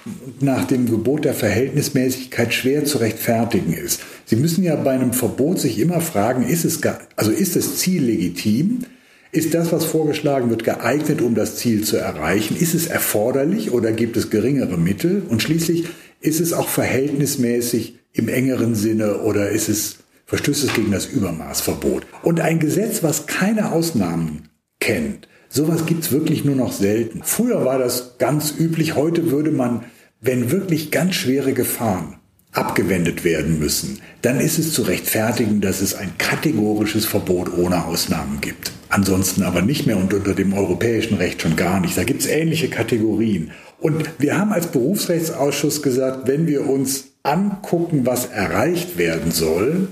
nach 0.41 0.67
dem 0.67 0.87
Gebot 0.87 1.25
der 1.25 1.35
Verhältnismäßigkeit 1.35 2.55
schwer 2.55 2.85
zu 2.85 2.99
rechtfertigen 2.99 3.73
ist. 3.73 4.01
Sie 4.25 4.37
müssen 4.37 4.63
ja 4.63 4.77
bei 4.77 4.93
einem 4.93 5.13
Verbot 5.13 5.59
sich 5.59 5.79
immer 5.79 6.01
fragen, 6.01 6.43
ist 6.43 6.65
es, 6.65 6.81
also 7.17 7.31
ist 7.31 7.57
das 7.57 7.77
Ziel 7.77 8.05
legitim? 8.05 8.85
Ist 9.31 9.53
das, 9.53 9.73
was 9.73 9.85
vorgeschlagen 9.85 10.49
wird, 10.49 10.65
geeignet, 10.65 11.21
um 11.21 11.35
das 11.35 11.57
Ziel 11.57 11.85
zu 11.85 11.99
erreichen? 11.99 12.57
Ist 12.57 12.75
es 12.75 12.87
erforderlich 12.87 13.73
oder 13.73 13.93
gibt 13.93 14.17
es 14.17 14.31
geringere 14.31 14.79
Mittel? 14.79 15.23
Und 15.29 15.43
schließlich, 15.43 15.87
ist 16.21 16.41
es 16.41 16.53
auch 16.53 16.69
verhältnismäßig 16.69 17.99
im 18.13 18.29
engeren 18.29 18.75
Sinne 18.75 19.19
oder 19.21 19.51
ist 19.51 19.69
es, 19.69 19.99
verstößt 20.29 20.65
es 20.65 20.75
gegen 20.75 20.93
das 20.93 21.07
Übermaßverbot? 21.07 22.07
Und 22.23 22.41
ein 22.41 22.61
Gesetz, 22.61 23.03
was 23.03 23.27
keine 23.27 23.73
Ausnahmen 23.73 24.49
kennt, 24.79 25.27
sowas 25.49 25.87
gibt's 25.87 26.13
wirklich 26.13 26.45
nur 26.45 26.55
noch 26.55 26.73
selten. 26.73 27.23
Früher 27.25 27.65
war 27.65 27.79
das 27.79 28.19
ganz 28.19 28.55
üblich, 28.57 28.95
heute 28.95 29.33
würde 29.33 29.51
man, 29.51 29.85
wenn 30.21 30.51
wirklich 30.51 30.91
ganz 30.91 31.15
schwere 31.15 31.53
Gefahren 31.53 32.19
abgewendet 32.53 33.25
werden 33.25 33.59
müssen, 33.59 34.01
dann 34.23 34.41
ist 34.41 34.59
es 34.59 34.73
zu 34.73 34.83
rechtfertigen, 34.83 35.61
dass 35.61 35.81
es 35.81 35.95
ein 35.95 36.17
kategorisches 36.19 37.05
Verbot 37.05 37.57
ohne 37.57 37.85
Ausnahmen 37.85 38.41
gibt. 38.41 38.73
Ansonsten 38.89 39.43
aber 39.43 39.63
nicht 39.63 39.87
mehr 39.87 39.99
und 39.99 40.13
unter 40.15 40.35
dem 40.35 40.55
europäischen 40.55 41.19
Recht 41.19 41.43
schon 41.43 41.57
gar 41.57 41.79
nicht. 41.81 41.97
Da 41.97 42.05
gibt 42.05 42.23
es 42.23 42.27
ähnliche 42.27 42.69
Kategorien. 42.69 43.51
Und 43.81 44.11
wir 44.19 44.39
haben 44.39 44.53
als 44.53 44.69
Berufsrechtsausschuss 44.69 45.83
gesagt, 45.83 46.27
wenn 46.27 46.47
wir 46.47 46.67
uns 46.67 47.09
angucken, 47.23 48.07
was 48.07 48.27
erreicht 48.27 48.97
werden 48.97 49.31
soll, 49.31 49.89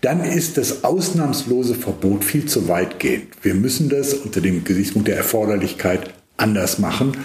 dann 0.00 0.20
ist 0.20 0.58
das 0.58 0.84
ausnahmslose 0.84 1.74
Verbot 1.74 2.24
viel 2.24 2.46
zu 2.46 2.68
weitgehend. 2.68 3.28
Wir 3.42 3.54
müssen 3.54 3.88
das 3.88 4.14
unter 4.14 4.40
dem 4.40 4.64
Gesichtspunkt 4.64 5.08
der 5.08 5.16
Erforderlichkeit 5.16 6.14
anders 6.36 6.78
machen. 6.78 7.16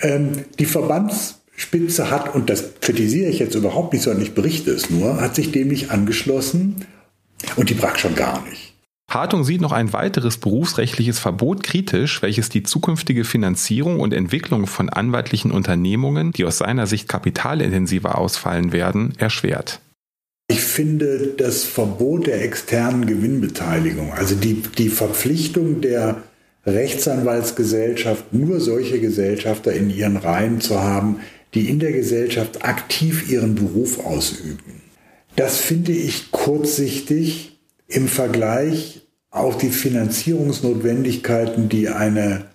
Ähm, 0.00 0.44
die 0.58 0.66
Verbandsspitze 0.66 2.10
hat, 2.10 2.34
und 2.34 2.48
das 2.48 2.80
kritisiere 2.80 3.30
ich 3.30 3.38
jetzt 3.38 3.54
überhaupt 3.54 3.92
nicht, 3.92 4.02
sondern 4.02 4.22
ich 4.22 4.34
berichte 4.34 4.70
es 4.70 4.90
nur, 4.90 5.20
hat 5.20 5.34
sich 5.34 5.52
dem 5.52 5.68
nicht 5.68 5.90
angeschlossen 5.90 6.86
und 7.56 7.70
die 7.70 7.74
Brack 7.74 7.98
schon 7.98 8.14
gar 8.14 8.44
nicht. 8.48 8.74
Hartung 9.08 9.44
sieht 9.44 9.60
noch 9.60 9.72
ein 9.72 9.92
weiteres 9.92 10.36
berufsrechtliches 10.36 11.20
Verbot 11.20 11.62
kritisch, 11.62 12.22
welches 12.22 12.48
die 12.48 12.64
zukünftige 12.64 13.24
Finanzierung 13.24 14.00
und 14.00 14.12
Entwicklung 14.12 14.66
von 14.66 14.90
anwaltlichen 14.90 15.52
Unternehmungen, 15.52 16.32
die 16.32 16.44
aus 16.44 16.58
seiner 16.58 16.86
Sicht 16.86 17.08
kapitalintensiver 17.08 18.18
ausfallen 18.18 18.72
werden, 18.72 19.14
erschwert. 19.18 19.80
Ich 20.48 20.60
finde 20.60 21.34
das 21.36 21.64
Verbot 21.64 22.28
der 22.28 22.42
externen 22.42 23.06
Gewinnbeteiligung, 23.06 24.12
also 24.12 24.36
die, 24.36 24.62
die 24.78 24.90
Verpflichtung 24.90 25.80
der 25.80 26.22
Rechtsanwaltsgesellschaft, 26.64 28.32
nur 28.32 28.60
solche 28.60 29.00
Gesellschafter 29.00 29.72
in 29.72 29.90
ihren 29.90 30.16
Reihen 30.16 30.60
zu 30.60 30.80
haben, 30.80 31.20
die 31.54 31.68
in 31.68 31.80
der 31.80 31.92
Gesellschaft 31.92 32.64
aktiv 32.64 33.28
ihren 33.30 33.54
Beruf 33.54 34.04
ausüben. 34.04 34.82
Das 35.34 35.58
finde 35.58 35.92
ich 35.92 36.30
kurzsichtig 36.30 37.58
im 37.88 38.08
Vergleich 38.08 39.06
auf 39.30 39.58
die 39.58 39.70
Finanzierungsnotwendigkeiten, 39.70 41.68
die 41.68 41.88
eine 41.88 42.46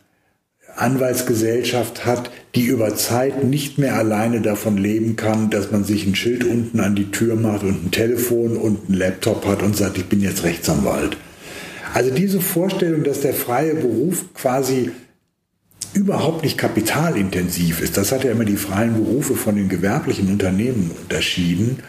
Anwaltsgesellschaft 0.75 2.05
hat, 2.05 2.31
die 2.55 2.65
über 2.65 2.95
Zeit 2.95 3.43
nicht 3.43 3.77
mehr 3.77 3.95
alleine 3.95 4.41
davon 4.41 4.77
leben 4.77 5.15
kann, 5.15 5.49
dass 5.49 5.71
man 5.71 5.83
sich 5.83 6.05
ein 6.05 6.15
Schild 6.15 6.43
unten 6.43 6.79
an 6.79 6.95
die 6.95 7.11
Tür 7.11 7.35
macht 7.35 7.63
und 7.63 7.85
ein 7.85 7.91
Telefon 7.91 8.57
und 8.57 8.89
ein 8.89 8.93
Laptop 8.93 9.45
hat 9.45 9.63
und 9.63 9.75
sagt, 9.75 9.97
ich 9.97 10.05
bin 10.05 10.21
jetzt 10.21 10.43
Rechtsanwalt. 10.43 11.17
Also 11.93 12.11
diese 12.11 12.41
Vorstellung, 12.41 13.03
dass 13.03 13.21
der 13.21 13.33
freie 13.33 13.75
Beruf 13.75 14.33
quasi 14.33 14.91
überhaupt 15.93 16.43
nicht 16.43 16.57
kapitalintensiv 16.57 17.81
ist, 17.81 17.97
das 17.97 18.11
hat 18.11 18.23
ja 18.23 18.31
immer 18.31 18.45
die 18.45 18.55
freien 18.55 18.93
Berufe 18.93 19.35
von 19.35 19.55
den 19.55 19.67
gewerblichen 19.67 20.29
Unternehmen 20.29 20.91
unterschieden. 21.01 21.79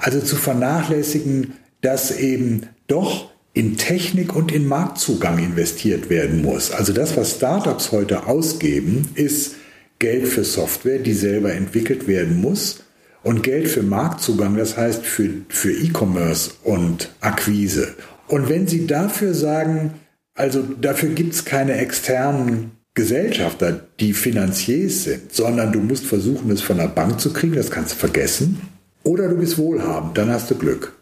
Also 0.00 0.20
zu 0.20 0.36
vernachlässigen, 0.36 1.54
dass 1.80 2.16
eben 2.16 2.68
doch 2.88 3.33
in 3.54 3.76
Technik 3.76 4.34
und 4.34 4.52
in 4.52 4.66
Marktzugang 4.66 5.38
investiert 5.38 6.10
werden 6.10 6.42
muss. 6.42 6.72
Also 6.72 6.92
das, 6.92 7.16
was 7.16 7.36
Startups 7.36 7.92
heute 7.92 8.26
ausgeben, 8.26 9.08
ist 9.14 9.54
Geld 10.00 10.26
für 10.26 10.44
Software, 10.44 10.98
die 10.98 11.14
selber 11.14 11.52
entwickelt 11.52 12.08
werden 12.08 12.40
muss 12.40 12.80
und 13.22 13.42
Geld 13.42 13.68
für 13.68 13.84
Marktzugang, 13.84 14.56
das 14.56 14.76
heißt 14.76 15.06
für, 15.06 15.30
für 15.48 15.72
E-Commerce 15.72 16.50
und 16.64 17.10
Akquise. 17.20 17.94
Und 18.26 18.48
wenn 18.48 18.66
Sie 18.66 18.86
dafür 18.86 19.34
sagen, 19.34 19.94
also 20.34 20.62
dafür 20.62 21.10
gibt 21.10 21.34
es 21.34 21.44
keine 21.44 21.76
externen 21.76 22.72
Gesellschafter, 22.94 23.80
die 24.00 24.12
Finanziers 24.12 25.04
sind, 25.04 25.32
sondern 25.32 25.72
du 25.72 25.80
musst 25.80 26.04
versuchen, 26.04 26.50
es 26.50 26.60
von 26.60 26.76
der 26.76 26.88
Bank 26.88 27.20
zu 27.20 27.32
kriegen, 27.32 27.54
das 27.54 27.70
kannst 27.70 27.92
du 27.92 27.96
vergessen. 27.96 28.60
Oder 29.04 29.28
du 29.28 29.36
bist 29.36 29.58
wohlhabend, 29.58 30.18
dann 30.18 30.30
hast 30.30 30.50
du 30.50 30.56
Glück. 30.56 30.92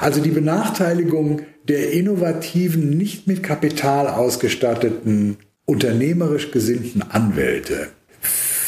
Also 0.00 0.20
die 0.20 0.30
Benachteiligung 0.30 1.42
der 1.68 1.92
innovativen, 1.92 2.90
nicht 2.90 3.26
mit 3.26 3.42
Kapital 3.42 4.08
ausgestatteten, 4.08 5.36
unternehmerisch 5.64 6.50
gesinnten 6.50 7.02
Anwälte 7.02 7.88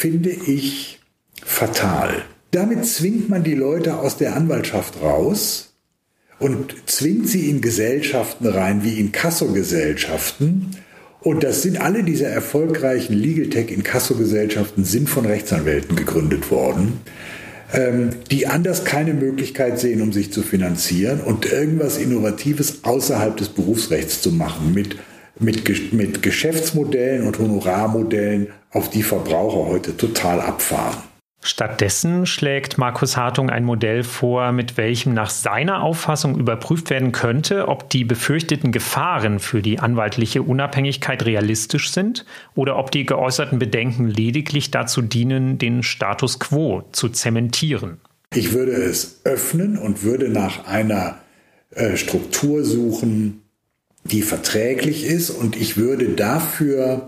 finde 0.01 0.31
ich 0.31 0.99
fatal. 1.43 2.23
Damit 2.49 2.85
zwingt 2.85 3.29
man 3.29 3.43
die 3.43 3.53
Leute 3.53 3.97
aus 3.97 4.17
der 4.17 4.35
Anwaltschaft 4.35 4.99
raus 5.01 5.75
und 6.39 6.73
zwingt 6.87 7.29
sie 7.29 7.51
in 7.51 7.61
Gesellschaften 7.61 8.47
rein, 8.47 8.83
wie 8.83 8.99
in 8.99 9.11
Kassogesellschaften. 9.11 10.75
Und 11.19 11.43
das 11.43 11.61
sind 11.61 11.79
alle 11.79 12.03
diese 12.03 12.25
erfolgreichen 12.25 13.13
Legal 13.13 13.49
Tech 13.49 13.69
in 13.69 13.83
Kassogesellschaften 13.83 14.85
sind 14.85 15.07
von 15.07 15.27
Rechtsanwälten 15.27 15.95
gegründet 15.95 16.49
worden 16.49 17.01
die 18.29 18.47
anders 18.47 18.83
keine 18.83 19.13
Möglichkeit 19.13 19.79
sehen, 19.79 20.01
um 20.01 20.11
sich 20.11 20.33
zu 20.33 20.41
finanzieren 20.41 21.21
und 21.21 21.51
irgendwas 21.51 21.97
Innovatives 21.97 22.83
außerhalb 22.83 23.37
des 23.37 23.49
Berufsrechts 23.49 24.21
zu 24.21 24.31
machen 24.31 24.73
mit, 24.73 24.97
mit, 25.39 25.93
mit 25.93 26.21
Geschäftsmodellen 26.21 27.25
und 27.25 27.39
Honorarmodellen, 27.39 28.47
auf 28.71 28.89
die 28.89 29.03
Verbraucher 29.03 29.69
heute 29.69 29.95
total 29.97 30.39
abfahren. 30.41 31.10
Stattdessen 31.43 32.27
schlägt 32.27 32.77
Markus 32.77 33.17
Hartung 33.17 33.49
ein 33.49 33.65
Modell 33.65 34.03
vor, 34.03 34.51
mit 34.51 34.77
welchem 34.77 35.15
nach 35.15 35.31
seiner 35.31 35.81
Auffassung 35.81 36.37
überprüft 36.37 36.91
werden 36.91 37.11
könnte, 37.11 37.67
ob 37.67 37.89
die 37.89 38.03
befürchteten 38.03 38.71
Gefahren 38.71 39.39
für 39.39 39.63
die 39.63 39.79
anwaltliche 39.79 40.43
Unabhängigkeit 40.43 41.25
realistisch 41.25 41.91
sind 41.91 42.25
oder 42.53 42.77
ob 42.77 42.91
die 42.91 43.07
geäußerten 43.07 43.57
Bedenken 43.57 44.07
lediglich 44.07 44.69
dazu 44.69 45.01
dienen, 45.01 45.57
den 45.57 45.81
Status 45.81 46.39
quo 46.39 46.83
zu 46.91 47.09
zementieren. 47.09 47.99
Ich 48.35 48.53
würde 48.53 48.73
es 48.73 49.21
öffnen 49.23 49.79
und 49.79 50.03
würde 50.03 50.29
nach 50.29 50.67
einer 50.67 51.17
äh, 51.71 51.97
Struktur 51.97 52.63
suchen, 52.63 53.41
die 54.03 54.21
verträglich 54.21 55.05
ist 55.05 55.31
und 55.31 55.55
ich 55.55 55.75
würde 55.75 56.09
dafür 56.09 57.07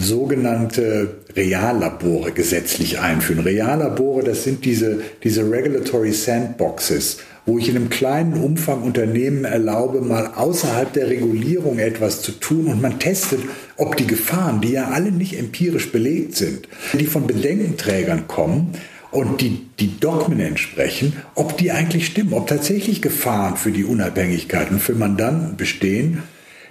sogenannte 0.00 1.16
Reallabore 1.34 2.32
gesetzlich 2.32 2.98
einführen. 2.98 3.40
Reallabore, 3.40 4.24
das 4.24 4.44
sind 4.44 4.64
diese, 4.64 5.00
diese 5.22 5.50
Regulatory 5.50 6.12
Sandboxes, 6.12 7.18
wo 7.44 7.58
ich 7.58 7.68
in 7.68 7.76
einem 7.76 7.90
kleinen 7.90 8.34
Umfang 8.34 8.82
Unternehmen 8.82 9.44
erlaube, 9.44 10.00
mal 10.00 10.32
außerhalb 10.34 10.92
der 10.92 11.08
Regulierung 11.08 11.78
etwas 11.78 12.22
zu 12.22 12.32
tun 12.32 12.66
und 12.66 12.82
man 12.82 12.98
testet, 12.98 13.40
ob 13.76 13.96
die 13.96 14.06
Gefahren, 14.06 14.60
die 14.60 14.72
ja 14.72 14.88
alle 14.88 15.12
nicht 15.12 15.38
empirisch 15.38 15.92
belegt 15.92 16.36
sind, 16.36 16.68
die 16.92 17.06
von 17.06 17.26
Bedenkenträgern 17.26 18.26
kommen 18.26 18.72
und 19.12 19.40
die, 19.40 19.66
die 19.78 20.00
Dogmen 20.00 20.40
entsprechen, 20.40 21.14
ob 21.34 21.56
die 21.56 21.70
eigentlich 21.70 22.06
stimmen, 22.06 22.32
ob 22.32 22.48
tatsächlich 22.48 23.00
Gefahren 23.00 23.56
für 23.56 23.70
die 23.70 23.84
Unabhängigkeit 23.84 24.70
und 24.70 24.80
für 24.80 24.94
Mandanten 24.94 25.56
bestehen 25.56 26.22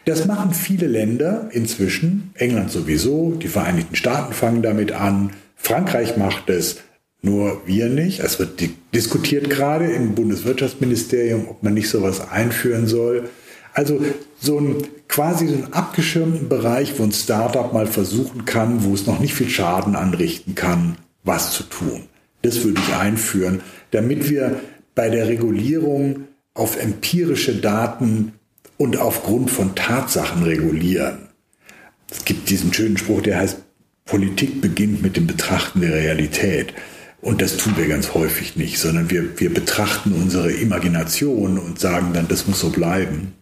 das 0.06 0.26
machen 0.26 0.54
viele 0.54 0.88
Länder 0.88 1.50
inzwischen, 1.52 2.32
England 2.36 2.72
sowieso, 2.72 3.32
die 3.32 3.48
Vereinigten 3.48 3.96
Staaten 3.96 4.34
fangen 4.34 4.62
damit 4.62 4.92
an, 4.92 5.32
Frankreich 5.56 6.16
macht 6.16 6.50
es, 6.50 6.78
nur 7.22 7.64
wir 7.66 7.90
nicht. 7.90 8.20
Es 8.20 8.38
wird 8.38 8.62
diskutiert 8.94 9.50
gerade 9.50 9.92
im 9.92 10.14
Bundeswirtschaftsministerium, 10.14 11.48
ob 11.50 11.64
man 11.64 11.74
nicht 11.74 11.90
sowas 11.90 12.30
einführen 12.30 12.86
soll. 12.86 13.30
Also 13.74 14.00
so 14.40 14.60
ein 14.60 14.84
quasi 15.08 15.48
so 15.48 15.56
einen 15.56 15.74
abgeschirmten 15.74 16.50
Bereich, 16.50 17.00
wo 17.00 17.04
ein 17.04 17.12
Startup 17.12 17.74
mal 17.74 17.88
versuchen 17.88 18.46
kann, 18.46 18.84
wo 18.84 18.94
es 18.94 19.08
noch 19.08 19.20
nicht 19.20 19.34
viel 19.34 19.50
Schaden 19.50 19.96
anrichten 19.96 20.56
kann, 20.56 20.98
was 21.24 21.52
zu 21.52 21.64
tun. 21.64 22.04
Das 22.42 22.64
würde 22.64 22.80
ich 22.88 22.96
einführen, 22.96 23.62
damit 23.92 24.30
wir 24.30 24.60
bei 24.94 25.10
der 25.10 25.28
Regulierung 25.28 26.26
auf 26.54 26.80
empirische 26.80 27.56
Daten 27.56 28.34
und 28.78 28.98
aufgrund 28.98 29.52
von 29.52 29.76
Tatsachen 29.76 30.44
regulieren. 30.44 31.30
Es 32.12 32.26
gibt 32.26 32.50
diesen 32.50 32.74
schönen 32.74 32.98
Spruch, 32.98 33.22
der 33.22 33.40
heißt, 33.40 33.58
Politik 34.06 34.62
beginnt 34.62 35.02
mit 35.02 35.18
dem 35.18 35.26
Betrachten 35.26 35.82
der 35.82 35.94
Realität. 35.94 36.74
Und 37.22 37.42
das 37.42 37.58
tun 37.58 37.76
wir 37.76 37.88
ganz 37.88 38.14
häufig 38.14 38.56
nicht, 38.56 38.78
sondern 38.78 39.10
wir, 39.10 39.40
wir 39.40 39.52
betrachten 39.52 40.14
unsere 40.14 40.52
Imagination 40.52 41.58
und 41.58 41.80
sagen 41.80 42.12
dann, 42.14 42.28
das 42.28 42.46
muss 42.48 42.60
so 42.60 42.70
bleiben. 42.70 43.34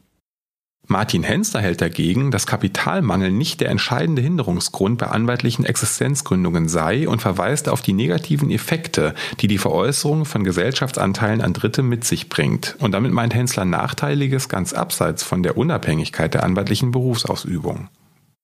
Martin 0.93 1.23
Henster 1.23 1.59
hält 1.59 1.81
dagegen, 1.81 2.29
dass 2.29 2.45
Kapitalmangel 2.45 3.31
nicht 3.31 3.61
der 3.61 3.69
entscheidende 3.69 4.21
Hinderungsgrund 4.21 4.99
bei 4.99 5.07
anwaltlichen 5.07 5.65
Existenzgründungen 5.65 6.69
sei 6.69 7.09
und 7.09 7.19
verweist 7.19 7.67
auf 7.67 7.81
die 7.81 7.93
negativen 7.93 8.51
Effekte, 8.51 9.15
die 9.39 9.47
die 9.47 9.57
Veräußerung 9.57 10.25
von 10.25 10.43
Gesellschaftsanteilen 10.43 11.41
an 11.41 11.53
Dritte 11.53 11.81
mit 11.81 12.05
sich 12.05 12.29
bringt. 12.29 12.75
Und 12.77 12.91
damit 12.91 13.11
meint 13.11 13.33
Hensler 13.33 13.65
Nachteiliges 13.65 14.49
ganz 14.49 14.71
abseits 14.71 15.23
von 15.23 15.41
der 15.41 15.57
Unabhängigkeit 15.57 16.35
der 16.35 16.43
anwaltlichen 16.43 16.91
Berufsausübung. 16.91 17.89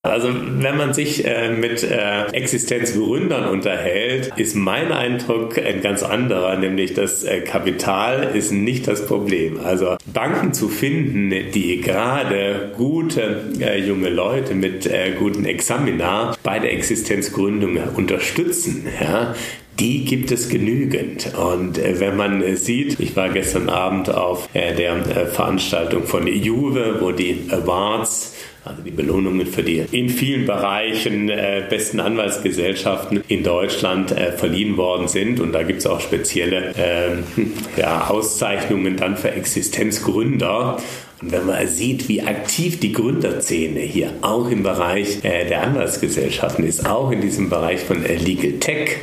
Also 0.02 0.30
wenn 0.34 0.78
man 0.78 0.93
sich 0.93 1.26
äh, 1.26 1.50
mit 1.50 1.84
äh, 1.84 2.28
Existenzgründern 2.28 3.50
unterhält, 3.50 4.32
ist 4.38 4.56
mein 4.56 4.93
Eindruck 4.93 5.58
ein 5.58 5.82
ganz 5.82 6.04
anderer, 6.04 6.56
nämlich 6.56 6.93
das 6.93 7.26
äh, 7.26 7.41
Kapital 7.41 8.34
ist 8.34 8.54
nicht 8.54 8.88
das 8.88 9.06
Problem. 9.06 9.60
Also 9.60 9.97
Banken 10.14 10.54
zu 10.54 10.70
finden, 10.70 11.32
die 11.54 11.82
gerade 11.82 12.72
gute 12.78 13.43
äh, 13.60 13.78
junge 13.78 14.08
Leute 14.08 14.56
mit 14.56 14.86
äh, 14.86 15.12
guten 15.20 15.43
Examina 15.43 16.34
bei 16.43 16.60
der 16.60 16.72
Existenzgründung 16.72 17.78
unterstützen, 17.97 18.88
ja, 19.02 19.36
die 19.82 20.06
gibt 20.06 20.32
es 20.32 20.47
genügend. 20.47 21.34
Und 21.36 21.78
äh, 21.78 22.00
wenn 22.00 22.16
man 22.16 22.56
sieht, 22.56 23.02
ich 23.02 23.18
war 23.18 23.28
gestern 23.28 23.68
Abend 23.68 24.10
auf 24.10 24.47
der 24.54 25.04
Veranstaltung 25.28 26.04
von 26.04 26.26
Juve, 26.26 27.00
wo 27.02 27.12
die 27.12 27.50
Awards 27.50 28.38
also 28.70 28.84
die 28.84 28.91
Belohnungen 28.91 29.47
für 29.47 29.63
die 29.63 29.84
in 29.91 30.09
vielen 30.09 30.45
Bereichen 30.45 31.30
äh, 31.30 31.63
besten 31.67 31.99
Anwaltsgesellschaften 31.99 33.24
in 33.28 33.43
Deutschland 33.43 34.11
äh, 34.11 34.32
verliehen 34.32 34.78
worden 34.78 35.07
sind. 35.07 35.39
Und 35.39 35.53
da 35.53 35.63
gibt 35.63 35.80
es 35.80 35.88
auch 35.88 35.99
spezielle 35.99 36.76
äh, 36.76 37.11
ja, 37.80 38.07
Auszeichnungen 38.09 38.95
dann 38.95 39.17
für 39.17 39.32
Existenzgründer. 39.32 40.78
Und 41.22 41.32
wenn 41.32 41.47
man 41.47 41.67
sieht, 41.67 42.07
wie 42.07 42.22
aktiv 42.22 42.80
die 42.80 42.93
Gründerszene 42.93 43.80
hier 43.80 44.13
auch 44.22 44.49
im 44.49 44.63
Bereich 44.63 45.24
äh, 45.24 45.47
der 45.47 45.63
Anwaltsgesellschaften 45.63 46.65
ist, 46.65 46.86
auch 46.86 47.11
in 47.11 47.22
diesem 47.22 47.49
Bereich 47.49 47.82
von 47.82 48.05
äh, 48.05 48.15
Legal 48.15 48.53
Tech, 48.59 48.97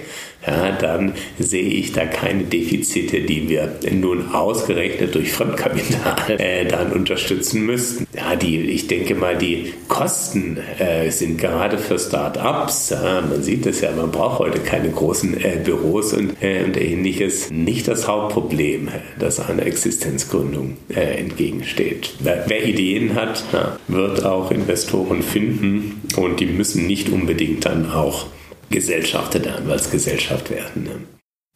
ja, 0.47 0.73
dann 0.73 1.13
sehe 1.39 1.69
ich 1.69 1.93
da 1.93 2.07
keine 2.07 2.45
Defizite, 2.45 3.21
die 3.21 3.49
wir 3.49 3.79
nun 3.91 4.33
ausgerechnet 4.33 5.15
durch 5.15 5.33
Fremdkapital 5.33 6.39
äh, 6.39 6.67
dann 6.67 6.93
unterstützen 6.93 7.67
müssten. 7.67 8.07
Ja, 8.15 8.37
die, 8.37 8.61
ich 8.61 8.87
denke 8.87 9.15
mal, 9.15 9.37
die 9.37 9.73
Kosten 9.89 10.59
äh, 10.79 11.11
sind 11.11 11.39
gerade 11.39 11.79
für 11.79 11.99
Start-ups, 11.99 12.91
ja, 12.91 13.23
man 13.23 13.43
sieht 13.43 13.67
es 13.67 13.81
ja, 13.81 13.91
man 13.93 14.11
braucht 14.11 14.39
heute 14.39 14.61
keine 14.61 14.91
großen 14.91 15.37
äh, 15.43 15.59
Büros 15.65 16.13
und, 16.13 16.41
äh, 16.41 16.65
und 16.65 16.77
ähnliches, 16.77 17.51
nicht 17.51 17.89
das 17.89 18.07
Hauptproblem, 18.07 18.89
das 19.19 19.41
einer 19.41 19.67
Existenzgründung 19.67 20.77
äh, 20.95 21.19
entgegensteht. 21.19 22.15
Wer, 22.21 22.45
wer 22.47 22.65
Ideen 22.65 23.15
hat, 23.15 23.43
ja, 23.53 23.77
wird 23.89 24.25
auch 24.25 24.51
Investoren 24.51 25.23
finden 25.23 26.03
und 26.17 26.41
die 26.41 26.47
müssen 26.47 26.87
nicht 26.87 27.09
unbedingt 27.09 27.65
dann 27.65 27.91
auch 27.91 28.27
Gesellschafter 28.71 29.39
der 29.39 29.57
Anwaltsgesellschaft 29.57 30.51
werden. 30.51 30.85
Ne? 30.85 30.91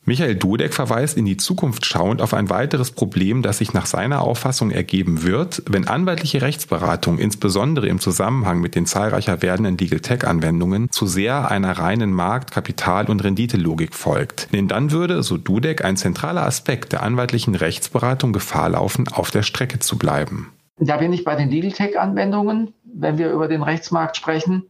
Michael 0.07 0.35
Dudek 0.35 0.73
verweist 0.73 1.17
in 1.19 1.27
die 1.27 1.37
Zukunft 1.37 1.85
schauend 1.85 2.23
auf 2.23 2.33
ein 2.33 2.49
weiteres 2.49 2.91
Problem, 2.91 3.43
das 3.43 3.59
sich 3.59 3.75
nach 3.75 3.85
seiner 3.85 4.23
Auffassung 4.23 4.71
ergeben 4.71 5.23
wird, 5.23 5.63
wenn 5.69 5.87
anwaltliche 5.87 6.41
Rechtsberatung 6.41 7.19
insbesondere 7.19 7.87
im 7.87 8.01
Zusammenhang 8.01 8.61
mit 8.61 8.75
den 8.75 8.87
zahlreicher 8.87 9.43
werdenden 9.43 9.77
Legal 9.77 10.01
Tech 10.01 10.27
Anwendungen 10.27 10.91
zu 10.91 11.07
sehr 11.07 11.51
einer 11.51 11.73
reinen 11.73 12.13
Markt-, 12.13 12.51
Kapital- 12.51 13.11
und 13.11 13.23
Renditelogik 13.23 13.95
folgt. 13.95 14.49
Denn 14.53 14.69
dann 14.69 14.91
würde, 14.91 15.23
so 15.23 15.37
Dudek, 15.37 15.85
ein 15.85 15.99
zentraler 15.99 16.47
Aspekt 16.47 16.93
der 16.93 17.03
anwaltlichen 17.03 17.55
Rechtsberatung 17.55 18.33
Gefahr 18.33 18.71
laufen, 18.71 19.07
auf 19.09 19.31
der 19.31 19.43
Strecke 19.43 19.81
zu 19.81 19.99
bleiben. 19.99 20.51
Da 20.79 20.97
bin 20.97 21.13
ich 21.13 21.25
bei 21.25 21.37
den 21.37 21.51
Legal 21.51 21.73
Tech 21.73 22.01
Anwendungen, 22.01 22.73
wenn 22.85 23.19
wir 23.19 23.31
über 23.31 23.49
den 23.49 23.63
Rechtsmarkt 23.63 24.17
sprechen 24.17 24.65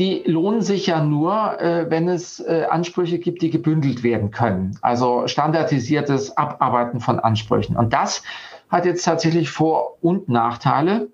die 0.00 0.22
lohnen 0.24 0.62
sich 0.62 0.86
ja 0.86 1.04
nur, 1.04 1.60
äh, 1.60 1.90
wenn 1.90 2.08
es 2.08 2.40
äh, 2.40 2.64
Ansprüche 2.70 3.18
gibt, 3.18 3.42
die 3.42 3.50
gebündelt 3.50 4.02
werden 4.02 4.30
können. 4.30 4.78
Also 4.80 5.28
standardisiertes 5.28 6.38
Abarbeiten 6.38 7.00
von 7.00 7.20
Ansprüchen. 7.20 7.76
Und 7.76 7.92
das 7.92 8.22
hat 8.70 8.86
jetzt 8.86 9.04
tatsächlich 9.04 9.50
Vor- 9.50 9.98
und 10.00 10.30
Nachteile. 10.30 11.10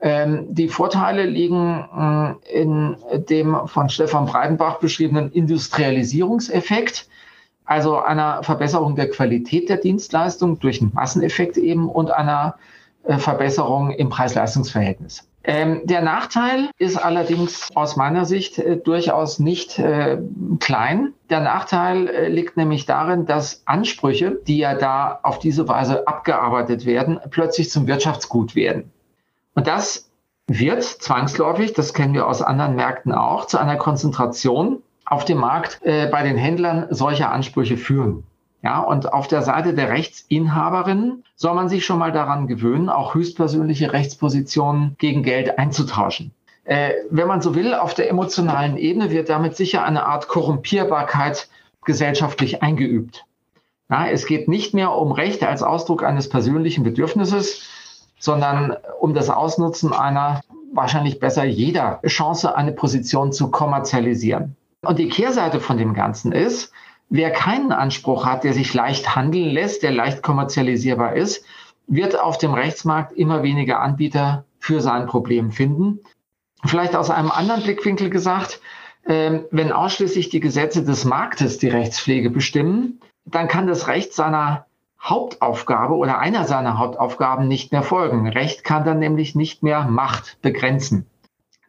Ähm, 0.00 0.48
die 0.50 0.66
Vorteile 0.66 1.24
liegen 1.24 2.36
äh, 2.42 2.52
in 2.52 2.96
dem 3.28 3.56
von 3.66 3.88
Stefan 3.88 4.26
Breidenbach 4.26 4.80
beschriebenen 4.80 5.30
Industrialisierungseffekt, 5.30 7.08
also 7.64 7.96
einer 8.00 8.42
Verbesserung 8.42 8.96
der 8.96 9.08
Qualität 9.08 9.68
der 9.68 9.76
Dienstleistung 9.76 10.58
durch 10.58 10.82
einen 10.82 10.92
Masseneffekt 10.92 11.58
eben 11.58 11.88
und 11.88 12.10
einer 12.10 12.56
äh, 13.04 13.18
Verbesserung 13.18 13.92
im 13.92 14.08
Preis-Leistungs-Verhältnis. 14.08 15.28
Ähm, 15.48 15.82
der 15.84 16.02
Nachteil 16.02 16.70
ist 16.76 16.96
allerdings 16.96 17.70
aus 17.76 17.94
meiner 17.94 18.24
Sicht 18.24 18.58
äh, 18.58 18.76
durchaus 18.78 19.38
nicht 19.38 19.78
äh, 19.78 20.18
klein. 20.58 21.12
Der 21.30 21.38
Nachteil 21.38 22.08
äh, 22.08 22.28
liegt 22.28 22.56
nämlich 22.56 22.84
darin, 22.84 23.26
dass 23.26 23.62
Ansprüche, 23.64 24.40
die 24.48 24.58
ja 24.58 24.74
da 24.74 25.20
auf 25.22 25.38
diese 25.38 25.68
Weise 25.68 26.08
abgearbeitet 26.08 26.84
werden, 26.84 27.20
plötzlich 27.30 27.70
zum 27.70 27.86
Wirtschaftsgut 27.86 28.56
werden. 28.56 28.90
Und 29.54 29.68
das 29.68 30.10
wird 30.48 30.82
zwangsläufig, 30.82 31.74
das 31.74 31.94
kennen 31.94 32.14
wir 32.14 32.26
aus 32.26 32.42
anderen 32.42 32.74
Märkten 32.74 33.12
auch, 33.12 33.46
zu 33.46 33.58
einer 33.58 33.76
Konzentration 33.76 34.82
auf 35.04 35.24
dem 35.24 35.38
Markt 35.38 35.80
bei 35.84 36.22
den 36.24 36.36
Händlern 36.36 36.86
solcher 36.90 37.30
Ansprüche 37.30 37.76
führen. 37.76 38.24
Ja, 38.66 38.80
und 38.80 39.12
auf 39.12 39.28
der 39.28 39.42
Seite 39.42 39.74
der 39.74 39.90
Rechtsinhaberinnen 39.90 41.22
soll 41.36 41.54
man 41.54 41.68
sich 41.68 41.86
schon 41.86 42.00
mal 42.00 42.10
daran 42.10 42.48
gewöhnen, 42.48 42.88
auch 42.88 43.14
höchstpersönliche 43.14 43.92
Rechtspositionen 43.92 44.96
gegen 44.98 45.22
Geld 45.22 45.56
einzutauschen. 45.56 46.32
Äh, 46.64 46.94
wenn 47.08 47.28
man 47.28 47.40
so 47.40 47.54
will, 47.54 47.74
auf 47.74 47.94
der 47.94 48.10
emotionalen 48.10 48.76
Ebene 48.76 49.12
wird 49.12 49.28
damit 49.28 49.54
sicher 49.56 49.84
eine 49.84 50.04
Art 50.04 50.26
Korrumpierbarkeit 50.26 51.48
gesellschaftlich 51.84 52.60
eingeübt. 52.64 53.24
Ja, 53.88 54.08
es 54.08 54.26
geht 54.26 54.48
nicht 54.48 54.74
mehr 54.74 54.90
um 54.90 55.12
Recht 55.12 55.44
als 55.44 55.62
Ausdruck 55.62 56.02
eines 56.02 56.28
persönlichen 56.28 56.82
Bedürfnisses, 56.82 57.68
sondern 58.18 58.76
um 58.98 59.14
das 59.14 59.30
Ausnutzen 59.30 59.92
einer 59.92 60.40
wahrscheinlich 60.72 61.20
besser 61.20 61.44
jeder 61.44 62.00
Chance, 62.04 62.56
eine 62.56 62.72
Position 62.72 63.32
zu 63.32 63.48
kommerzialisieren. 63.48 64.56
Und 64.82 64.98
die 64.98 65.08
Kehrseite 65.08 65.60
von 65.60 65.78
dem 65.78 65.94
Ganzen 65.94 66.32
ist, 66.32 66.72
Wer 67.08 67.30
keinen 67.30 67.72
Anspruch 67.72 68.26
hat, 68.26 68.44
der 68.44 68.52
sich 68.52 68.74
leicht 68.74 69.14
handeln 69.14 69.50
lässt, 69.50 69.82
der 69.82 69.92
leicht 69.92 70.22
kommerzialisierbar 70.22 71.14
ist, 71.14 71.44
wird 71.86 72.18
auf 72.18 72.38
dem 72.38 72.52
Rechtsmarkt 72.52 73.12
immer 73.12 73.42
weniger 73.42 73.80
Anbieter 73.80 74.44
für 74.58 74.80
sein 74.80 75.06
Problem 75.06 75.52
finden. 75.52 76.00
Vielleicht 76.64 76.96
aus 76.96 77.10
einem 77.10 77.30
anderen 77.30 77.62
Blickwinkel 77.62 78.10
gesagt, 78.10 78.60
äh, 79.04 79.40
wenn 79.50 79.70
ausschließlich 79.70 80.30
die 80.30 80.40
Gesetze 80.40 80.84
des 80.84 81.04
Marktes 81.04 81.58
die 81.58 81.68
Rechtspflege 81.68 82.30
bestimmen, 82.30 83.00
dann 83.24 83.46
kann 83.46 83.68
das 83.68 83.86
Recht 83.86 84.12
seiner 84.12 84.66
Hauptaufgabe 85.00 85.94
oder 85.94 86.18
einer 86.18 86.44
seiner 86.44 86.78
Hauptaufgaben 86.78 87.46
nicht 87.46 87.70
mehr 87.70 87.82
folgen. 87.82 88.28
Recht 88.28 88.64
kann 88.64 88.84
dann 88.84 88.98
nämlich 88.98 89.36
nicht 89.36 89.62
mehr 89.62 89.84
Macht 89.84 90.38
begrenzen. 90.42 91.06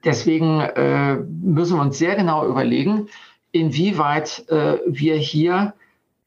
Deswegen 0.03 0.61
äh, 0.61 1.15
müssen 1.15 1.77
wir 1.77 1.81
uns 1.81 1.97
sehr 1.97 2.15
genau 2.15 2.47
überlegen, 2.47 3.09
inwieweit 3.51 4.47
äh, 4.49 4.77
wir 4.85 5.15
hier 5.15 5.73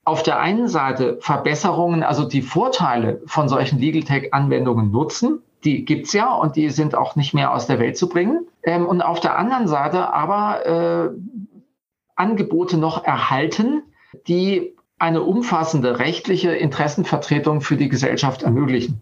auf 0.05 0.23
der 0.23 0.41
einen 0.41 0.68
Seite 0.68 1.18
Verbesserungen, 1.21 2.03
also 2.03 2.25
die 2.25 2.43
Vorteile 2.43 3.21
von 3.27 3.49
solchen 3.49 3.79
Legal 3.79 4.03
Tech-Anwendungen 4.03 4.91
nutzen. 4.91 5.43
Die 5.64 5.85
gibt's 5.85 6.12
ja 6.12 6.33
und 6.33 6.57
die 6.57 6.71
sind 6.71 6.95
auch 6.95 7.16
nicht 7.16 7.35
mehr 7.35 7.53
aus 7.53 7.66
der 7.66 7.79
Welt 7.79 7.97
zu 7.97 8.09
bringen. 8.09 8.47
Ähm, 8.62 8.87
und 8.87 9.03
auf 9.03 9.21
der 9.21 9.39
anderen 9.39 9.68
Seite 9.68 10.12
aber 10.12 10.66
äh, 10.66 11.11
Angebote 12.16 12.79
noch 12.79 13.05
erhalten, 13.05 13.83
die 14.27 14.75
eine 14.99 15.23
umfassende 15.23 15.99
rechtliche 15.99 16.51
Interessenvertretung 16.53 17.61
für 17.61 17.77
die 17.77 17.89
Gesellschaft 17.89 18.43
ermöglichen. 18.43 19.01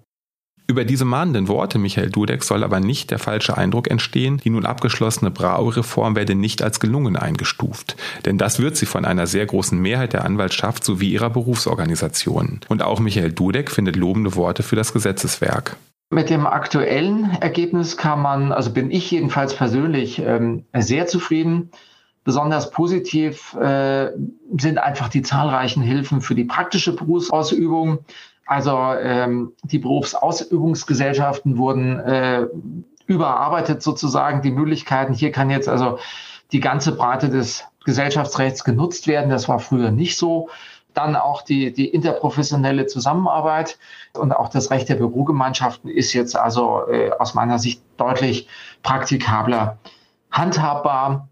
Über 0.71 0.85
diese 0.85 1.07
mahnenden 1.07 1.49
Worte 1.49 1.79
Michael 1.79 2.11
Dudek 2.11 2.45
soll 2.45 2.63
aber 2.63 2.79
nicht 2.79 3.11
der 3.11 3.19
falsche 3.19 3.57
Eindruck 3.57 3.91
entstehen, 3.91 4.37
die 4.37 4.51
nun 4.51 4.67
abgeschlossene 4.67 5.31
Brau-Reform 5.31 6.15
werde 6.15 6.35
nicht 6.35 6.63
als 6.63 6.79
gelungen 6.79 7.17
eingestuft. 7.17 7.97
Denn 8.27 8.37
das 8.37 8.59
wird 8.59 8.77
sie 8.77 8.85
von 8.85 9.07
einer 9.07 9.27
sehr 9.27 9.47
großen 9.47 9.81
Mehrheit 9.81 10.13
der 10.13 10.27
Anwaltschaft 10.27 10.85
sowie 10.85 11.11
ihrer 11.11 11.31
Berufsorganisationen. 11.31 12.61
Und 12.69 12.83
auch 12.83 13.01
Michael 13.01 13.33
Dudek 13.33 13.71
findet 13.71 13.97
lobende 13.97 14.37
Worte 14.37 14.63
für 14.63 14.77
das 14.77 14.93
Gesetzeswerk. 14.93 15.77
Mit 16.11 16.29
dem 16.29 16.47
aktuellen 16.47 17.31
Ergebnis 17.41 17.97
kann 17.97 18.21
man, 18.21 18.53
also 18.53 18.71
bin 18.71 18.91
ich 18.91 19.11
jedenfalls 19.11 19.55
persönlich 19.55 20.19
ähm, 20.19 20.67
sehr 20.77 21.07
zufrieden. 21.07 21.71
Besonders 22.25 22.71
positiv 22.71 23.55
äh, 23.55 24.11
sind 24.59 24.77
einfach 24.77 25.09
die 25.09 25.23
zahlreichen 25.23 25.83
Hilfen 25.83 26.21
für 26.21 26.35
die 26.35 26.45
praktische 26.45 26.95
Berufsausübung. 26.95 28.01
Also 28.49 28.79
ähm, 28.95 29.53
die 29.63 29.79
Berufsausübungsgesellschaften 29.79 31.59
wurden 31.59 32.01
äh, 32.01 32.47
überarbeitet 33.07 33.83
sozusagen. 33.83 34.41
Die 34.41 34.51
Möglichkeiten, 34.51 35.13
hier 35.13 35.33
kann 35.33 35.51
jetzt 35.51 35.69
also 35.69 35.99
die 36.51 36.61
ganze 36.61 36.97
Breite 36.97 37.29
des 37.29 37.65
Gesellschaftsrechts 37.85 38.65
genutzt 38.65 39.07
werden. 39.07 39.29
Das 39.29 39.51
war 39.51 39.59
früher 39.59 39.91
nicht 39.91 40.17
so. 40.17 40.49
Dann 40.95 41.15
auch 41.15 41.43
die, 41.43 41.75
die 41.75 41.89
interprofessionelle 41.89 42.87
Zusammenarbeit 42.87 43.79
und 44.15 44.33
auch 44.33 44.49
das 44.49 44.71
Recht 44.71 44.89
der 44.89 44.95
Bürogemeinschaften 44.95 45.91
ist 45.91 46.15
jetzt 46.15 46.35
also 46.35 46.89
äh, 46.89 47.11
aus 47.19 47.35
meiner 47.35 47.59
Sicht 47.59 47.83
deutlich 47.99 48.49
praktikabler 48.83 49.77
handhabbar. 50.31 51.29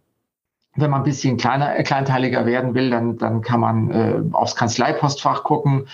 Wenn 0.74 0.90
man 0.90 1.00
ein 1.00 1.04
bisschen 1.04 1.38
kleiner, 1.38 1.78
äh, 1.78 1.82
kleinteiliger 1.82 2.44
werden 2.44 2.74
will, 2.74 2.90
dann, 2.90 3.16
dann 3.16 3.40
kann 3.40 3.60
man 3.60 3.90
äh, 3.90 4.20
aufs 4.32 4.54
Kanzleipostfach 4.54 5.44
gucken 5.44 5.88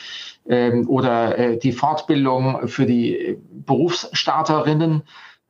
ähm, 0.49 0.89
oder 0.89 1.39
äh, 1.39 1.59
die 1.59 1.73
Fortbildung 1.73 2.69
für 2.69 2.87
die 2.87 3.39
Berufsstarterinnen, 3.51 5.03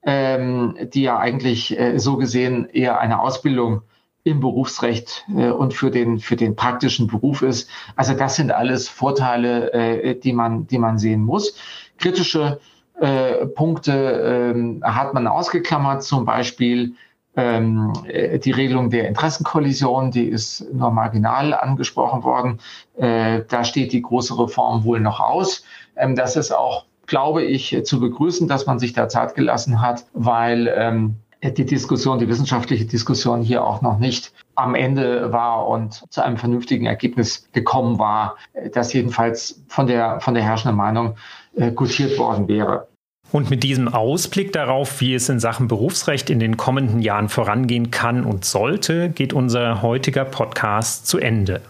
ähm, 0.04 0.76
die 0.92 1.02
ja 1.02 1.18
eigentlich 1.18 1.78
äh, 1.78 1.98
so 1.98 2.16
gesehen 2.16 2.68
eher 2.68 3.00
eine 3.00 3.20
Ausbildung 3.20 3.82
im 4.24 4.40
Berufsrecht 4.40 5.24
äh, 5.36 5.50
und 5.50 5.74
für 5.74 5.90
den, 5.90 6.18
für 6.18 6.36
den 6.36 6.56
praktischen 6.56 7.06
Beruf 7.06 7.42
ist. 7.42 7.68
Also 7.96 8.14
das 8.14 8.36
sind 8.36 8.52
alles 8.52 8.88
Vorteile, 8.88 9.72
äh, 9.72 10.18
die, 10.18 10.32
man, 10.32 10.66
die 10.66 10.78
man 10.78 10.98
sehen 10.98 11.22
muss. 11.22 11.56
Kritische 11.98 12.60
äh, 13.00 13.46
Punkte 13.46 14.54
äh, 14.54 14.80
hat 14.82 15.14
man 15.14 15.26
ausgeklammert, 15.26 16.02
zum 16.02 16.24
Beispiel 16.24 16.94
ähm, 17.36 17.92
äh, 18.06 18.38
die 18.38 18.50
Regelung 18.50 18.90
der 18.90 19.08
Interessenkollision, 19.08 20.10
die 20.10 20.26
ist 20.26 20.66
nur 20.72 20.90
marginal 20.90 21.54
angesprochen 21.54 22.22
worden. 22.22 22.60
Äh, 22.96 23.42
da 23.48 23.64
steht 23.64 23.92
die 23.92 24.02
große 24.02 24.38
Reform 24.38 24.84
wohl 24.84 25.00
noch 25.00 25.20
aus. 25.20 25.64
Ähm, 25.96 26.14
das 26.14 26.36
ist 26.36 26.52
auch, 26.52 26.84
glaube 27.06 27.42
ich, 27.42 27.84
zu 27.84 28.00
begrüßen, 28.00 28.48
dass 28.48 28.66
man 28.66 28.78
sich 28.78 28.92
da 28.92 29.08
Zeit 29.08 29.34
gelassen 29.34 29.80
hat, 29.80 30.06
weil 30.12 30.72
ähm, 30.76 31.16
die 31.42 31.66
Diskussion, 31.66 32.18
die 32.18 32.28
wissenschaftliche 32.28 32.84
Diskussion 32.84 33.42
hier 33.42 33.64
auch 33.64 33.82
noch 33.82 33.98
nicht 33.98 34.32
am 34.54 34.74
Ende 34.74 35.32
war 35.32 35.66
und 35.66 36.04
zu 36.10 36.22
einem 36.22 36.36
vernünftigen 36.36 36.86
Ergebnis 36.86 37.48
gekommen 37.52 37.98
war, 37.98 38.36
das 38.72 38.92
jedenfalls 38.92 39.62
von 39.66 39.86
der, 39.86 40.20
von 40.20 40.34
der 40.34 40.44
herrschenden 40.44 40.76
Meinung 40.76 41.16
äh, 41.56 41.72
gutiert 41.72 42.16
worden 42.18 42.46
wäre. 42.46 42.86
Und 43.32 43.48
mit 43.48 43.62
diesem 43.62 43.88
Ausblick 43.88 44.52
darauf, 44.52 45.00
wie 45.00 45.14
es 45.14 45.30
in 45.30 45.40
Sachen 45.40 45.66
Berufsrecht 45.66 46.28
in 46.28 46.38
den 46.38 46.58
kommenden 46.58 47.00
Jahren 47.00 47.30
vorangehen 47.30 47.90
kann 47.90 48.24
und 48.24 48.44
sollte, 48.44 49.08
geht 49.08 49.32
unser 49.32 49.80
heutiger 49.80 50.26
Podcast 50.26 51.06
zu 51.06 51.18
Ende. 51.18 51.62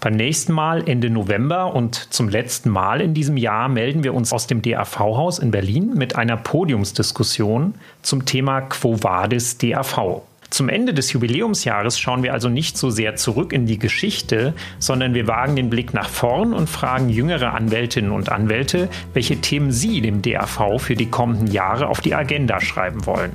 Beim 0.00 0.14
nächsten 0.14 0.52
Mal 0.52 0.88
Ende 0.88 1.10
November 1.10 1.74
und 1.74 1.94
zum 1.94 2.30
letzten 2.30 2.70
Mal 2.70 3.02
in 3.02 3.12
diesem 3.12 3.36
Jahr 3.36 3.68
melden 3.68 4.02
wir 4.02 4.14
uns 4.14 4.32
aus 4.32 4.46
dem 4.46 4.62
DAV-Haus 4.62 5.38
in 5.38 5.50
Berlin 5.50 5.92
mit 5.94 6.16
einer 6.16 6.38
Podiumsdiskussion 6.38 7.74
zum 8.02 8.24
Thema 8.24 8.62
Quo 8.62 9.02
Vadis 9.02 9.58
DAV. 9.58 10.22
Zum 10.54 10.68
Ende 10.68 10.94
des 10.94 11.12
Jubiläumsjahres 11.12 11.98
schauen 11.98 12.22
wir 12.22 12.32
also 12.32 12.48
nicht 12.48 12.78
so 12.78 12.88
sehr 12.88 13.16
zurück 13.16 13.52
in 13.52 13.66
die 13.66 13.80
Geschichte, 13.80 14.54
sondern 14.78 15.12
wir 15.12 15.26
wagen 15.26 15.56
den 15.56 15.68
Blick 15.68 15.92
nach 15.94 16.08
vorn 16.08 16.54
und 16.54 16.70
fragen 16.70 17.08
jüngere 17.08 17.54
Anwältinnen 17.54 18.12
und 18.12 18.30
Anwälte, 18.30 18.88
welche 19.14 19.40
Themen 19.40 19.72
sie 19.72 20.00
dem 20.00 20.22
DAV 20.22 20.78
für 20.78 20.94
die 20.94 21.10
kommenden 21.10 21.48
Jahre 21.48 21.88
auf 21.88 22.00
die 22.00 22.14
Agenda 22.14 22.60
schreiben 22.60 23.04
wollen. 23.04 23.32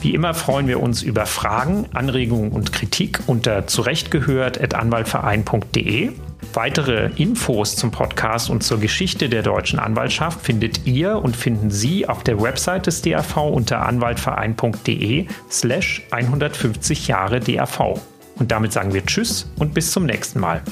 Wie 0.00 0.14
immer 0.14 0.32
freuen 0.32 0.66
wir 0.66 0.80
uns 0.80 1.02
über 1.02 1.26
Fragen, 1.26 1.90
Anregungen 1.92 2.52
und 2.52 2.72
Kritik 2.72 3.20
unter 3.26 3.66
zurechtgehört.anwaltverein.de. 3.66 6.12
Weitere 6.52 7.10
Infos 7.16 7.76
zum 7.76 7.90
Podcast 7.90 8.50
und 8.50 8.62
zur 8.62 8.78
Geschichte 8.78 9.28
der 9.28 9.42
deutschen 9.42 9.78
Anwaltschaft 9.78 10.42
findet 10.42 10.86
ihr 10.86 11.16
und 11.16 11.36
finden 11.36 11.70
Sie 11.70 12.08
auf 12.08 12.22
der 12.22 12.40
Website 12.40 12.86
des 12.86 13.02
DAV 13.02 13.36
unter 13.36 13.86
anwaltverein.de 13.86 15.26
slash 15.50 16.02
150 16.10 17.08
Jahre 17.08 17.40
DAV. 17.40 18.00
Und 18.36 18.50
damit 18.50 18.72
sagen 18.72 18.92
wir 18.92 19.04
Tschüss 19.04 19.50
und 19.58 19.74
bis 19.74 19.92
zum 19.92 20.06
nächsten 20.06 20.40
Mal. 20.40 20.62